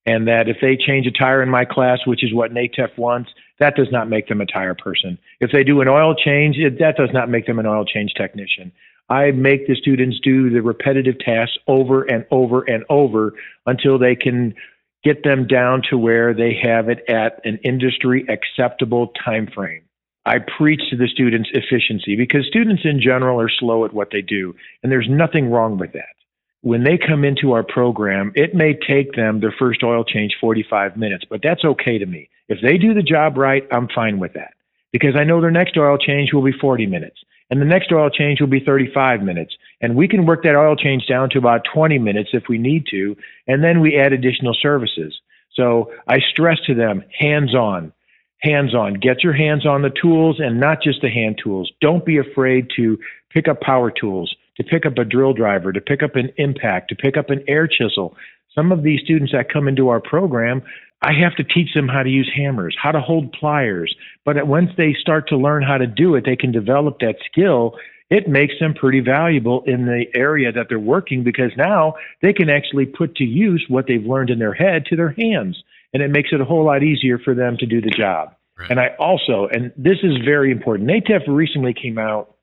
and 0.05 0.27
that 0.27 0.49
if 0.49 0.57
they 0.61 0.75
change 0.75 1.05
a 1.05 1.11
tire 1.11 1.43
in 1.43 1.49
my 1.49 1.65
class, 1.65 1.99
which 2.05 2.23
is 2.23 2.33
what 2.33 2.51
NATEF 2.51 2.97
wants, 2.97 3.29
that 3.59 3.75
does 3.75 3.91
not 3.91 4.09
make 4.09 4.27
them 4.27 4.41
a 4.41 4.45
tire 4.45 4.73
person. 4.73 5.17
If 5.39 5.51
they 5.51 5.63
do 5.63 5.81
an 5.81 5.87
oil 5.87 6.15
change, 6.15 6.57
it, 6.57 6.79
that 6.79 6.97
does 6.97 7.11
not 7.13 7.29
make 7.29 7.45
them 7.45 7.59
an 7.59 7.67
oil 7.67 7.85
change 7.85 8.13
technician. 8.15 8.71
I 9.11 9.31
make 9.31 9.67
the 9.67 9.75
students 9.75 10.21
do 10.23 10.49
the 10.49 10.61
repetitive 10.61 11.19
tasks 11.19 11.57
over 11.67 12.03
and 12.03 12.25
over 12.31 12.61
and 12.61 12.85
over 12.89 13.33
until 13.65 13.99
they 13.99 14.15
can 14.15 14.55
get 15.03 15.25
them 15.25 15.47
down 15.47 15.81
to 15.89 15.97
where 15.97 16.33
they 16.33 16.57
have 16.63 16.87
it 16.87 17.03
at 17.09 17.41
an 17.43 17.59
industry 17.65 18.25
acceptable 18.29 19.11
time 19.25 19.49
frame. 19.53 19.81
I 20.25 20.37
preach 20.39 20.79
to 20.91 20.95
the 20.95 21.09
students 21.09 21.49
efficiency 21.53 22.15
because 22.15 22.47
students 22.47 22.83
in 22.85 23.01
general 23.01 23.37
are 23.41 23.49
slow 23.49 23.83
at 23.83 23.93
what 23.93 24.11
they 24.13 24.21
do, 24.21 24.55
and 24.81 24.89
there's 24.89 25.09
nothing 25.09 25.51
wrong 25.51 25.77
with 25.77 25.91
that. 25.91 26.15
When 26.61 26.85
they 26.85 26.97
come 26.97 27.25
into 27.25 27.51
our 27.51 27.63
program, 27.63 28.31
it 28.33 28.55
may 28.55 28.75
take 28.75 29.11
them 29.15 29.41
their 29.41 29.53
first 29.59 29.83
oil 29.83 30.05
change 30.05 30.37
45 30.39 30.95
minutes, 30.95 31.25
but 31.29 31.41
that's 31.43 31.65
okay 31.65 31.97
to 31.97 32.05
me. 32.05 32.29
If 32.47 32.59
they 32.61 32.77
do 32.77 32.93
the 32.93 33.03
job 33.03 33.35
right, 33.35 33.67
I'm 33.73 33.89
fine 33.93 34.19
with 34.19 34.33
that 34.35 34.53
because 34.93 35.17
I 35.17 35.25
know 35.25 35.41
their 35.41 35.51
next 35.51 35.75
oil 35.75 35.97
change 35.97 36.31
will 36.31 36.43
be 36.43 36.53
40 36.53 36.85
minutes 36.85 37.19
and 37.51 37.61
the 37.61 37.65
next 37.65 37.91
oil 37.91 38.09
change 38.09 38.41
will 38.41 38.47
be 38.47 38.59
35 38.65 39.21
minutes. 39.21 39.53
And 39.81 39.95
we 39.95 40.07
can 40.07 40.25
work 40.25 40.41
that 40.43 40.55
oil 40.55 40.75
change 40.75 41.05
down 41.07 41.29
to 41.31 41.37
about 41.37 41.61
20 41.71 41.99
minutes 41.99 42.29
if 42.33 42.43
we 42.49 42.57
need 42.57 42.85
to, 42.89 43.15
and 43.47 43.63
then 43.63 43.81
we 43.81 43.99
add 43.99 44.13
additional 44.13 44.55
services. 44.59 45.13
So 45.53 45.91
I 46.07 46.19
stress 46.31 46.57
to 46.65 46.73
them 46.73 47.03
hands 47.19 47.53
on 47.53 47.93
hands 48.41 48.73
on. 48.73 48.95
Get 48.95 49.23
your 49.23 49.33
hands 49.33 49.65
on 49.65 49.81
the 49.81 49.91
tools 50.01 50.39
and 50.39 50.59
not 50.59 50.81
just 50.81 51.01
the 51.01 51.09
hand 51.09 51.39
tools. 51.41 51.71
Don't 51.79 52.05
be 52.05 52.17
afraid 52.17 52.67
to 52.75 52.97
pick 53.29 53.47
up 53.47 53.61
power 53.61 53.91
tools, 53.91 54.35
to 54.57 54.63
pick 54.63 54.85
up 54.85 54.97
a 54.97 55.05
drill 55.05 55.33
driver, 55.33 55.71
to 55.71 55.81
pick 55.81 56.03
up 56.03 56.15
an 56.15 56.31
impact, 56.37 56.89
to 56.89 56.95
pick 56.95 57.17
up 57.17 57.29
an 57.29 57.43
air 57.47 57.67
chisel. 57.67 58.15
Some 58.53 58.71
of 58.71 58.83
these 58.83 59.01
students 59.03 59.31
that 59.31 59.51
come 59.51 59.67
into 59.67 59.89
our 59.89 60.01
program, 60.01 60.61
I 61.01 61.13
have 61.13 61.35
to 61.37 61.43
teach 61.43 61.73
them 61.73 61.87
how 61.87 62.03
to 62.03 62.09
use 62.09 62.31
hammers, 62.35 62.75
how 62.81 62.91
to 62.91 63.01
hold 63.01 63.33
pliers. 63.33 63.95
But 64.23 64.45
once 64.45 64.69
they 64.77 64.95
start 64.99 65.27
to 65.29 65.37
learn 65.37 65.63
how 65.63 65.77
to 65.77 65.87
do 65.87 66.15
it, 66.15 66.25
they 66.25 66.35
can 66.35 66.51
develop 66.51 66.99
that 66.99 67.15
skill. 67.25 67.75
It 68.09 68.27
makes 68.27 68.53
them 68.59 68.73
pretty 68.73 68.99
valuable 68.99 69.63
in 69.65 69.85
the 69.85 70.05
area 70.13 70.51
that 70.51 70.67
they're 70.69 70.79
working 70.79 71.23
because 71.23 71.51
now 71.57 71.95
they 72.21 72.33
can 72.33 72.49
actually 72.49 72.85
put 72.85 73.15
to 73.15 73.23
use 73.23 73.65
what 73.67 73.87
they've 73.87 74.05
learned 74.05 74.29
in 74.29 74.39
their 74.39 74.53
head 74.53 74.85
to 74.87 74.95
their 74.95 75.11
hands 75.11 75.63
and 75.93 76.01
it 76.01 76.09
makes 76.09 76.29
it 76.31 76.41
a 76.41 76.45
whole 76.45 76.65
lot 76.65 76.83
easier 76.83 77.19
for 77.19 77.35
them 77.35 77.57
to 77.57 77.65
do 77.65 77.81
the 77.81 77.89
job. 77.89 78.33
Right. 78.57 78.71
And 78.71 78.79
I 78.79 78.89
also, 78.99 79.47
and 79.51 79.71
this 79.77 79.97
is 80.03 80.17
very 80.23 80.51
important, 80.51 80.89
NATEF 80.89 81.27
recently 81.27 81.73
came 81.73 81.97
out, 81.97 82.35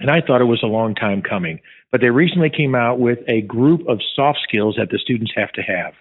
and 0.00 0.10
I 0.10 0.20
thought 0.20 0.40
it 0.40 0.46
was 0.46 0.62
a 0.62 0.68
long 0.68 0.94
time 0.94 1.22
coming, 1.22 1.60
but 1.90 2.00
they 2.00 2.10
recently 2.10 2.50
came 2.50 2.74
out 2.74 2.98
with 2.98 3.18
a 3.28 3.42
group 3.42 3.86
of 3.88 4.00
soft 4.16 4.40
skills 4.48 4.76
that 4.78 4.90
the 4.90 4.98
students 4.98 5.32
have 5.36 5.52
to 5.52 5.62
have. 5.62 5.94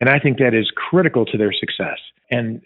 And 0.00 0.08
I 0.08 0.18
think 0.18 0.38
that 0.38 0.54
is 0.54 0.70
critical 0.74 1.24
to 1.26 1.38
their 1.38 1.52
success. 1.52 1.98
And 2.30 2.62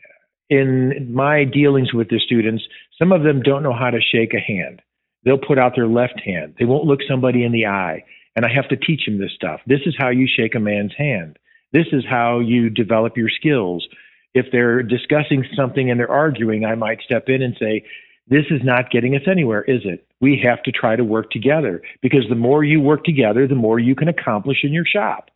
in 0.50 1.12
my 1.14 1.44
dealings 1.44 1.94
with 1.94 2.08
the 2.08 2.18
students, 2.18 2.64
some 2.98 3.12
of 3.12 3.22
them 3.22 3.42
don't 3.42 3.62
know 3.62 3.72
how 3.72 3.90
to 3.90 4.00
shake 4.00 4.34
a 4.34 4.40
hand. 4.40 4.82
They'll 5.24 5.38
put 5.38 5.58
out 5.58 5.72
their 5.74 5.86
left 5.86 6.20
hand. 6.24 6.56
They 6.58 6.64
won't 6.64 6.84
look 6.84 7.00
somebody 7.08 7.44
in 7.44 7.52
the 7.52 7.66
eye. 7.66 8.04
And 8.34 8.44
I 8.44 8.52
have 8.52 8.68
to 8.68 8.76
teach 8.76 9.06
them 9.06 9.18
this 9.18 9.32
stuff. 9.34 9.60
This 9.66 9.80
is 9.86 9.94
how 9.98 10.10
you 10.10 10.26
shake 10.26 10.54
a 10.54 10.60
man's 10.60 10.92
hand. 10.96 11.38
This 11.72 11.86
is 11.92 12.04
how 12.08 12.40
you 12.40 12.70
develop 12.70 13.16
your 13.16 13.30
skills. 13.30 13.86
If 14.34 14.46
they're 14.52 14.82
discussing 14.82 15.44
something 15.56 15.90
and 15.90 15.98
they're 15.98 16.10
arguing, 16.10 16.64
I 16.64 16.74
might 16.74 17.00
step 17.02 17.28
in 17.28 17.42
and 17.42 17.56
say, 17.58 17.84
This 18.28 18.46
is 18.50 18.60
not 18.62 18.90
getting 18.90 19.14
us 19.14 19.22
anywhere, 19.30 19.62
is 19.62 19.82
it? 19.84 20.06
We 20.20 20.40
have 20.44 20.62
to 20.64 20.72
try 20.72 20.96
to 20.96 21.04
work 21.04 21.30
together 21.30 21.82
because 22.00 22.24
the 22.28 22.34
more 22.34 22.64
you 22.64 22.80
work 22.80 23.04
together, 23.04 23.46
the 23.46 23.54
more 23.54 23.78
you 23.78 23.94
can 23.94 24.08
accomplish 24.08 24.58
in 24.64 24.72
your 24.72 24.86
shop. 24.86 25.30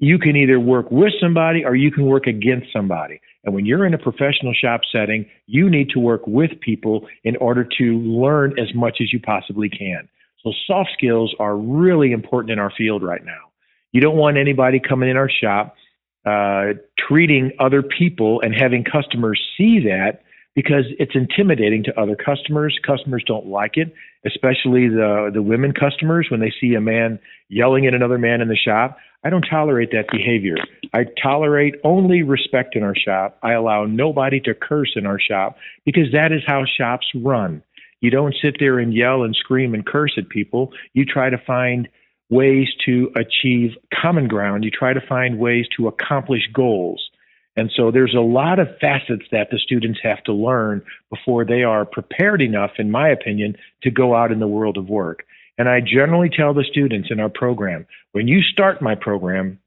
You 0.00 0.18
can 0.18 0.34
either 0.34 0.58
work 0.58 0.90
with 0.90 1.12
somebody 1.20 1.64
or 1.64 1.76
you 1.76 1.92
can 1.92 2.06
work 2.06 2.26
against 2.26 2.72
somebody. 2.72 3.20
And 3.44 3.54
when 3.54 3.66
you're 3.66 3.86
in 3.86 3.94
a 3.94 3.98
professional 3.98 4.54
shop 4.54 4.80
setting, 4.90 5.26
you 5.46 5.70
need 5.70 5.90
to 5.90 6.00
work 6.00 6.26
with 6.26 6.50
people 6.60 7.06
in 7.22 7.36
order 7.36 7.68
to 7.78 7.84
learn 8.00 8.58
as 8.58 8.74
much 8.74 8.98
as 9.00 9.12
you 9.12 9.20
possibly 9.20 9.68
can. 9.68 10.08
So 10.42 10.52
soft 10.66 10.90
skills 10.94 11.34
are 11.38 11.56
really 11.56 12.12
important 12.12 12.50
in 12.50 12.58
our 12.58 12.72
field 12.76 13.02
right 13.02 13.24
now. 13.24 13.52
You 13.92 14.00
don't 14.00 14.16
want 14.16 14.38
anybody 14.38 14.80
coming 14.80 15.10
in 15.10 15.16
our 15.16 15.30
shop 15.30 15.76
uh, 16.24 16.74
treating 16.98 17.52
other 17.58 17.82
people 17.82 18.40
and 18.42 18.54
having 18.54 18.84
customers 18.84 19.40
see 19.56 19.80
that 19.80 20.22
because 20.54 20.84
it's 20.98 21.12
intimidating 21.14 21.82
to 21.84 22.00
other 22.00 22.16
customers. 22.16 22.78
Customers 22.86 23.24
don't 23.26 23.46
like 23.46 23.76
it, 23.76 23.94
especially 24.26 24.88
the 24.88 25.30
the 25.32 25.42
women 25.42 25.72
customers 25.72 26.28
when 26.30 26.40
they 26.40 26.52
see 26.60 26.74
a 26.74 26.80
man 26.80 27.18
yelling 27.48 27.86
at 27.86 27.94
another 27.94 28.18
man 28.18 28.40
in 28.40 28.48
the 28.48 28.56
shop. 28.56 28.98
I 29.22 29.30
don't 29.30 29.44
tolerate 29.48 29.90
that 29.92 30.10
behavior. 30.10 30.56
I 30.94 31.04
tolerate 31.22 31.74
only 31.84 32.22
respect 32.22 32.74
in 32.74 32.82
our 32.82 32.94
shop. 32.94 33.38
I 33.42 33.52
allow 33.52 33.84
nobody 33.84 34.40
to 34.40 34.54
curse 34.54 34.92
in 34.96 35.06
our 35.06 35.20
shop 35.20 35.56
because 35.84 36.12
that 36.12 36.32
is 36.32 36.40
how 36.46 36.64
shops 36.64 37.06
run. 37.14 37.62
You 38.00 38.10
don't 38.10 38.34
sit 38.42 38.56
there 38.58 38.78
and 38.78 38.94
yell 38.94 39.22
and 39.22 39.36
scream 39.36 39.74
and 39.74 39.84
curse 39.84 40.14
at 40.16 40.30
people. 40.30 40.72
You 40.94 41.04
try 41.04 41.28
to 41.28 41.38
find 41.46 41.88
ways 42.30 42.68
to 42.86 43.12
achieve 43.14 43.72
common 43.92 44.26
ground. 44.26 44.64
You 44.64 44.70
try 44.70 44.94
to 44.94 45.06
find 45.06 45.38
ways 45.38 45.66
to 45.76 45.88
accomplish 45.88 46.42
goals. 46.54 47.10
And 47.56 47.70
so 47.76 47.90
there's 47.90 48.14
a 48.16 48.20
lot 48.20 48.58
of 48.58 48.68
facets 48.80 49.24
that 49.32 49.48
the 49.50 49.58
students 49.58 49.98
have 50.02 50.22
to 50.24 50.32
learn 50.32 50.82
before 51.10 51.44
they 51.44 51.62
are 51.62 51.84
prepared 51.84 52.40
enough, 52.40 52.70
in 52.78 52.90
my 52.90 53.10
opinion, 53.10 53.56
to 53.82 53.90
go 53.90 54.14
out 54.14 54.32
in 54.32 54.38
the 54.38 54.46
world 54.46 54.78
of 54.78 54.88
work. 54.88 55.24
And 55.58 55.68
I 55.68 55.80
generally 55.80 56.30
tell 56.30 56.54
the 56.54 56.64
students 56.64 57.08
in 57.10 57.20
our 57.20 57.28
program 57.28 57.86
when 58.12 58.28
you 58.28 58.42
start 58.42 58.80
my 58.80 58.94
program, 58.94 59.58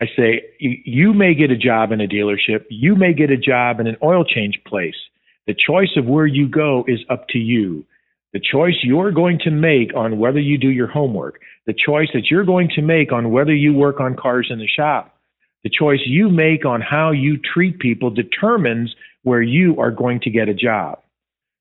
I 0.00 0.06
say, 0.16 0.42
you 0.58 1.12
may 1.12 1.34
get 1.34 1.50
a 1.50 1.56
job 1.56 1.92
in 1.92 2.00
a 2.00 2.06
dealership, 2.06 2.64
you 2.70 2.94
may 2.94 3.12
get 3.12 3.30
a 3.30 3.36
job 3.36 3.80
in 3.80 3.86
an 3.86 3.96
oil 4.02 4.24
change 4.24 4.60
place. 4.66 4.94
The 5.46 5.54
choice 5.54 5.90
of 5.96 6.06
where 6.06 6.26
you 6.26 6.48
go 6.48 6.84
is 6.88 7.00
up 7.10 7.28
to 7.28 7.38
you. 7.38 7.84
The 8.32 8.40
choice 8.40 8.74
you're 8.82 9.10
going 9.10 9.40
to 9.40 9.50
make 9.50 9.94
on 9.94 10.18
whether 10.18 10.38
you 10.38 10.56
do 10.56 10.70
your 10.70 10.86
homework, 10.86 11.40
the 11.66 11.74
choice 11.74 12.08
that 12.14 12.30
you're 12.30 12.44
going 12.44 12.70
to 12.76 12.82
make 12.82 13.12
on 13.12 13.32
whether 13.32 13.54
you 13.54 13.74
work 13.74 14.00
on 14.00 14.16
cars 14.16 14.48
in 14.50 14.58
the 14.58 14.68
shop, 14.68 15.16
the 15.64 15.70
choice 15.70 16.00
you 16.06 16.30
make 16.30 16.64
on 16.64 16.80
how 16.80 17.10
you 17.10 17.36
treat 17.36 17.78
people 17.80 18.10
determines 18.10 18.94
where 19.22 19.42
you 19.42 19.78
are 19.80 19.90
going 19.90 20.20
to 20.20 20.30
get 20.30 20.48
a 20.48 20.54
job. 20.54 21.00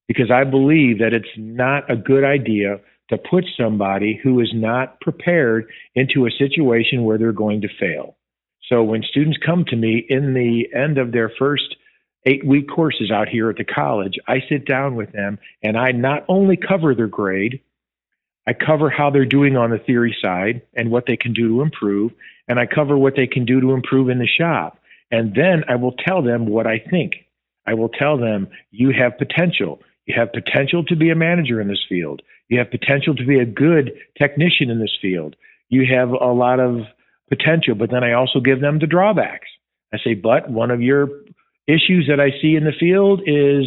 Because 0.10 0.32
I 0.32 0.44
believe 0.44 1.00
that 1.00 1.14
it's 1.14 1.30
not 1.38 1.90
a 1.90 1.96
good 1.96 2.26
idea 2.26 2.82
to 3.10 3.18
put 3.18 3.46
somebody 3.56 4.20
who 4.22 4.42
is 4.42 4.50
not 4.54 5.00
prepared 5.00 5.70
into 5.96 6.26
a 6.26 6.32
situation 6.32 7.04
where 7.04 7.18
they're 7.18 7.32
going 7.32 7.62
to 7.62 7.70
fail. 7.80 8.18
So 8.68 8.84
when 8.84 9.04
students 9.04 9.38
come 9.46 9.66
to 9.66 9.76
me 9.76 10.06
in 10.10 10.34
the 10.34 10.68
end 10.76 10.98
of 10.98 11.12
their 11.12 11.32
first 11.40 11.76
eight 12.26 12.46
week 12.46 12.68
courses 12.68 13.12
out 13.12 13.30
here 13.30 13.50
at 13.50 13.58
the 13.58 13.64
college, 13.64 14.16
I 14.28 14.40
sit 14.50 14.66
down 14.66 14.96
with 14.96 15.12
them 15.12 15.40
and 15.64 15.78
I 15.78 15.92
not 15.92 16.26
only 16.28 16.58
cover 16.58 16.94
their 16.96 17.08
grade, 17.08 17.62
I 18.48 18.54
cover 18.54 18.90
how 18.90 19.12
they're 19.12 19.26
doing 19.26 19.58
on 19.58 19.70
the 19.70 19.78
theory 19.78 20.18
side 20.20 20.64
and 20.74 20.90
what 20.90 21.06
they 21.06 21.18
can 21.18 21.34
do 21.34 21.50
to 21.50 21.62
improve, 21.62 22.14
and 22.48 22.60
I 22.60 22.66
cover 22.66 22.98
what 22.98 23.16
they 23.16 23.28
can 23.28 23.46
do 23.46 23.62
to 23.62 23.74
improve 23.74 24.10
in 24.10 24.18
the 24.18 24.28
shop. 24.28 24.80
And 25.12 25.36
then 25.36 25.64
I 25.68 25.76
will 25.76 25.92
tell 25.92 26.24
them 26.24 26.48
what 26.48 26.66
I 26.66 26.80
think. 26.80 27.14
I 27.68 27.76
will 27.76 27.90
tell 27.90 28.18
them, 28.18 28.48
you 28.72 28.92
have 28.92 29.20
potential. 29.20 29.82
You 30.10 30.16
have 30.18 30.34
potential 30.34 30.84
to 30.86 30.96
be 30.96 31.12
a 31.12 31.16
manager 31.16 31.62
in 31.62 31.68
this 31.68 31.86
field. 31.88 32.24
You 32.48 32.58
have 32.58 32.72
potential 32.72 33.14
to 33.14 33.24
be 33.24 33.38
a 33.38 33.46
good 33.46 33.92
technician 34.18 34.72
in 34.72 34.80
this 34.80 34.98
field. 35.00 35.36
You 35.70 35.86
have 35.96 36.10
a 36.10 36.34
lot 36.34 36.60
of 36.60 36.80
potential, 37.30 37.76
but 37.76 37.92
then 37.92 38.04
I 38.04 38.14
also 38.14 38.40
give 38.40 38.60
them 38.60 38.80
the 38.80 38.88
drawbacks. 38.88 39.48
I 39.94 40.00
say, 40.04 40.16
but 40.16 40.50
one 40.50 40.72
of 40.72 40.82
your 40.82 41.10
issues 41.68 42.10
that 42.10 42.20
I 42.20 42.32
see 42.42 42.56
in 42.56 42.64
the 42.64 42.74
field 42.80 43.22
is 43.28 43.66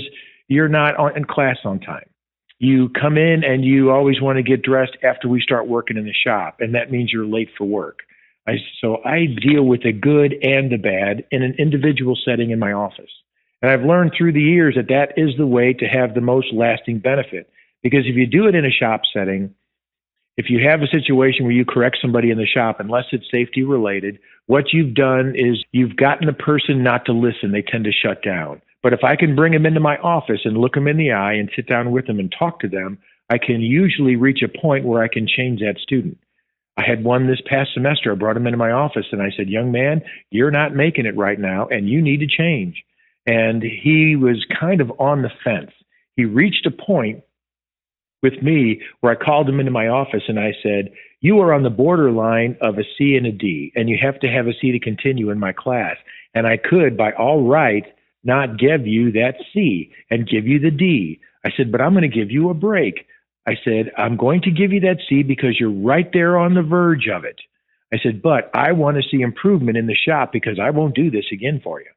you're 0.49 0.69
not 0.69 0.97
on, 0.97 1.17
in 1.17 1.27
class 1.27 1.59
on 1.65 1.79
time. 1.79 2.11
You 2.59 2.89
come 2.89 3.17
in 3.17 3.45
and 3.45 3.65
you 3.65 3.93
always 3.93 4.21
want 4.21 4.39
to 4.39 4.43
get 4.43 4.63
dressed 4.63 4.97
after 5.05 5.29
we 5.29 5.41
start 5.41 5.69
working 5.69 5.97
in 5.97 6.07
the 6.07 6.13
shop, 6.13 6.57
and 6.59 6.75
that 6.75 6.91
means 6.91 7.13
you're 7.13 7.25
late 7.25 7.51
for 7.57 7.69
work. 7.69 8.01
I, 8.49 8.55
so 8.81 8.97
I 9.05 9.27
deal 9.27 9.63
with 9.63 9.85
the 9.85 9.93
good 9.93 10.35
and 10.43 10.73
the 10.73 10.77
bad 10.77 11.25
in 11.31 11.45
an 11.45 11.55
individual 11.61 12.19
setting 12.25 12.51
in 12.51 12.59
my 12.59 12.73
office. 12.73 13.13
And 13.63 13.71
I've 13.71 13.85
learned 13.85 14.13
through 14.17 14.33
the 14.33 14.43
years 14.43 14.75
that 14.77 14.89
that 14.89 15.15
is 15.17 15.37
the 15.39 15.47
way 15.47 15.73
to 15.75 15.87
have 15.87 16.15
the 16.15 16.21
most 16.21 16.53
lasting 16.53 16.99
benefit. 16.99 17.51
Because 17.83 18.07
if 18.07 18.17
you 18.17 18.27
do 18.27 18.47
it 18.49 18.55
in 18.57 18.67
a 18.67 18.71
shop 18.71 19.03
setting, 19.15 19.55
If 20.37 20.49
you 20.49 20.67
have 20.67 20.81
a 20.81 20.87
situation 20.87 21.45
where 21.45 21.55
you 21.55 21.65
correct 21.65 21.99
somebody 22.01 22.31
in 22.31 22.39
the 22.39 22.47
shop, 22.47 22.81
unless 22.81 23.05
it's 23.13 23.31
safety 23.31 23.63
related, 23.65 24.19
what 24.47 24.73
you've 24.73 24.95
done 24.95 25.35
is 25.37 25.63
you've 25.73 25.97
gotten 25.97 26.27
the 26.27 26.33
person 26.33 26.83
not 26.83 27.05
to 27.07 27.13
listen. 27.13 27.53
They 27.53 27.63
tend 27.63 27.85
to 27.85 27.93
shut 27.93 28.23
down. 28.23 28.63
But 28.83 28.95
if 28.95 29.05
I 29.05 29.15
can 29.15 29.37
bring 29.37 29.53
them 29.53 29.67
into 29.67 29.81
my 29.81 29.99
office 29.99 30.41
and 30.45 30.57
look 30.57 30.75
them 30.75 30.89
in 30.89 30.97
the 30.97 31.13
eye 31.13 31.35
and 31.35 31.51
sit 31.55 31.69
down 31.69 31.93
with 31.93 32.07
them 32.07 32.19
and 32.19 32.35
talk 32.37 32.61
to 32.61 32.69
them, 32.69 32.99
I 33.31 33.39
can 33.39 33.61
usually 33.61 34.17
reach 34.17 34.43
a 34.43 34.49
point 34.49 34.85
where 34.87 35.03
I 35.03 35.09
can 35.09 35.29
change 35.29 35.61
that 35.61 35.79
student. 35.79 36.19
I 36.79 36.85
had 36.87 37.05
one 37.05 37.27
this 37.27 37.43
past 37.47 37.75
semester. 37.75 38.11
I 38.11 38.15
brought 38.17 38.37
him 38.37 38.47
into 38.47 38.57
my 38.57 38.71
office 38.73 39.07
and 39.13 39.23
I 39.23 39.31
said, 39.37 39.49
Young 39.49 39.71
man, 39.71 40.03
you're 40.31 40.51
not 40.51 40.75
making 40.75 41.07
it 41.07 41.17
right 41.17 41.39
now 41.39 41.69
and 41.69 41.89
you 41.89 42.01
need 42.01 42.21
to 42.21 42.27
change. 42.27 42.83
And 43.27 43.63
he 43.63 44.17
was 44.17 44.45
kind 44.59 44.81
of 44.81 44.93
on 44.99 45.23
the 45.23 45.31
fence. 45.45 45.71
He 46.17 46.25
reached 46.25 46.67
a 46.67 46.71
point 46.71 47.23
with 48.23 48.43
me 48.43 48.81
where 49.01 49.13
I 49.13 49.25
called 49.25 49.49
him 49.49 49.61
into 49.61 49.73
my 49.73 49.89
office 49.89 50.23
and 50.29 50.39
I 50.39 50.53
said, 50.63 50.93
You 51.21 51.41
are 51.41 51.53
on 51.53 51.63
the 51.63 51.71
borderline 51.71 52.57
of 52.61 52.79
a 52.79 52.85
C 52.97 53.17
and 53.17 53.27
a 53.27 53.33
D, 53.33 53.73
and 53.75 53.89
you 53.89 53.99
have 54.01 54.19
to 54.21 54.29
have 54.29 54.47
a 54.47 54.53
C 54.61 54.73
to 54.73 54.79
continue 54.79 55.31
in 55.31 55.39
my 55.39 55.53
class. 55.53 55.97
And 56.35 56.47
I 56.47 56.57
could, 56.57 56.97
by 56.97 57.13
all 57.13 57.47
right, 57.47 57.85
not 58.25 58.59
give 58.59 58.87
you 58.87 59.13
that 59.13 59.35
C 59.53 59.93
and 60.11 60.29
give 60.29 60.47
you 60.47 60.59
the 60.59 60.71
D. 60.71 61.21
I 61.45 61.51
said, 61.57 61.73
But 61.73 61.81
I'm 61.81 61.93
going 61.93 62.09
to 62.09 62.17
give 62.17 62.31
you 62.31 62.51
a 62.51 62.55
break. 62.55 63.07
I 63.47 63.57
said, 63.65 63.91
I'm 63.99 64.17
going 64.17 64.43
to 64.43 64.53
give 64.53 64.73
you 64.73 64.81
that 64.81 64.99
C 65.09 65.25
because 65.25 65.59
you're 65.59 65.71
right 65.71 66.09
there 66.13 66.39
on 66.39 66.55
the 66.55 66.63
verge 66.63 67.09
of 67.09 67.25
it. 67.25 67.41
I 67.93 67.99
said, 68.03 68.23
But 68.23 68.51
I 68.55 68.73
want 68.73 68.97
to 68.97 69.09
see 69.09 69.21
improvement 69.23 69.77
in 69.77 69.87
the 69.87 69.97
shop 69.97 70.33
because 70.33 70.59
I 70.61 70.71
won't 70.71 70.95
do 70.95 71.11
this 71.11 71.27
again 71.33 71.61
for 71.63 71.81
you. 71.81 71.91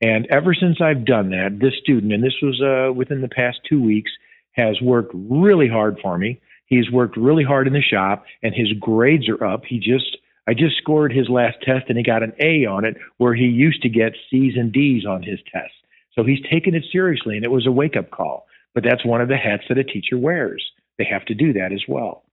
And 0.00 0.26
ever 0.26 0.54
since 0.54 0.80
I've 0.80 1.06
done 1.06 1.30
that, 1.30 1.58
this 1.60 1.74
student, 1.80 2.12
and 2.12 2.22
this 2.22 2.34
was 2.42 2.60
uh, 2.60 2.92
within 2.92 3.22
the 3.22 3.28
past 3.28 3.60
two 3.68 3.82
weeks, 3.82 4.10
has 4.52 4.80
worked 4.80 5.12
really 5.14 5.68
hard 5.68 5.98
for 6.02 6.18
me. 6.18 6.40
He's 6.66 6.90
worked 6.90 7.16
really 7.16 7.44
hard 7.44 7.66
in 7.66 7.72
the 7.72 7.82
shop, 7.82 8.24
and 8.42 8.54
his 8.54 8.72
grades 8.80 9.28
are 9.28 9.42
up. 9.44 9.64
He 9.64 9.78
just 9.78 10.18
I 10.48 10.54
just 10.54 10.76
scored 10.76 11.12
his 11.12 11.28
last 11.28 11.56
test, 11.62 11.86
and 11.88 11.98
he 11.98 12.04
got 12.04 12.22
an 12.22 12.32
A 12.40 12.66
on 12.66 12.84
it, 12.84 12.96
where 13.16 13.34
he 13.34 13.46
used 13.46 13.82
to 13.82 13.88
get 13.88 14.14
C's 14.30 14.54
and 14.56 14.72
D's 14.72 15.04
on 15.04 15.22
his 15.22 15.40
tests. 15.52 15.76
So 16.14 16.24
he's 16.24 16.42
taken 16.50 16.74
it 16.74 16.84
seriously, 16.90 17.36
and 17.36 17.44
it 17.44 17.50
was 17.50 17.66
a 17.66 17.72
wake 17.72 17.96
up 17.96 18.10
call. 18.10 18.46
But 18.74 18.84
that's 18.84 19.04
one 19.04 19.20
of 19.20 19.28
the 19.28 19.36
hats 19.36 19.64
that 19.68 19.78
a 19.78 19.84
teacher 19.84 20.18
wears. 20.18 20.64
They 20.98 21.04
have 21.04 21.24
to 21.26 21.34
do 21.34 21.52
that 21.54 21.72
as 21.72 21.82
well. 21.88 22.24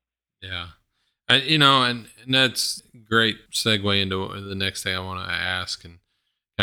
Yeah. 0.42 0.68
I, 1.30 1.38
you 1.38 1.58
know, 1.58 1.84
and, 1.84 2.08
and 2.24 2.34
that's 2.34 2.84
great 3.08 3.38
segue 3.52 4.02
into 4.02 4.42
the 4.42 4.56
next 4.56 4.84
thing 4.84 4.96
I 4.96 5.00
want 5.00 5.26
to 5.26 5.34
ask, 5.34 5.84
and 5.86 6.00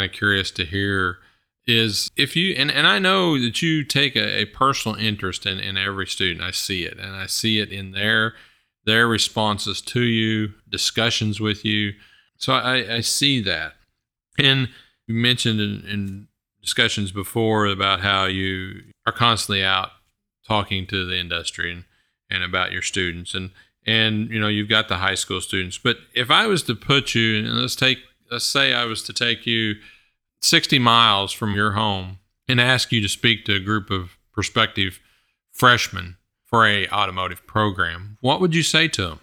kind 0.01 0.11
of 0.11 0.17
curious 0.17 0.51
to 0.51 0.65
hear 0.65 1.19
is 1.67 2.11
if 2.17 2.35
you 2.35 2.55
and, 2.57 2.71
and 2.71 2.87
I 2.87 2.99
know 2.99 3.39
that 3.39 3.61
you 3.61 3.85
take 3.85 4.17
a, 4.17 4.41
a, 4.41 4.45
personal 4.47 4.97
interest 4.97 5.45
in, 5.45 5.61
in 5.61 5.77
every 5.77 6.07
student. 6.07 6.43
I 6.43 6.53
see 6.53 6.85
it 6.85 6.99
and 6.99 7.15
I 7.15 7.27
see 7.27 7.61
it 7.61 7.71
in 7.71 7.93
their 7.93 8.35
their 8.87 9.07
responses 9.07 9.83
to 9.83 10.01
you, 10.01 10.55
discussions 10.69 11.39
with 11.39 11.65
you. 11.65 11.93
So 12.39 12.55
I, 12.55 12.97
I 12.97 13.01
see 13.01 13.43
that. 13.43 13.75
And 14.39 14.71
you 15.07 15.15
mentioned 15.15 15.61
in, 15.61 15.85
in 15.87 16.29
discussions 16.63 17.13
before 17.13 17.67
about 17.67 18.01
how 18.01 18.25
you 18.25 18.81
are 19.07 19.13
constantly 19.13 19.63
out 19.63 19.91
talking 20.49 20.87
to 20.87 21.05
the 21.05 21.19
industry 21.19 21.71
and, 21.71 21.85
and 22.31 22.43
about 22.43 22.73
your 22.73 22.83
students 22.83 23.35
and 23.35 23.51
and 23.87 24.31
you 24.31 24.41
know 24.41 24.49
you've 24.49 24.69
got 24.69 24.89
the 24.89 24.97
high 24.97 25.15
school 25.15 25.43
students. 25.43 25.77
But 25.77 25.99
if 26.15 26.31
I 26.31 26.47
was 26.47 26.63
to 26.65 26.75
put 26.75 27.15
you 27.15 27.39
and 27.39 27.61
let's 27.61 27.77
take 27.77 27.99
let's 28.31 28.45
say 28.45 28.73
I 28.73 28.85
was 28.85 29.03
to 29.05 29.13
take 29.13 29.47
you 29.47 29.75
60 30.41 30.79
miles 30.79 31.33
from 31.33 31.55
your 31.55 31.73
home 31.73 32.19
and 32.49 32.61
ask 32.61 32.93
you 32.93 33.01
to 33.01 33.09
speak 33.09 33.45
to 33.45 33.55
a 33.55 33.61
group 33.61 33.91
of 33.91 34.17
prospective 34.33 35.01
freshmen 35.53 36.17
for 36.45 36.67
a 36.67 36.89
automotive 36.89 37.47
program, 37.47 38.19
what 38.21 38.41
would 38.41 38.55
you 38.55 38.63
say 38.63 38.89
to 38.89 39.03
them? 39.03 39.21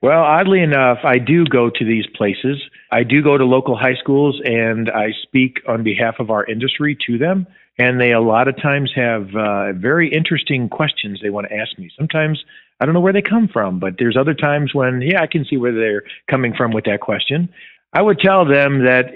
Well, 0.00 0.22
oddly 0.22 0.60
enough, 0.60 0.98
I 1.04 1.18
do 1.18 1.44
go 1.44 1.70
to 1.70 1.84
these 1.84 2.06
places. 2.14 2.62
I 2.92 3.02
do 3.02 3.22
go 3.22 3.36
to 3.36 3.44
local 3.44 3.76
high 3.76 3.96
schools 3.96 4.40
and 4.44 4.90
I 4.90 5.12
speak 5.22 5.58
on 5.66 5.82
behalf 5.82 6.16
of 6.20 6.30
our 6.30 6.44
industry 6.46 6.96
to 7.06 7.18
them. 7.18 7.46
And 7.78 8.00
they 8.00 8.12
a 8.12 8.20
lot 8.20 8.48
of 8.48 8.60
times 8.60 8.92
have 8.94 9.34
uh, 9.36 9.72
very 9.72 10.12
interesting 10.12 10.68
questions 10.68 11.20
they 11.20 11.30
want 11.30 11.48
to 11.48 11.56
ask 11.56 11.78
me. 11.78 11.90
Sometimes 11.96 12.44
I 12.80 12.86
don't 12.86 12.94
know 12.94 13.00
where 13.00 13.12
they 13.12 13.22
come 13.22 13.48
from, 13.48 13.78
but 13.78 13.94
there's 13.98 14.16
other 14.16 14.34
times 14.34 14.74
when, 14.74 15.00
yeah, 15.00 15.20
I 15.20 15.26
can 15.26 15.44
see 15.44 15.56
where 15.56 15.72
they're 15.72 16.04
coming 16.28 16.54
from 16.54 16.72
with 16.72 16.84
that 16.84 17.00
question. 17.00 17.48
I 17.92 18.02
would 18.02 18.18
tell 18.20 18.44
them 18.44 18.84
that 18.84 19.12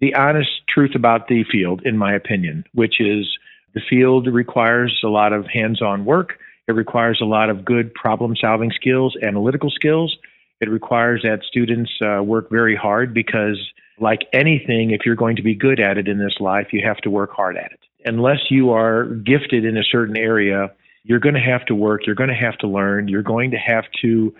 the 0.00 0.14
honest 0.14 0.50
truth 0.68 0.92
about 0.94 1.28
the 1.28 1.44
field, 1.50 1.82
in 1.84 1.96
my 1.96 2.14
opinion, 2.14 2.64
which 2.72 3.00
is 3.00 3.26
the 3.74 3.80
field 3.88 4.28
requires 4.28 5.00
a 5.04 5.08
lot 5.08 5.32
of 5.32 5.46
hands 5.46 5.82
on 5.82 6.04
work. 6.04 6.38
It 6.68 6.72
requires 6.72 7.18
a 7.20 7.24
lot 7.24 7.50
of 7.50 7.64
good 7.64 7.92
problem 7.94 8.34
solving 8.40 8.70
skills, 8.70 9.16
analytical 9.22 9.70
skills. 9.70 10.16
It 10.60 10.68
requires 10.68 11.22
that 11.22 11.42
students 11.48 11.90
uh, 12.00 12.22
work 12.22 12.50
very 12.50 12.76
hard 12.76 13.12
because, 13.14 13.58
like 14.00 14.20
anything, 14.32 14.90
if 14.90 15.00
you're 15.04 15.16
going 15.16 15.36
to 15.36 15.42
be 15.42 15.54
good 15.54 15.80
at 15.80 15.98
it 15.98 16.08
in 16.08 16.18
this 16.18 16.36
life, 16.40 16.68
you 16.72 16.82
have 16.84 16.98
to 16.98 17.10
work 17.10 17.32
hard 17.32 17.56
at 17.56 17.72
it. 17.72 17.80
Unless 18.04 18.50
you 18.50 18.70
are 18.70 19.06
gifted 19.06 19.64
in 19.64 19.76
a 19.76 19.82
certain 19.82 20.16
area, 20.16 20.70
you're 21.02 21.18
going 21.18 21.34
to 21.34 21.40
have 21.40 21.64
to 21.66 21.74
work, 21.74 22.06
you're 22.06 22.14
going 22.14 22.28
to 22.28 22.34
have 22.34 22.58
to 22.58 22.68
learn, 22.68 23.08
you're 23.08 23.22
going 23.22 23.50
to 23.50 23.56
have 23.56 23.84
to 24.02 24.34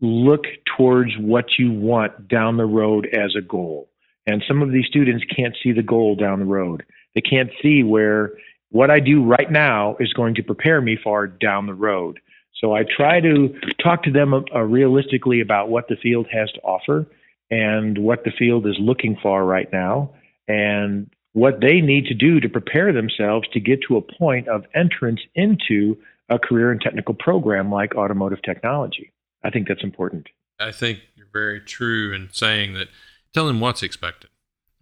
look 0.00 0.44
towards 0.76 1.12
what 1.18 1.46
you 1.58 1.72
want 1.72 2.28
down 2.28 2.56
the 2.56 2.66
road 2.66 3.08
as 3.12 3.34
a 3.36 3.42
goal. 3.42 3.88
And 4.26 4.42
some 4.46 4.62
of 4.62 4.72
these 4.72 4.86
students 4.86 5.24
can't 5.34 5.56
see 5.62 5.72
the 5.72 5.82
goal 5.82 6.16
down 6.16 6.40
the 6.40 6.44
road. 6.44 6.84
They 7.14 7.20
can't 7.20 7.50
see 7.62 7.82
where 7.82 8.32
what 8.70 8.90
I 8.90 9.00
do 9.00 9.24
right 9.24 9.50
now 9.50 9.96
is 10.00 10.12
going 10.12 10.34
to 10.34 10.42
prepare 10.42 10.80
me 10.80 10.98
for 11.02 11.26
down 11.26 11.66
the 11.66 11.74
road. 11.74 12.20
So 12.60 12.74
I 12.74 12.84
try 12.84 13.20
to 13.20 13.54
talk 13.82 14.02
to 14.04 14.10
them 14.10 14.34
uh, 14.34 14.60
realistically 14.60 15.40
about 15.40 15.68
what 15.68 15.88
the 15.88 15.96
field 15.96 16.26
has 16.32 16.50
to 16.52 16.60
offer 16.60 17.06
and 17.50 17.98
what 17.98 18.24
the 18.24 18.32
field 18.36 18.66
is 18.66 18.76
looking 18.80 19.16
for 19.22 19.44
right 19.44 19.68
now 19.72 20.10
and 20.48 21.10
what 21.32 21.60
they 21.60 21.80
need 21.80 22.06
to 22.06 22.14
do 22.14 22.40
to 22.40 22.48
prepare 22.48 22.92
themselves 22.92 23.46
to 23.52 23.60
get 23.60 23.80
to 23.86 23.96
a 23.96 24.18
point 24.18 24.48
of 24.48 24.64
entrance 24.74 25.20
into 25.34 25.96
a 26.28 26.38
career 26.38 26.72
and 26.72 26.80
technical 26.80 27.14
program 27.14 27.70
like 27.70 27.94
automotive 27.94 28.42
technology. 28.42 29.12
I 29.42 29.50
think 29.50 29.68
that's 29.68 29.84
important. 29.84 30.28
I 30.58 30.72
think 30.72 31.00
you're 31.14 31.26
very 31.32 31.60
true 31.60 32.12
in 32.12 32.28
saying 32.32 32.74
that 32.74 32.88
tell 33.34 33.46
them 33.46 33.60
what's 33.60 33.82
expected. 33.82 34.30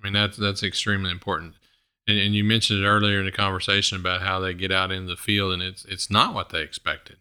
I 0.01 0.07
mean, 0.07 0.13
that's 0.13 0.37
that's 0.37 0.63
extremely 0.63 1.11
important. 1.11 1.55
And, 2.07 2.19
and 2.19 2.35
you 2.35 2.45
mentioned 2.45 2.85
it 2.85 2.87
earlier 2.87 3.19
in 3.19 3.25
the 3.25 3.33
conversation 3.33 3.99
about 3.99 4.23
how 4.23 4.39
they 4.39 4.55
get 4.55 4.71
out 4.71 4.93
into 4.93 5.09
the 5.09 5.17
field 5.17 5.53
and 5.53 5.63
it's 5.63 5.85
it's 5.87 6.11
not 6.11 6.35
what 6.35 6.51
they 6.51 6.63
expected. 6.63 7.17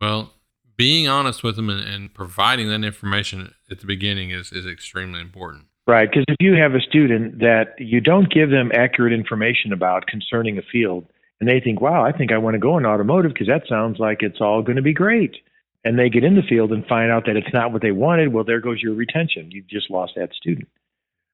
Well, 0.00 0.34
being 0.76 1.08
honest 1.08 1.42
with 1.42 1.56
them 1.56 1.68
and, 1.68 1.86
and 1.86 2.14
providing 2.14 2.68
that 2.68 2.84
information 2.84 3.54
at 3.70 3.80
the 3.80 3.86
beginning 3.86 4.30
is 4.30 4.52
is 4.52 4.66
extremely 4.66 5.20
important. 5.20 5.66
Right, 5.86 6.08
because 6.08 6.24
if 6.28 6.36
you 6.38 6.54
have 6.54 6.74
a 6.74 6.80
student 6.80 7.40
that 7.40 7.74
you 7.78 8.00
don't 8.00 8.32
give 8.32 8.50
them 8.50 8.70
accurate 8.72 9.12
information 9.12 9.72
about 9.72 10.06
concerning 10.06 10.56
a 10.56 10.62
field, 10.62 11.06
and 11.40 11.48
they 11.48 11.58
think, 11.58 11.80
"Wow, 11.80 12.04
I 12.04 12.12
think 12.12 12.30
I 12.32 12.38
want 12.38 12.54
to 12.54 12.58
go 12.58 12.78
in 12.78 12.86
automotive 12.86 13.32
because 13.32 13.48
that 13.48 13.66
sounds 13.68 13.98
like 13.98 14.22
it's 14.22 14.40
all 14.40 14.62
going 14.62 14.76
to 14.76 14.82
be 14.82 14.92
great," 14.92 15.36
and 15.84 15.98
they 15.98 16.10
get 16.10 16.24
in 16.24 16.34
the 16.34 16.42
field 16.42 16.72
and 16.72 16.86
find 16.86 17.10
out 17.10 17.24
that 17.26 17.36
it's 17.36 17.52
not 17.52 17.72
what 17.72 17.82
they 17.82 17.92
wanted, 17.92 18.32
well, 18.32 18.44
there 18.44 18.60
goes 18.60 18.82
your 18.82 18.94
retention. 18.94 19.50
You've 19.50 19.68
just 19.68 19.90
lost 19.90 20.12
that 20.16 20.34
student. 20.34 20.68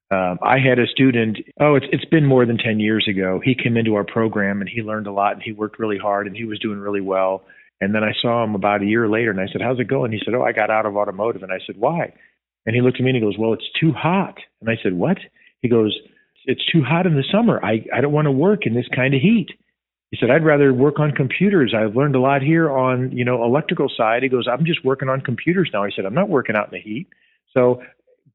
Um, 0.09 0.39
I 0.41 0.59
had 0.59 0.79
a 0.79 0.87
student, 0.87 1.37
oh, 1.59 1.75
it's, 1.75 1.85
it's 1.91 2.05
been 2.05 2.25
more 2.25 2.45
than 2.45 2.57
10 2.57 2.79
years 2.79 3.05
ago. 3.09 3.41
He 3.43 3.55
came 3.55 3.75
into 3.75 3.95
our 3.95 4.05
program 4.05 4.61
and 4.61 4.69
he 4.69 4.81
learned 4.81 5.07
a 5.07 5.11
lot 5.11 5.33
and 5.33 5.43
he 5.43 5.51
worked 5.51 5.79
really 5.79 5.97
hard 5.97 6.27
and 6.27 6.35
he 6.35 6.45
was 6.45 6.59
doing 6.59 6.79
really 6.79 7.01
well. 7.01 7.43
And 7.81 7.93
then 7.93 8.03
I 8.03 8.13
saw 8.21 8.43
him 8.43 8.55
about 8.55 8.81
a 8.81 8.85
year 8.85 9.09
later 9.09 9.31
and 9.31 9.41
I 9.41 9.47
said, 9.51 9.61
How's 9.61 9.79
it 9.79 9.87
going? 9.89 10.11
He 10.13 10.21
said, 10.23 10.33
Oh, 10.33 10.43
I 10.43 10.53
got 10.53 10.69
out 10.69 10.85
of 10.85 10.95
automotive. 10.95 11.43
And 11.43 11.51
I 11.51 11.59
said, 11.65 11.75
Why? 11.77 12.13
And 12.65 12.75
he 12.75 12.81
looked 12.81 12.97
at 12.97 13.03
me 13.03 13.11
and 13.11 13.17
he 13.17 13.21
goes, 13.21 13.37
Well, 13.37 13.53
it's 13.53 13.69
too 13.79 13.91
hot. 13.91 14.37
And 14.61 14.69
I 14.69 14.77
said, 14.81 14.93
What? 14.93 15.17
He 15.61 15.67
goes, 15.67 15.95
It's 16.45 16.65
too 16.71 16.83
hot 16.83 17.05
in 17.05 17.15
the 17.15 17.23
summer. 17.29 17.63
I, 17.63 17.85
I 17.93 18.01
don't 18.01 18.13
want 18.13 18.25
to 18.25 18.31
work 18.31 18.65
in 18.65 18.73
this 18.73 18.87
kind 18.95 19.13
of 19.13 19.21
heat. 19.21 19.49
He 20.11 20.17
said, 20.19 20.31
I'd 20.31 20.45
rather 20.45 20.73
work 20.73 20.99
on 20.99 21.11
computers. 21.11 21.73
I've 21.77 21.95
learned 21.95 22.15
a 22.15 22.19
lot 22.19 22.41
here 22.41 22.71
on, 22.71 23.11
you 23.11 23.25
know, 23.25 23.43
electrical 23.43 23.89
side. 23.95 24.23
He 24.23 24.29
goes, 24.29 24.47
I'm 24.49 24.65
just 24.65 24.85
working 24.85 25.09
on 25.09 25.19
computers 25.21 25.69
now. 25.73 25.83
He 25.83 25.91
said, 25.95 26.05
I'm 26.05 26.13
not 26.13 26.29
working 26.29 26.55
out 26.55 26.71
in 26.71 26.79
the 26.79 26.81
heat. 26.81 27.07
So 27.53 27.81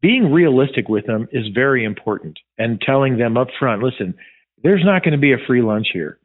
being 0.03 0.31
realistic 0.33 0.89
with 0.89 1.07
them 1.07 1.29
is 1.33 1.47
very 1.55 1.85
important 1.85 2.39
and 2.59 2.81
telling 2.81 3.17
them 3.17 3.39
up 3.39 3.49
front, 3.59 3.83
listen, 3.83 4.15
there's 4.63 4.85
not 4.85 5.03
going 5.03 5.13
to 5.13 5.19
be 5.19 5.33
a 5.33 5.39
free 5.47 5.63
lunch 5.63 5.89
here. 5.93 6.19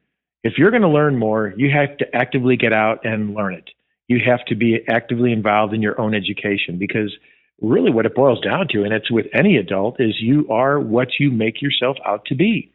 If 0.43 0.53
you're 0.57 0.71
going 0.71 0.83
to 0.83 0.89
learn 0.89 1.17
more, 1.17 1.53
you 1.55 1.71
have 1.71 1.97
to 1.97 2.15
actively 2.15 2.57
get 2.57 2.73
out 2.73 3.05
and 3.05 3.33
learn 3.33 3.53
it. 3.53 3.69
You 4.07 4.19
have 4.25 4.43
to 4.45 4.55
be 4.55 4.79
actively 4.89 5.31
involved 5.31 5.73
in 5.73 5.81
your 5.81 5.99
own 5.99 6.13
education 6.13 6.77
because 6.77 7.15
really 7.61 7.91
what 7.91 8.05
it 8.05 8.15
boils 8.15 8.39
down 8.41 8.67
to, 8.69 8.83
and 8.83 8.93
it's 8.93 9.11
with 9.11 9.25
any 9.33 9.57
adult, 9.57 9.99
is 9.99 10.15
you 10.19 10.47
are 10.49 10.79
what 10.79 11.19
you 11.19 11.31
make 11.31 11.61
yourself 11.61 11.97
out 12.05 12.25
to 12.25 12.35
be. 12.35 12.71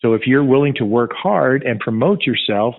So 0.00 0.14
if 0.14 0.26
you're 0.26 0.44
willing 0.44 0.74
to 0.74 0.84
work 0.84 1.12
hard 1.12 1.62
and 1.62 1.80
promote 1.80 2.22
yourself 2.22 2.74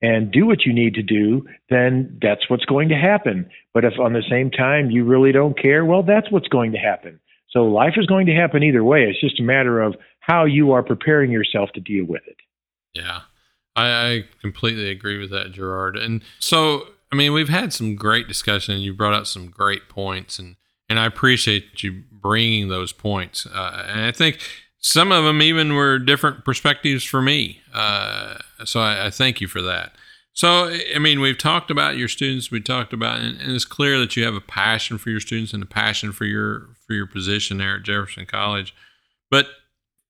and 0.00 0.32
do 0.32 0.46
what 0.46 0.64
you 0.64 0.72
need 0.72 0.94
to 0.94 1.02
do, 1.02 1.46
then 1.70 2.18
that's 2.20 2.48
what's 2.48 2.64
going 2.64 2.88
to 2.88 2.96
happen. 2.96 3.48
But 3.74 3.84
if 3.84 3.94
on 4.00 4.12
the 4.12 4.22
same 4.28 4.50
time 4.50 4.90
you 4.90 5.04
really 5.04 5.32
don't 5.32 5.60
care, 5.60 5.84
well, 5.84 6.02
that's 6.02 6.30
what's 6.30 6.48
going 6.48 6.72
to 6.72 6.78
happen. 6.78 7.20
So 7.50 7.64
life 7.64 7.94
is 7.96 8.06
going 8.06 8.26
to 8.26 8.34
happen 8.34 8.62
either 8.62 8.82
way. 8.82 9.04
It's 9.04 9.20
just 9.20 9.38
a 9.38 9.42
matter 9.42 9.80
of 9.80 9.94
how 10.20 10.44
you 10.44 10.72
are 10.72 10.82
preparing 10.82 11.30
yourself 11.30 11.70
to 11.74 11.80
deal 11.80 12.06
with 12.06 12.22
it. 12.26 12.36
Yeah, 12.94 13.20
I, 13.76 13.86
I 13.86 14.24
completely 14.40 14.90
agree 14.90 15.18
with 15.18 15.30
that, 15.30 15.52
Gerard. 15.52 15.96
And 15.96 16.22
so 16.38 16.86
I 17.12 17.14
mean, 17.16 17.34
we've 17.34 17.50
had 17.50 17.74
some 17.74 17.94
great 17.94 18.26
discussion, 18.26 18.74
and 18.74 18.82
you 18.82 18.94
brought 18.94 19.12
out 19.12 19.28
some 19.28 19.48
great 19.48 19.88
points, 19.88 20.38
and 20.38 20.56
and 20.88 20.98
I 20.98 21.06
appreciate 21.06 21.82
you 21.82 22.04
bringing 22.10 22.68
those 22.68 22.92
points. 22.92 23.46
Uh, 23.46 23.86
and 23.86 24.00
I 24.00 24.12
think 24.12 24.38
some 24.82 25.12
of 25.12 25.24
them 25.24 25.40
even 25.40 25.74
were 25.74 25.98
different 25.98 26.44
perspectives 26.44 27.04
for 27.04 27.22
me. 27.22 27.60
Uh, 27.72 28.38
so 28.64 28.80
I, 28.80 29.06
I, 29.06 29.10
thank 29.10 29.40
you 29.40 29.46
for 29.46 29.62
that. 29.62 29.92
So, 30.34 30.74
I 30.94 30.98
mean, 30.98 31.20
we've 31.20 31.38
talked 31.38 31.70
about 31.70 31.96
your 31.96 32.08
students. 32.08 32.50
We 32.50 32.60
talked 32.60 32.92
about, 32.92 33.20
and, 33.20 33.40
and, 33.40 33.52
it's 33.52 33.64
clear 33.64 33.98
that 34.00 34.16
you 34.16 34.24
have 34.24 34.34
a 34.34 34.40
passion 34.40 34.98
for 34.98 35.10
your 35.10 35.20
students 35.20 35.52
and 35.52 35.62
a 35.62 35.66
passion 35.66 36.10
for 36.12 36.24
your 36.24 36.70
for 36.86 36.94
your 36.94 37.06
position 37.06 37.58
there 37.58 37.76
at 37.76 37.82
Jefferson 37.82 38.26
College. 38.26 38.74
But 39.30 39.46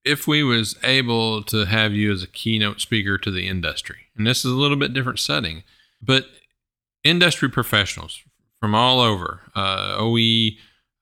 if 0.05 0.27
we 0.27 0.43
was 0.43 0.77
able 0.83 1.43
to 1.45 1.67
have 1.67 1.93
you 1.93 2.13
as 2.13 2.23
a 2.23 2.29
keynote 2.29 2.81
speaker 2.81 3.19
to 3.19 3.31
the 3.31 3.49
industry, 3.49 4.09
and 4.17 4.27
this 4.27 4.45
is 4.45 4.53
a 4.53 4.57
little 4.57 4.77
bit 4.77 4.95
different 4.95 5.19
setting, 5.19 5.65
but 6.01 6.27
industry 7.05 7.49
professionals 7.49 8.21
from 8.61 8.75
all 8.75 9.01
over, 9.01 9.41
uh, 9.55 9.97
OE, 9.99 10.51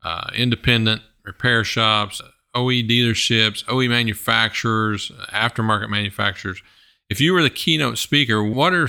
uh, 0.02 0.30
independent 0.34 1.02
repair 1.24 1.62
shops, 1.62 2.22
OE 2.54 2.82
dealerships, 2.82 3.64
OE 3.68 3.88
manufacturers, 3.88 5.12
aftermarket 5.32 5.88
manufacturers. 5.88 6.62
If 7.08 7.20
you 7.20 7.32
were 7.32 7.42
the 7.42 7.50
keynote 7.50 7.98
speaker, 7.98 8.42
what 8.42 8.72
are 8.72 8.88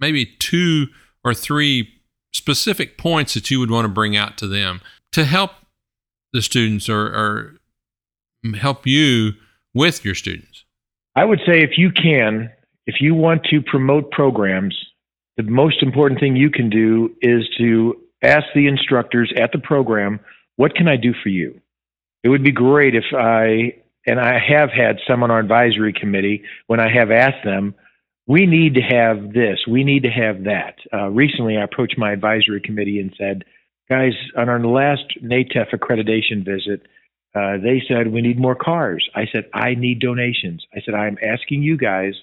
maybe 0.00 0.26
two 0.26 0.86
or 1.24 1.34
three 1.34 1.92
specific 2.32 2.98
points 2.98 3.34
that 3.34 3.50
you 3.50 3.60
would 3.60 3.70
want 3.70 3.84
to 3.84 3.88
bring 3.88 4.16
out 4.16 4.36
to 4.38 4.46
them 4.46 4.80
to 5.12 5.24
help 5.24 5.52
the 6.32 6.42
students 6.42 6.88
or, 6.88 7.06
or 7.06 7.56
help 8.56 8.86
you 8.86 9.32
with 9.74 10.04
your 10.04 10.14
students? 10.14 10.64
I 11.14 11.24
would 11.24 11.40
say 11.46 11.62
if 11.62 11.76
you 11.76 11.90
can, 11.90 12.50
if 12.86 12.96
you 13.00 13.14
want 13.14 13.44
to 13.44 13.60
promote 13.60 14.10
programs, 14.10 14.76
the 15.36 15.42
most 15.42 15.82
important 15.82 16.20
thing 16.20 16.36
you 16.36 16.50
can 16.50 16.68
do 16.68 17.14
is 17.20 17.48
to 17.58 17.96
ask 18.22 18.44
the 18.54 18.66
instructors 18.66 19.32
at 19.36 19.52
the 19.52 19.58
program, 19.58 20.20
what 20.56 20.74
can 20.74 20.88
I 20.88 20.96
do 20.96 21.14
for 21.22 21.28
you? 21.28 21.60
It 22.22 22.28
would 22.28 22.44
be 22.44 22.52
great 22.52 22.94
if 22.94 23.04
I, 23.16 23.80
and 24.06 24.20
I 24.20 24.38
have 24.38 24.70
had 24.70 24.98
some 25.06 25.22
on 25.22 25.30
our 25.30 25.38
advisory 25.40 25.92
committee, 25.92 26.44
when 26.66 26.80
I 26.80 26.92
have 26.92 27.10
asked 27.10 27.44
them, 27.44 27.74
we 28.26 28.46
need 28.46 28.74
to 28.74 28.80
have 28.80 29.32
this, 29.32 29.58
we 29.68 29.82
need 29.82 30.04
to 30.04 30.10
have 30.10 30.44
that. 30.44 30.76
Uh, 30.92 31.08
recently, 31.08 31.56
I 31.56 31.64
approached 31.64 31.98
my 31.98 32.12
advisory 32.12 32.60
committee 32.60 33.00
and 33.00 33.12
said, 33.18 33.44
guys, 33.88 34.12
on 34.36 34.48
our 34.48 34.64
last 34.64 35.02
NATEF 35.22 35.74
accreditation 35.74 36.44
visit, 36.44 36.86
uh, 37.34 37.56
they 37.62 37.82
said 37.88 38.12
we 38.12 38.20
need 38.20 38.38
more 38.38 38.54
cars. 38.54 39.08
I 39.14 39.24
said 39.32 39.48
I 39.54 39.74
need 39.74 40.00
donations. 40.00 40.64
I 40.74 40.80
said 40.84 40.94
I'm 40.94 41.16
asking 41.22 41.62
you 41.62 41.78
guys 41.78 42.14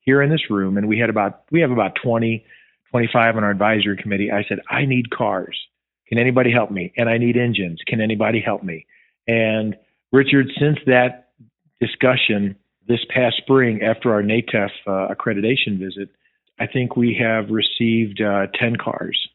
here 0.00 0.22
in 0.22 0.30
this 0.30 0.50
room, 0.50 0.76
and 0.76 0.88
we 0.88 0.98
had 0.98 1.10
about 1.10 1.42
we 1.50 1.60
have 1.60 1.70
about 1.70 1.96
20, 2.02 2.44
25 2.90 3.36
on 3.36 3.44
our 3.44 3.50
advisory 3.50 3.96
committee. 3.96 4.30
I 4.30 4.44
said 4.48 4.60
I 4.68 4.84
need 4.84 5.10
cars. 5.10 5.58
Can 6.06 6.18
anybody 6.18 6.52
help 6.52 6.70
me? 6.70 6.92
And 6.96 7.08
I 7.08 7.18
need 7.18 7.36
engines. 7.36 7.80
Can 7.86 8.00
anybody 8.00 8.40
help 8.40 8.62
me? 8.62 8.86
And 9.28 9.76
Richard, 10.10 10.46
since 10.58 10.78
that 10.86 11.28
discussion 11.80 12.56
this 12.88 13.00
past 13.10 13.36
spring 13.36 13.82
after 13.82 14.12
our 14.12 14.22
NATEF 14.22 14.70
uh, 14.86 15.14
accreditation 15.14 15.78
visit, 15.78 16.08
I 16.58 16.66
think 16.66 16.96
we 16.96 17.14
have 17.20 17.50
received 17.50 18.20
uh, 18.20 18.46
10 18.58 18.76
cars. 18.76 19.28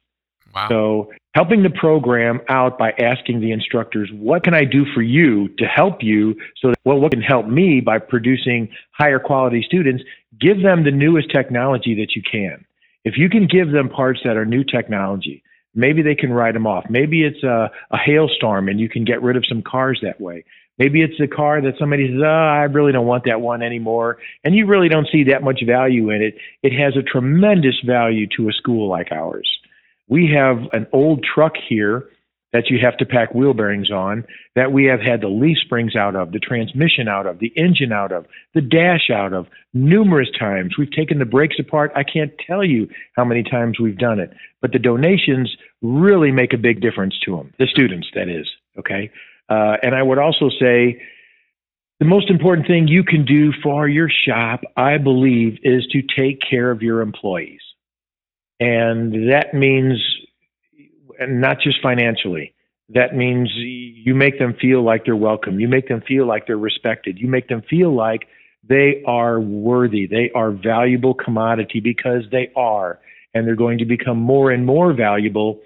Wow. 0.53 0.67
So 0.69 1.13
helping 1.33 1.63
the 1.63 1.69
program 1.69 2.41
out 2.49 2.77
by 2.77 2.91
asking 2.99 3.41
the 3.41 3.51
instructors, 3.51 4.09
what 4.13 4.43
can 4.43 4.53
I 4.53 4.65
do 4.65 4.85
for 4.93 5.01
you 5.01 5.47
to 5.57 5.65
help 5.65 6.03
you? 6.03 6.35
So 6.61 6.69
that, 6.69 6.79
well, 6.83 6.99
what 6.99 7.11
can 7.11 7.21
help 7.21 7.47
me 7.47 7.79
by 7.79 7.99
producing 7.99 8.69
higher 8.91 9.19
quality 9.19 9.63
students? 9.65 10.03
Give 10.39 10.61
them 10.61 10.83
the 10.83 10.91
newest 10.91 11.31
technology 11.31 11.95
that 11.95 12.15
you 12.15 12.21
can. 12.29 12.65
If 13.03 13.17
you 13.17 13.29
can 13.29 13.47
give 13.47 13.71
them 13.71 13.89
parts 13.89 14.21
that 14.23 14.37
are 14.37 14.45
new 14.45 14.63
technology, 14.63 15.43
maybe 15.75 16.01
they 16.01 16.15
can 16.15 16.31
write 16.31 16.53
them 16.53 16.67
off. 16.67 16.85
Maybe 16.89 17.23
it's 17.23 17.43
a, 17.43 17.71
a 17.91 17.97
hailstorm 17.97 18.69
and 18.69 18.79
you 18.79 18.89
can 18.89 19.05
get 19.05 19.21
rid 19.21 19.37
of 19.37 19.45
some 19.47 19.61
cars 19.61 19.99
that 20.03 20.19
way. 20.21 20.45
Maybe 20.79 21.01
it's 21.03 21.19
a 21.19 21.27
car 21.27 21.61
that 21.61 21.73
somebody 21.77 22.07
says, 22.07 22.21
oh, 22.23 22.27
I 22.27 22.63
really 22.63 22.91
don't 22.91 23.05
want 23.05 23.25
that 23.25 23.41
one 23.41 23.61
anymore. 23.61 24.17
And 24.43 24.55
you 24.55 24.65
really 24.65 24.89
don't 24.89 25.07
see 25.11 25.25
that 25.25 25.43
much 25.43 25.61
value 25.65 26.09
in 26.09 26.21
it. 26.21 26.35
It 26.63 26.73
has 26.73 26.95
a 26.97 27.03
tremendous 27.03 27.75
value 27.85 28.27
to 28.37 28.49
a 28.49 28.53
school 28.53 28.89
like 28.89 29.11
ours. 29.11 29.47
We 30.07 30.31
have 30.35 30.57
an 30.73 30.87
old 30.91 31.23
truck 31.23 31.53
here 31.69 32.09
that 32.53 32.69
you 32.69 32.77
have 32.79 32.95
to 32.97 33.05
pack 33.05 33.33
wheel 33.33 33.53
bearings 33.53 33.91
on 33.91 34.23
that 34.55 34.71
we 34.71 34.85
have 34.85 35.01
had 35.01 35.21
the 35.21 35.27
leaf 35.27 35.57
springs 35.57 35.95
out 35.95 36.15
of, 36.15 36.31
the 36.31 36.39
transmission 36.39 37.07
out 37.07 37.25
of, 37.25 37.39
the 37.39 37.51
engine 37.57 37.91
out 37.91 38.11
of, 38.11 38.25
the 38.53 38.61
dash 38.61 39.09
out 39.11 39.33
of 39.33 39.47
numerous 39.73 40.29
times. 40.39 40.77
We've 40.77 40.91
taken 40.91 41.17
the 41.17 41.25
brakes 41.25 41.55
apart. 41.59 41.91
I 41.95 42.03
can't 42.03 42.31
tell 42.45 42.63
you 42.63 42.87
how 43.15 43.25
many 43.25 43.41
times 43.41 43.79
we've 43.79 43.97
done 43.97 44.19
it. 44.19 44.31
But 44.61 44.71
the 44.71 44.79
donations 44.79 45.57
really 45.81 46.31
make 46.31 46.53
a 46.53 46.57
big 46.57 46.79
difference 46.79 47.17
to 47.25 47.35
them, 47.35 47.53
the 47.57 47.65
students, 47.65 48.07
that 48.13 48.29
is. 48.29 48.47
Okay. 48.77 49.11
Uh, 49.49 49.77
and 49.81 49.95
I 49.95 50.03
would 50.03 50.19
also 50.19 50.49
say 50.49 51.01
the 51.99 52.05
most 52.05 52.29
important 52.29 52.67
thing 52.67 52.87
you 52.87 53.03
can 53.03 53.25
do 53.25 53.51
for 53.63 53.87
your 53.87 54.09
shop, 54.09 54.61
I 54.77 54.99
believe, 54.99 55.57
is 55.63 55.87
to 55.87 56.01
take 56.01 56.39
care 56.47 56.69
of 56.69 56.83
your 56.83 57.01
employees. 57.01 57.61
And 58.59 59.31
that 59.31 59.53
means 59.53 59.99
not 61.29 61.57
just 61.61 61.81
financially. 61.81 62.53
That 62.89 63.15
means 63.15 63.49
you 63.53 64.13
make 64.13 64.39
them 64.39 64.55
feel 64.59 64.83
like 64.83 65.05
they're 65.05 65.15
welcome. 65.15 65.59
You 65.59 65.67
make 65.67 65.87
them 65.87 66.01
feel 66.07 66.27
like 66.27 66.47
they're 66.47 66.57
respected. 66.57 67.17
You 67.17 67.27
make 67.27 67.47
them 67.47 67.63
feel 67.69 67.95
like 67.95 68.27
they 68.67 69.03
are 69.05 69.39
worthy. 69.39 70.05
They 70.05 70.31
are 70.35 70.51
valuable 70.51 71.13
commodity 71.13 71.79
because 71.79 72.23
they 72.31 72.51
are. 72.55 72.99
And 73.33 73.47
they're 73.47 73.55
going 73.55 73.79
to 73.79 73.85
become 73.85 74.19
more 74.19 74.51
and 74.51 74.65
more 74.65 74.93
valuable 74.93 75.61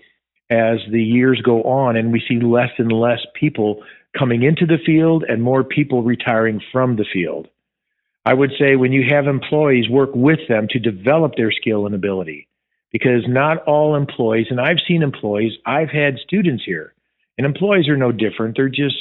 as 0.49 0.77
the 0.89 1.03
years 1.03 1.41
go 1.43 1.63
on 1.63 1.97
and 1.97 2.13
we 2.13 2.23
see 2.27 2.39
less 2.39 2.69
and 2.77 2.91
less 2.91 3.19
people 3.37 3.83
coming 4.17 4.43
into 4.43 4.65
the 4.65 4.77
field 4.85 5.25
and 5.27 5.43
more 5.43 5.63
people 5.63 6.03
retiring 6.03 6.61
from 6.71 6.95
the 6.95 7.05
field. 7.11 7.49
I 8.25 8.33
would 8.33 8.51
say 8.59 8.75
when 8.75 8.93
you 8.93 9.05
have 9.09 9.27
employees, 9.27 9.89
work 9.89 10.11
with 10.13 10.39
them 10.47 10.67
to 10.69 10.79
develop 10.79 11.35
their 11.35 11.51
skill 11.51 11.85
and 11.85 11.95
ability 11.95 12.47
because 12.91 13.23
not 13.27 13.63
all 13.63 13.95
employees, 13.95 14.47
and 14.49 14.61
I've 14.61 14.77
seen 14.87 15.03
employees, 15.03 15.53
I've 15.65 15.89
had 15.89 16.17
students 16.19 16.63
here, 16.65 16.93
and 17.37 17.45
employees 17.45 17.87
are 17.87 17.97
no 17.97 18.11
different. 18.11 18.55
They're 18.55 18.69
just 18.69 18.97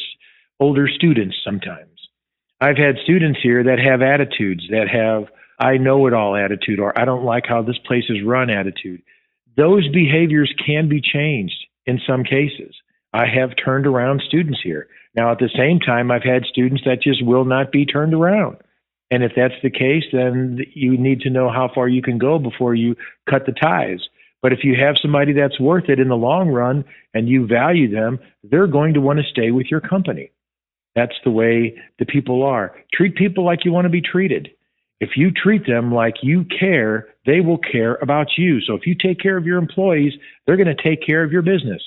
older 0.60 0.88
students 0.88 1.36
sometimes. 1.44 1.90
I've 2.60 2.78
had 2.78 2.96
students 3.04 3.40
here 3.42 3.64
that 3.64 3.78
have 3.78 4.02
attitudes, 4.02 4.64
that 4.70 4.88
have 4.88 5.28
I 5.58 5.78
know 5.78 6.06
it 6.06 6.12
all 6.12 6.36
attitude, 6.36 6.80
or 6.80 6.98
I 6.98 7.04
don't 7.04 7.24
like 7.24 7.44
how 7.46 7.62
this 7.62 7.78
place 7.86 8.04
is 8.08 8.22
run 8.24 8.50
attitude. 8.50 9.02
Those 9.56 9.88
behaviors 9.88 10.52
can 10.64 10.88
be 10.88 11.00
changed 11.00 11.66
in 11.86 12.00
some 12.06 12.24
cases. 12.24 12.74
I 13.12 13.24
have 13.26 13.54
turned 13.62 13.86
around 13.86 14.22
students 14.26 14.60
here. 14.62 14.88
Now, 15.14 15.32
at 15.32 15.38
the 15.38 15.48
same 15.56 15.80
time, 15.80 16.10
I've 16.10 16.22
had 16.22 16.44
students 16.44 16.82
that 16.84 17.00
just 17.00 17.24
will 17.24 17.46
not 17.46 17.72
be 17.72 17.86
turned 17.86 18.12
around. 18.12 18.58
And 19.10 19.22
if 19.22 19.32
that's 19.36 19.54
the 19.62 19.70
case, 19.70 20.04
then 20.12 20.58
you 20.74 20.96
need 20.98 21.20
to 21.20 21.30
know 21.30 21.48
how 21.50 21.70
far 21.72 21.88
you 21.88 22.02
can 22.02 22.18
go 22.18 22.38
before 22.38 22.74
you 22.74 22.96
cut 23.30 23.46
the 23.46 23.52
ties. 23.52 24.00
But 24.42 24.52
if 24.52 24.64
you 24.64 24.74
have 24.80 24.96
somebody 25.00 25.32
that's 25.32 25.60
worth 25.60 25.88
it 25.88 26.00
in 26.00 26.08
the 26.08 26.16
long 26.16 26.48
run 26.48 26.84
and 27.14 27.28
you 27.28 27.46
value 27.46 27.90
them, 27.90 28.18
they're 28.42 28.66
going 28.66 28.94
to 28.94 29.00
want 29.00 29.18
to 29.18 29.24
stay 29.30 29.50
with 29.50 29.66
your 29.70 29.80
company. 29.80 30.30
That's 30.94 31.14
the 31.24 31.30
way 31.30 31.76
the 31.98 32.06
people 32.06 32.42
are. 32.42 32.74
Treat 32.92 33.16
people 33.16 33.44
like 33.44 33.64
you 33.64 33.72
want 33.72 33.84
to 33.84 33.90
be 33.90 34.00
treated. 34.00 34.50
If 34.98 35.10
you 35.16 35.30
treat 35.30 35.66
them 35.66 35.92
like 35.92 36.14
you 36.22 36.44
care, 36.44 37.08
they 37.26 37.40
will 37.40 37.58
care 37.58 37.96
about 37.96 38.28
you. 38.38 38.60
So 38.60 38.74
if 38.74 38.86
you 38.86 38.94
take 38.94 39.20
care 39.20 39.36
of 39.36 39.44
your 39.44 39.58
employees, 39.58 40.14
they're 40.46 40.56
going 40.56 40.74
to 40.74 40.82
take 40.82 41.04
care 41.04 41.22
of 41.22 41.32
your 41.32 41.42
business. 41.42 41.82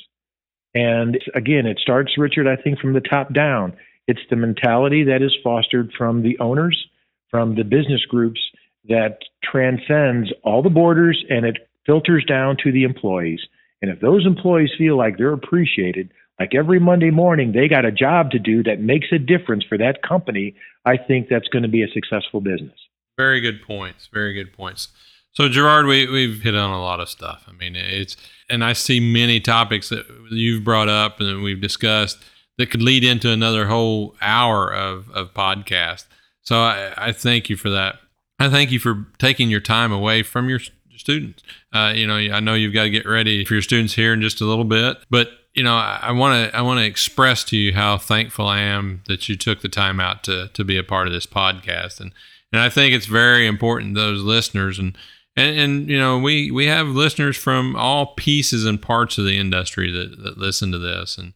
And 0.76 1.18
again, 1.34 1.66
it 1.66 1.80
starts, 1.80 2.18
Richard, 2.18 2.48
I 2.48 2.62
think, 2.62 2.80
from 2.80 2.94
the 2.94 3.02
top 3.02 3.34
down. 3.34 3.76
It's 4.08 4.20
the 4.30 4.36
mentality 4.36 5.04
that 5.06 5.24
is 5.24 5.36
fostered 5.44 5.92
from 5.98 6.22
the 6.22 6.38
owners 6.40 6.88
from 7.30 7.56
the 7.56 7.64
business 7.64 8.04
groups 8.06 8.40
that 8.88 9.20
transcends 9.44 10.32
all 10.44 10.62
the 10.62 10.70
borders 10.70 11.24
and 11.30 11.46
it 11.46 11.58
filters 11.86 12.26
down 12.26 12.58
to 12.64 12.72
the 12.72 12.84
employees. 12.84 13.42
And 13.82 13.92
if 13.92 14.00
those 14.00 14.26
employees 14.26 14.72
feel 14.78 14.98
like 14.98 15.18
they're 15.18 15.34
appreciated, 15.34 16.12
like 16.40 16.56
every 16.56 16.80
Monday 16.80 17.12
morning 17.12 17.52
they 17.52 17.68
got 17.68 17.86
a 17.86 17.92
job 17.92 18.32
to 18.32 18.40
do 18.40 18.64
that 18.64 18.80
makes 18.80 19.08
a 19.12 19.20
difference 19.20 19.64
for 19.68 19.78
that 19.78 20.02
company, 20.02 20.56
I 20.86 20.98
think 20.98 21.28
that's 21.30 21.48
going 21.48 21.64
to 21.64 21.70
be 21.70 21.84
a 21.84 21.88
successful 21.88 22.42
business. 22.42 22.78
Very 23.18 23.42
good 23.42 23.62
points. 23.62 24.08
Very 24.12 24.34
good 24.34 24.54
points. 24.54 24.90
So 25.32 25.48
Gerard, 25.48 25.86
we 25.86 26.08
we've 26.10 26.42
hit 26.42 26.56
on 26.56 26.72
a 26.72 26.82
lot 26.82 27.00
of 27.00 27.10
stuff. 27.10 27.46
I 27.48 27.52
mean, 27.52 27.76
it's 27.76 28.18
and 28.50 28.64
I 28.64 28.74
see 28.74 29.00
many 29.00 29.40
topics 29.40 29.90
that 29.90 30.06
you've 30.32 30.64
brought 30.64 30.90
up 30.90 31.20
and 31.20 31.44
we've 31.44 31.62
discussed 31.62 32.18
that 32.58 32.72
could 32.72 32.82
lead 32.82 33.04
into 33.04 33.32
another 33.32 33.68
whole 33.68 34.16
hour 34.22 34.74
of 34.74 35.10
of 35.12 35.34
podcast. 35.34 36.08
So 36.50 36.62
I, 36.62 36.94
I 36.98 37.12
thank 37.12 37.48
you 37.48 37.56
for 37.56 37.70
that. 37.70 38.00
I 38.40 38.50
thank 38.50 38.72
you 38.72 38.80
for 38.80 39.06
taking 39.20 39.52
your 39.52 39.60
time 39.60 39.92
away 39.92 40.24
from 40.24 40.50
your 40.50 40.60
students. 40.98 41.44
Uh, 41.72 41.94
you 41.96 42.08
know, 42.08 42.16
I 42.16 42.40
know 42.40 42.56
you've 42.56 42.74
got 42.74 42.86
to 42.86 42.90
get 42.90 43.06
ready 43.06 43.46
for 43.46 43.54
your 43.54 43.62
students 43.62 43.94
here 43.94 44.14
in 44.14 44.22
just 44.24 44.42
a 44.42 44.46
little 44.46 44.64
bit, 44.64 44.98
but 45.12 45.30
you 45.54 45.62
know, 45.62 45.76
I 45.76 46.10
want 46.12 46.50
to 46.52 46.58
I 46.58 46.64
want 46.64 46.80
to 46.80 46.88
express 46.88 47.44
to 47.46 47.58
you 47.58 47.76
how 47.76 48.00
thankful 48.00 48.48
I 48.48 48.62
am 48.62 49.04
that 49.08 49.30
you 49.30 49.36
took 49.36 49.62
the 49.62 49.70
time 49.70 50.00
out 50.00 50.24
to 50.24 50.48
to 50.48 50.64
be 50.64 50.76
a 50.76 50.84
part 50.84 51.06
of 51.06 51.14
this 51.14 51.28
podcast, 51.28 52.00
and 52.00 52.14
and 52.52 52.60
I 52.60 52.70
think 52.70 52.96
it's 52.96 53.06
very 53.06 53.46
important 53.46 53.94
those 53.94 54.24
listeners 54.24 54.80
and 54.80 54.98
and, 55.36 55.56
and 55.60 55.88
you 55.88 56.00
know 56.00 56.18
we 56.18 56.50
we 56.50 56.66
have 56.66 56.88
listeners 56.88 57.38
from 57.38 57.76
all 57.76 58.16
pieces 58.16 58.66
and 58.66 58.82
parts 58.82 59.20
of 59.20 59.26
the 59.26 59.38
industry 59.38 59.92
that, 59.92 60.24
that 60.24 60.40
listen 60.40 60.72
to 60.72 60.80
this 60.80 61.16
and 61.20 61.34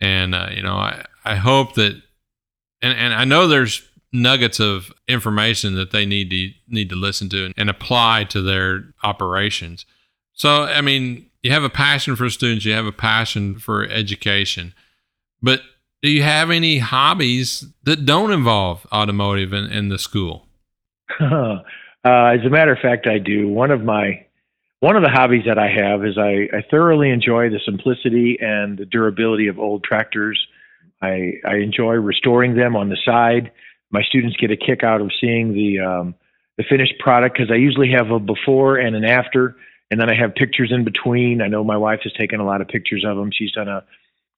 and 0.00 0.34
uh, 0.34 0.48
you 0.56 0.62
know 0.62 0.76
I 0.76 1.04
I 1.22 1.34
hope 1.34 1.74
that 1.74 2.00
and 2.80 2.98
and 2.98 3.12
I 3.12 3.26
know 3.26 3.46
there's 3.46 3.82
nuggets 4.14 4.60
of 4.60 4.92
information 5.08 5.74
that 5.74 5.90
they 5.90 6.06
need 6.06 6.30
to 6.30 6.50
need 6.68 6.88
to 6.88 6.96
listen 6.96 7.28
to 7.28 7.46
and, 7.46 7.54
and 7.56 7.68
apply 7.68 8.24
to 8.24 8.40
their 8.40 8.84
operations. 9.02 9.84
So 10.32 10.62
I 10.62 10.80
mean, 10.80 11.28
you 11.42 11.50
have 11.50 11.64
a 11.64 11.68
passion 11.68 12.16
for 12.16 12.30
students, 12.30 12.64
you 12.64 12.72
have 12.72 12.86
a 12.86 12.92
passion 12.92 13.58
for 13.58 13.84
education, 13.84 14.72
but 15.42 15.60
do 16.00 16.10
you 16.10 16.22
have 16.22 16.50
any 16.50 16.78
hobbies 16.78 17.66
that 17.82 18.06
don't 18.06 18.30
involve 18.30 18.86
automotive 18.92 19.52
in, 19.52 19.66
in 19.66 19.88
the 19.90 19.98
school? 19.98 20.46
Uh, 22.06 22.36
as 22.38 22.44
a 22.44 22.50
matter 22.50 22.70
of 22.70 22.78
fact, 22.80 23.06
I 23.06 23.16
do. 23.16 23.48
One 23.48 23.70
of 23.70 23.82
my 23.82 24.26
one 24.80 24.94
of 24.94 25.02
the 25.02 25.08
hobbies 25.08 25.44
that 25.46 25.58
I 25.58 25.70
have 25.70 26.04
is 26.04 26.18
I, 26.18 26.54
I 26.54 26.62
thoroughly 26.70 27.08
enjoy 27.08 27.48
the 27.48 27.60
simplicity 27.64 28.36
and 28.38 28.76
the 28.76 28.84
durability 28.84 29.48
of 29.48 29.58
old 29.58 29.82
tractors. 29.82 30.38
I, 31.00 31.36
I 31.46 31.56
enjoy 31.56 31.94
restoring 31.94 32.54
them 32.54 32.76
on 32.76 32.90
the 32.90 32.98
side. 33.02 33.50
My 33.94 34.02
students 34.02 34.36
get 34.36 34.50
a 34.50 34.56
kick 34.56 34.82
out 34.82 35.00
of 35.00 35.12
seeing 35.20 35.54
the 35.54 35.78
um, 35.78 36.14
the 36.58 36.64
finished 36.68 36.98
product 36.98 37.36
because 37.36 37.50
I 37.50 37.54
usually 37.54 37.92
have 37.92 38.10
a 38.10 38.18
before 38.18 38.76
and 38.76 38.96
an 38.96 39.04
after, 39.04 39.56
and 39.90 40.00
then 40.00 40.10
I 40.10 40.14
have 40.14 40.34
pictures 40.34 40.72
in 40.72 40.82
between. 40.82 41.40
I 41.40 41.46
know 41.46 41.62
my 41.62 41.76
wife 41.76 42.00
has 42.02 42.12
taken 42.12 42.40
a 42.40 42.44
lot 42.44 42.60
of 42.60 42.66
pictures 42.66 43.04
of 43.06 43.16
them. 43.16 43.30
She's 43.32 43.52
done 43.52 43.68
a 43.68 43.84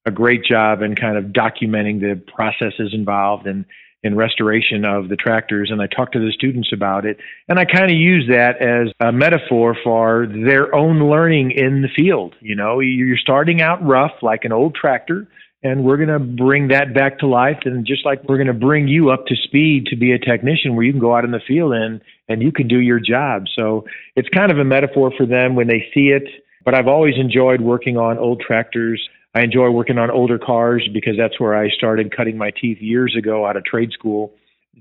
a 0.05 0.11
great 0.11 0.43
job 0.43 0.81
in 0.83 0.95
kind 0.95 1.17
of 1.17 1.25
documenting 1.25 1.99
the 1.99 2.21
processes 2.33 2.93
involved 2.93 3.45
and 3.45 3.65
in 4.03 4.15
restoration 4.15 4.85
of 4.85 5.09
the 5.09 5.17
tractors 5.17 5.69
and 5.69 5.81
I 5.81 5.87
talked 5.87 6.13
to 6.13 6.19
the 6.19 6.31
students 6.31 6.71
about 6.71 7.05
it 7.05 7.17
and 7.49 7.59
I 7.59 7.65
kind 7.65 7.91
of 7.91 7.97
use 7.97 8.27
that 8.29 8.61
as 8.61 8.93
a 9.01 9.11
metaphor 9.11 9.75
for 9.83 10.27
their 10.27 10.73
own 10.73 11.09
learning 11.09 11.51
in 11.51 11.81
the 11.81 11.89
field 11.89 12.35
you 12.39 12.55
know 12.55 12.79
you're 12.79 13.17
starting 13.17 13.61
out 13.61 13.85
rough 13.85 14.13
like 14.21 14.45
an 14.45 14.53
old 14.53 14.75
tractor 14.75 15.27
and 15.63 15.83
we're 15.83 15.97
going 15.97 16.09
to 16.09 16.19
bring 16.19 16.67
that 16.69 16.93
back 16.93 17.19
to 17.19 17.27
life 17.27 17.59
and 17.65 17.85
just 17.85 18.05
like 18.05 18.23
we're 18.25 18.37
going 18.37 18.47
to 18.47 18.53
bring 18.53 18.87
you 18.87 19.09
up 19.09 19.25
to 19.25 19.35
speed 19.35 19.87
to 19.87 19.95
be 19.95 20.11
a 20.11 20.19
technician 20.19 20.75
where 20.75 20.85
you 20.85 20.91
can 20.91 21.01
go 21.01 21.15
out 21.15 21.25
in 21.25 21.31
the 21.31 21.41
field 21.47 21.73
and 21.73 22.01
and 22.29 22.41
you 22.41 22.51
can 22.51 22.67
do 22.67 22.79
your 22.79 22.99
job 22.99 23.43
so 23.55 23.85
it's 24.15 24.29
kind 24.29 24.51
of 24.51 24.59
a 24.59 24.63
metaphor 24.63 25.11
for 25.17 25.25
them 25.25 25.55
when 25.55 25.67
they 25.67 25.87
see 25.93 26.09
it 26.09 26.23
but 26.63 26.75
I've 26.75 26.87
always 26.87 27.15
enjoyed 27.17 27.61
working 27.61 27.97
on 27.97 28.17
old 28.17 28.41
tractors 28.41 29.01
I 29.37 29.43
enjoy 29.43 29.69
working 29.69 29.99
on 29.99 30.09
older 30.09 30.39
cars 30.39 30.89
because 30.91 31.15
that's 31.15 31.39
where 31.39 31.55
I 31.55 31.69
started 31.69 32.15
cutting 32.15 32.39
my 32.39 32.49
teeth 32.49 32.79
years 32.81 33.15
ago 33.15 33.45
out 33.45 33.55
of 33.55 33.63
trade 33.65 33.91
school. 33.91 34.33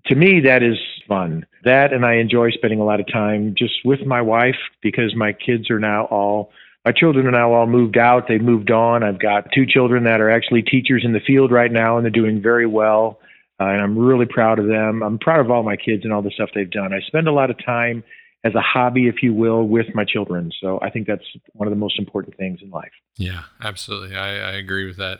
To 0.06 0.14
me, 0.14 0.40
that 0.46 0.62
is 0.62 0.78
fun. 1.06 1.44
That, 1.64 1.92
and 1.92 2.06
I 2.06 2.14
enjoy 2.14 2.52
spending 2.52 2.80
a 2.80 2.84
lot 2.84 2.98
of 2.98 3.06
time 3.12 3.54
just 3.56 3.74
with 3.84 4.06
my 4.06 4.22
wife 4.22 4.56
because 4.82 5.14
my 5.14 5.34
kids 5.34 5.70
are 5.70 5.78
now 5.78 6.04
all, 6.06 6.52
my 6.86 6.92
children 6.92 7.26
are 7.26 7.32
now 7.32 7.52
all 7.52 7.66
moved 7.66 7.98
out. 7.98 8.28
They've 8.28 8.40
moved 8.40 8.70
on. 8.70 9.02
I've 9.02 9.18
got 9.18 9.50
two 9.52 9.66
children 9.66 10.04
that 10.04 10.20
are 10.20 10.30
actually 10.30 10.62
teachers 10.62 11.02
in 11.04 11.12
the 11.12 11.20
field 11.20 11.50
right 11.50 11.70
now, 11.70 11.96
and 11.96 12.04
they're 12.04 12.12
doing 12.12 12.40
very 12.40 12.66
well. 12.66 13.18
Uh, 13.60 13.64
and 13.64 13.82
I'm 13.82 13.98
really 13.98 14.26
proud 14.26 14.60
of 14.60 14.68
them. 14.68 15.02
I'm 15.02 15.18
proud 15.18 15.40
of 15.40 15.50
all 15.50 15.64
my 15.64 15.74
kids 15.74 16.04
and 16.04 16.12
all 16.12 16.22
the 16.22 16.30
stuff 16.30 16.50
they've 16.54 16.70
done. 16.70 16.94
I 16.94 17.00
spend 17.00 17.26
a 17.26 17.32
lot 17.32 17.50
of 17.50 17.56
time 17.64 18.04
as 18.44 18.54
a 18.54 18.60
hobby, 18.60 19.08
if 19.08 19.16
you 19.20 19.34
will, 19.34 19.66
with 19.66 19.86
my 19.94 20.04
children. 20.04 20.52
So 20.60 20.78
I 20.80 20.90
think 20.90 21.08
that's 21.08 21.24
one 21.54 21.66
of 21.66 21.72
the 21.72 21.78
most 21.78 21.98
important 21.98 22.36
things 22.36 22.60
in 22.62 22.70
life. 22.70 22.92
Yeah, 23.16 23.42
absolutely. 23.60 24.14
I, 24.14 24.50
I 24.50 24.52
agree 24.52 24.86
with 24.86 24.98
that. 24.98 25.18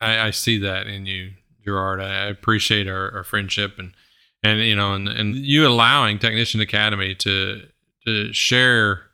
I, 0.00 0.28
I, 0.28 0.30
see 0.30 0.58
that 0.60 0.86
in 0.86 1.04
you, 1.04 1.32
Gerard. 1.62 2.00
I 2.00 2.28
appreciate 2.28 2.88
our, 2.88 3.12
our, 3.14 3.24
friendship 3.24 3.78
and 3.78 3.92
and 4.42 4.60
you 4.60 4.76
know 4.76 4.92
and, 4.94 5.08
and 5.08 5.34
you 5.34 5.66
allowing 5.66 6.18
Technician 6.18 6.60
Academy 6.60 7.14
to 7.16 7.62
to 8.06 8.32
share 8.32 9.05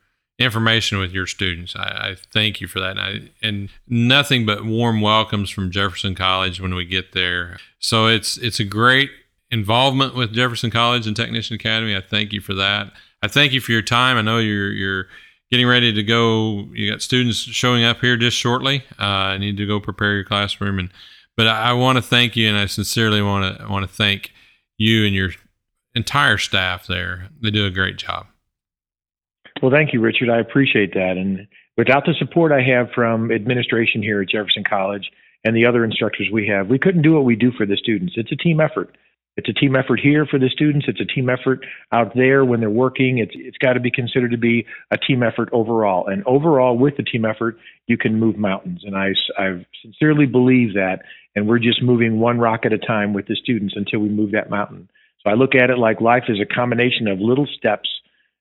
information 0.44 0.98
with 0.98 1.12
your 1.12 1.26
students. 1.26 1.74
I, 1.76 1.82
I 1.82 2.16
thank 2.32 2.60
you 2.60 2.66
for 2.66 2.80
that. 2.80 2.98
And, 2.98 3.00
I, 3.00 3.30
and 3.42 3.68
nothing 3.88 4.44
but 4.46 4.64
warm 4.64 5.00
welcomes 5.00 5.50
from 5.50 5.70
Jefferson 5.70 6.14
College 6.14 6.60
when 6.60 6.74
we 6.74 6.84
get 6.84 7.12
there. 7.12 7.58
So 7.78 8.06
it's 8.06 8.36
it's 8.38 8.60
a 8.60 8.64
great 8.64 9.10
involvement 9.50 10.14
with 10.14 10.32
Jefferson 10.32 10.70
College 10.70 11.06
and 11.06 11.16
Technician 11.16 11.54
Academy. 11.54 11.96
I 11.96 12.00
thank 12.00 12.32
you 12.32 12.40
for 12.40 12.54
that. 12.54 12.92
I 13.22 13.28
thank 13.28 13.52
you 13.52 13.60
for 13.60 13.72
your 13.72 13.82
time. 13.82 14.16
I 14.16 14.22
know 14.22 14.38
you're 14.38 14.72
you're 14.72 15.06
getting 15.50 15.66
ready 15.66 15.92
to 15.92 16.02
go. 16.02 16.66
You 16.72 16.90
got 16.90 17.02
students 17.02 17.38
showing 17.38 17.84
up 17.84 18.00
here 18.00 18.16
just 18.16 18.36
shortly. 18.36 18.84
Uh, 18.98 19.04
I 19.34 19.38
need 19.38 19.56
to 19.58 19.66
go 19.66 19.78
prepare 19.78 20.14
your 20.14 20.24
classroom, 20.24 20.78
and 20.78 20.90
but 21.36 21.46
I, 21.46 21.70
I 21.70 21.72
want 21.74 21.96
to 21.96 22.02
thank 22.02 22.36
you, 22.36 22.48
and 22.48 22.56
I 22.56 22.66
sincerely 22.66 23.22
want 23.22 23.58
to 23.58 23.68
want 23.68 23.88
to 23.88 23.94
thank 23.94 24.32
you 24.78 25.04
and 25.04 25.14
your 25.14 25.30
entire 25.94 26.38
staff 26.38 26.86
there. 26.86 27.28
They 27.40 27.50
do 27.50 27.66
a 27.66 27.70
great 27.70 27.96
job. 27.98 28.26
Well, 29.62 29.70
thank 29.70 29.92
you, 29.92 30.00
Richard. 30.00 30.28
I 30.28 30.40
appreciate 30.40 30.92
that. 30.94 31.16
And 31.16 31.46
without 31.78 32.04
the 32.04 32.14
support 32.18 32.50
I 32.50 32.62
have 32.62 32.90
from 32.92 33.30
administration 33.30 34.02
here 34.02 34.20
at 34.20 34.28
Jefferson 34.28 34.64
College 34.68 35.08
and 35.44 35.56
the 35.56 35.66
other 35.66 35.84
instructors 35.84 36.28
we 36.32 36.48
have, 36.48 36.66
we 36.66 36.80
couldn't 36.80 37.02
do 37.02 37.12
what 37.14 37.24
we 37.24 37.36
do 37.36 37.52
for 37.52 37.64
the 37.64 37.76
students. 37.76 38.14
It's 38.16 38.32
a 38.32 38.36
team 38.36 38.60
effort. 38.60 38.96
It's 39.36 39.48
a 39.48 39.52
team 39.52 39.76
effort 39.76 40.00
here 40.00 40.26
for 40.26 40.38
the 40.38 40.50
students. 40.50 40.86
It's 40.88 41.00
a 41.00 41.06
team 41.06 41.30
effort 41.30 41.64
out 41.90 42.14
there 42.14 42.44
when 42.44 42.60
they're 42.60 42.68
working. 42.68 43.16
It's 43.18 43.32
it's 43.34 43.56
got 43.56 43.74
to 43.74 43.80
be 43.80 43.90
considered 43.90 44.32
to 44.32 44.36
be 44.36 44.66
a 44.90 44.98
team 44.98 45.22
effort 45.22 45.48
overall. 45.52 46.06
And 46.06 46.22
overall, 46.26 46.76
with 46.76 46.98
the 46.98 47.02
team 47.02 47.24
effort, 47.24 47.56
you 47.86 47.96
can 47.96 48.20
move 48.20 48.36
mountains. 48.36 48.82
And 48.84 48.94
I 48.94 49.12
I 49.38 49.64
sincerely 49.80 50.26
believe 50.26 50.74
that. 50.74 51.02
And 51.34 51.48
we're 51.48 51.60
just 51.60 51.82
moving 51.82 52.20
one 52.20 52.40
rock 52.40 52.66
at 52.66 52.74
a 52.74 52.78
time 52.78 53.14
with 53.14 53.26
the 53.26 53.36
students 53.36 53.74
until 53.74 54.00
we 54.00 54.10
move 54.10 54.32
that 54.32 54.50
mountain. 54.50 54.90
So 55.24 55.30
I 55.30 55.34
look 55.34 55.54
at 55.54 55.70
it 55.70 55.78
like 55.78 56.02
life 56.02 56.24
is 56.28 56.38
a 56.38 56.54
combination 56.54 57.08
of 57.08 57.18
little 57.18 57.46
steps. 57.46 57.88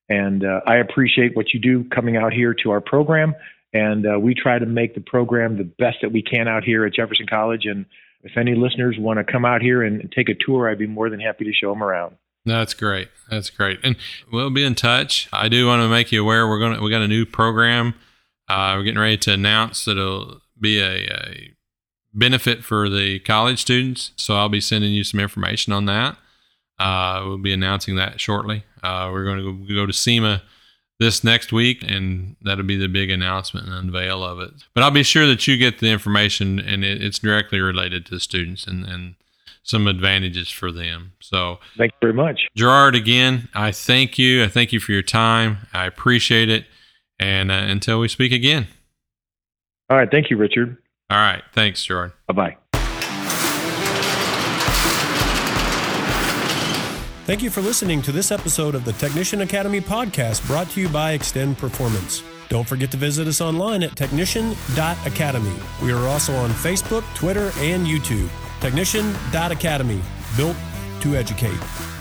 And 0.08 0.44
uh, 0.44 0.60
I 0.66 0.76
appreciate 0.76 1.36
what 1.36 1.54
you 1.54 1.60
do 1.60 1.84
coming 1.84 2.16
out 2.16 2.32
here 2.32 2.54
to 2.62 2.70
our 2.70 2.80
program. 2.80 3.34
And 3.72 4.06
uh, 4.06 4.18
we 4.18 4.34
try 4.34 4.58
to 4.58 4.66
make 4.66 4.94
the 4.94 5.00
program 5.00 5.56
the 5.56 5.64
best 5.64 5.98
that 6.02 6.12
we 6.12 6.22
can 6.22 6.48
out 6.48 6.64
here 6.64 6.84
at 6.84 6.94
Jefferson 6.94 7.26
College. 7.26 7.64
And 7.64 7.86
if 8.22 8.36
any 8.36 8.54
listeners 8.54 8.96
want 8.98 9.18
to 9.18 9.30
come 9.30 9.44
out 9.44 9.62
here 9.62 9.82
and 9.82 10.12
take 10.14 10.28
a 10.28 10.34
tour, 10.34 10.68
I'd 10.68 10.78
be 10.78 10.86
more 10.86 11.08
than 11.08 11.20
happy 11.20 11.44
to 11.44 11.52
show 11.52 11.70
them 11.70 11.82
around. 11.82 12.16
That's 12.44 12.74
great. 12.74 13.08
That's 13.30 13.50
great. 13.50 13.78
And 13.82 13.96
we'll 14.32 14.50
be 14.50 14.64
in 14.64 14.74
touch. 14.74 15.28
I 15.32 15.48
do 15.48 15.66
want 15.66 15.82
to 15.82 15.88
make 15.88 16.10
you 16.10 16.22
aware 16.22 16.46
we're 16.46 16.58
going 16.58 16.76
to 16.76 16.82
we 16.82 16.90
got 16.90 17.02
a 17.02 17.08
new 17.08 17.24
program. 17.24 17.94
Uh, 18.48 18.74
we're 18.76 18.84
getting 18.84 19.00
ready 19.00 19.16
to 19.16 19.32
announce 19.32 19.84
that 19.84 19.92
it'll 19.92 20.40
be 20.60 20.80
a, 20.80 21.06
a, 21.06 21.54
benefit 22.14 22.62
for 22.62 22.90
the 22.90 23.18
college 23.20 23.60
students. 23.60 24.12
So 24.16 24.34
I'll 24.36 24.50
be 24.50 24.60
sending 24.60 24.92
you 24.92 25.02
some 25.02 25.18
information 25.18 25.72
on 25.72 25.86
that. 25.86 26.16
Uh, 26.82 27.22
we'll 27.24 27.38
be 27.38 27.52
announcing 27.52 27.94
that 27.94 28.20
shortly. 28.20 28.64
Uh, 28.82 29.08
we're 29.12 29.22
going 29.24 29.38
to 29.38 29.74
go, 29.74 29.86
to 29.86 29.92
SEMA 29.92 30.42
this 30.98 31.22
next 31.22 31.52
week, 31.52 31.84
and 31.86 32.34
that'll 32.42 32.64
be 32.64 32.76
the 32.76 32.88
big 32.88 33.08
announcement 33.08 33.66
and 33.66 33.74
unveil 33.74 34.24
of 34.24 34.40
it. 34.40 34.50
But 34.74 34.82
I'll 34.82 34.90
be 34.90 35.04
sure 35.04 35.24
that 35.28 35.46
you 35.46 35.56
get 35.56 35.78
the 35.78 35.90
information, 35.90 36.58
and 36.58 36.84
it, 36.84 37.00
it's 37.00 37.20
directly 37.20 37.60
related 37.60 38.04
to 38.06 38.14
the 38.14 38.20
students 38.20 38.66
and, 38.66 38.84
and 38.84 39.14
some 39.62 39.86
advantages 39.86 40.50
for 40.50 40.72
them. 40.72 41.12
So, 41.20 41.60
thank 41.78 41.92
you 41.92 41.98
very 42.00 42.14
much, 42.14 42.48
Gerard. 42.56 42.96
Again, 42.96 43.48
I 43.54 43.70
thank 43.70 44.18
you. 44.18 44.42
I 44.42 44.48
thank 44.48 44.72
you 44.72 44.80
for 44.80 44.90
your 44.90 45.02
time. 45.02 45.58
I 45.72 45.86
appreciate 45.86 46.48
it. 46.48 46.66
And 47.20 47.52
uh, 47.52 47.54
until 47.54 48.00
we 48.00 48.08
speak 48.08 48.32
again. 48.32 48.66
All 49.88 49.96
right. 49.96 50.10
Thank 50.10 50.30
you, 50.30 50.36
Richard. 50.36 50.78
All 51.10 51.18
right. 51.18 51.44
Thanks, 51.52 51.84
Gerard. 51.84 52.12
Bye 52.26 52.34
bye. 52.34 52.56
Thank 57.32 57.42
you 57.42 57.48
for 57.48 57.62
listening 57.62 58.02
to 58.02 58.12
this 58.12 58.30
episode 58.30 58.74
of 58.74 58.84
the 58.84 58.92
Technician 58.92 59.40
Academy 59.40 59.80
podcast 59.80 60.46
brought 60.46 60.68
to 60.72 60.82
you 60.82 60.88
by 60.90 61.12
Extend 61.12 61.56
Performance. 61.56 62.22
Don't 62.50 62.68
forget 62.68 62.90
to 62.90 62.98
visit 62.98 63.26
us 63.26 63.40
online 63.40 63.82
at 63.82 63.96
technician.academy. 63.96 65.54
We 65.82 65.92
are 65.92 66.06
also 66.08 66.34
on 66.34 66.50
Facebook, 66.50 67.04
Twitter, 67.14 67.50
and 67.56 67.86
YouTube. 67.86 68.28
Technician.academy, 68.60 70.02
built 70.36 70.56
to 71.00 71.16
educate. 71.16 71.91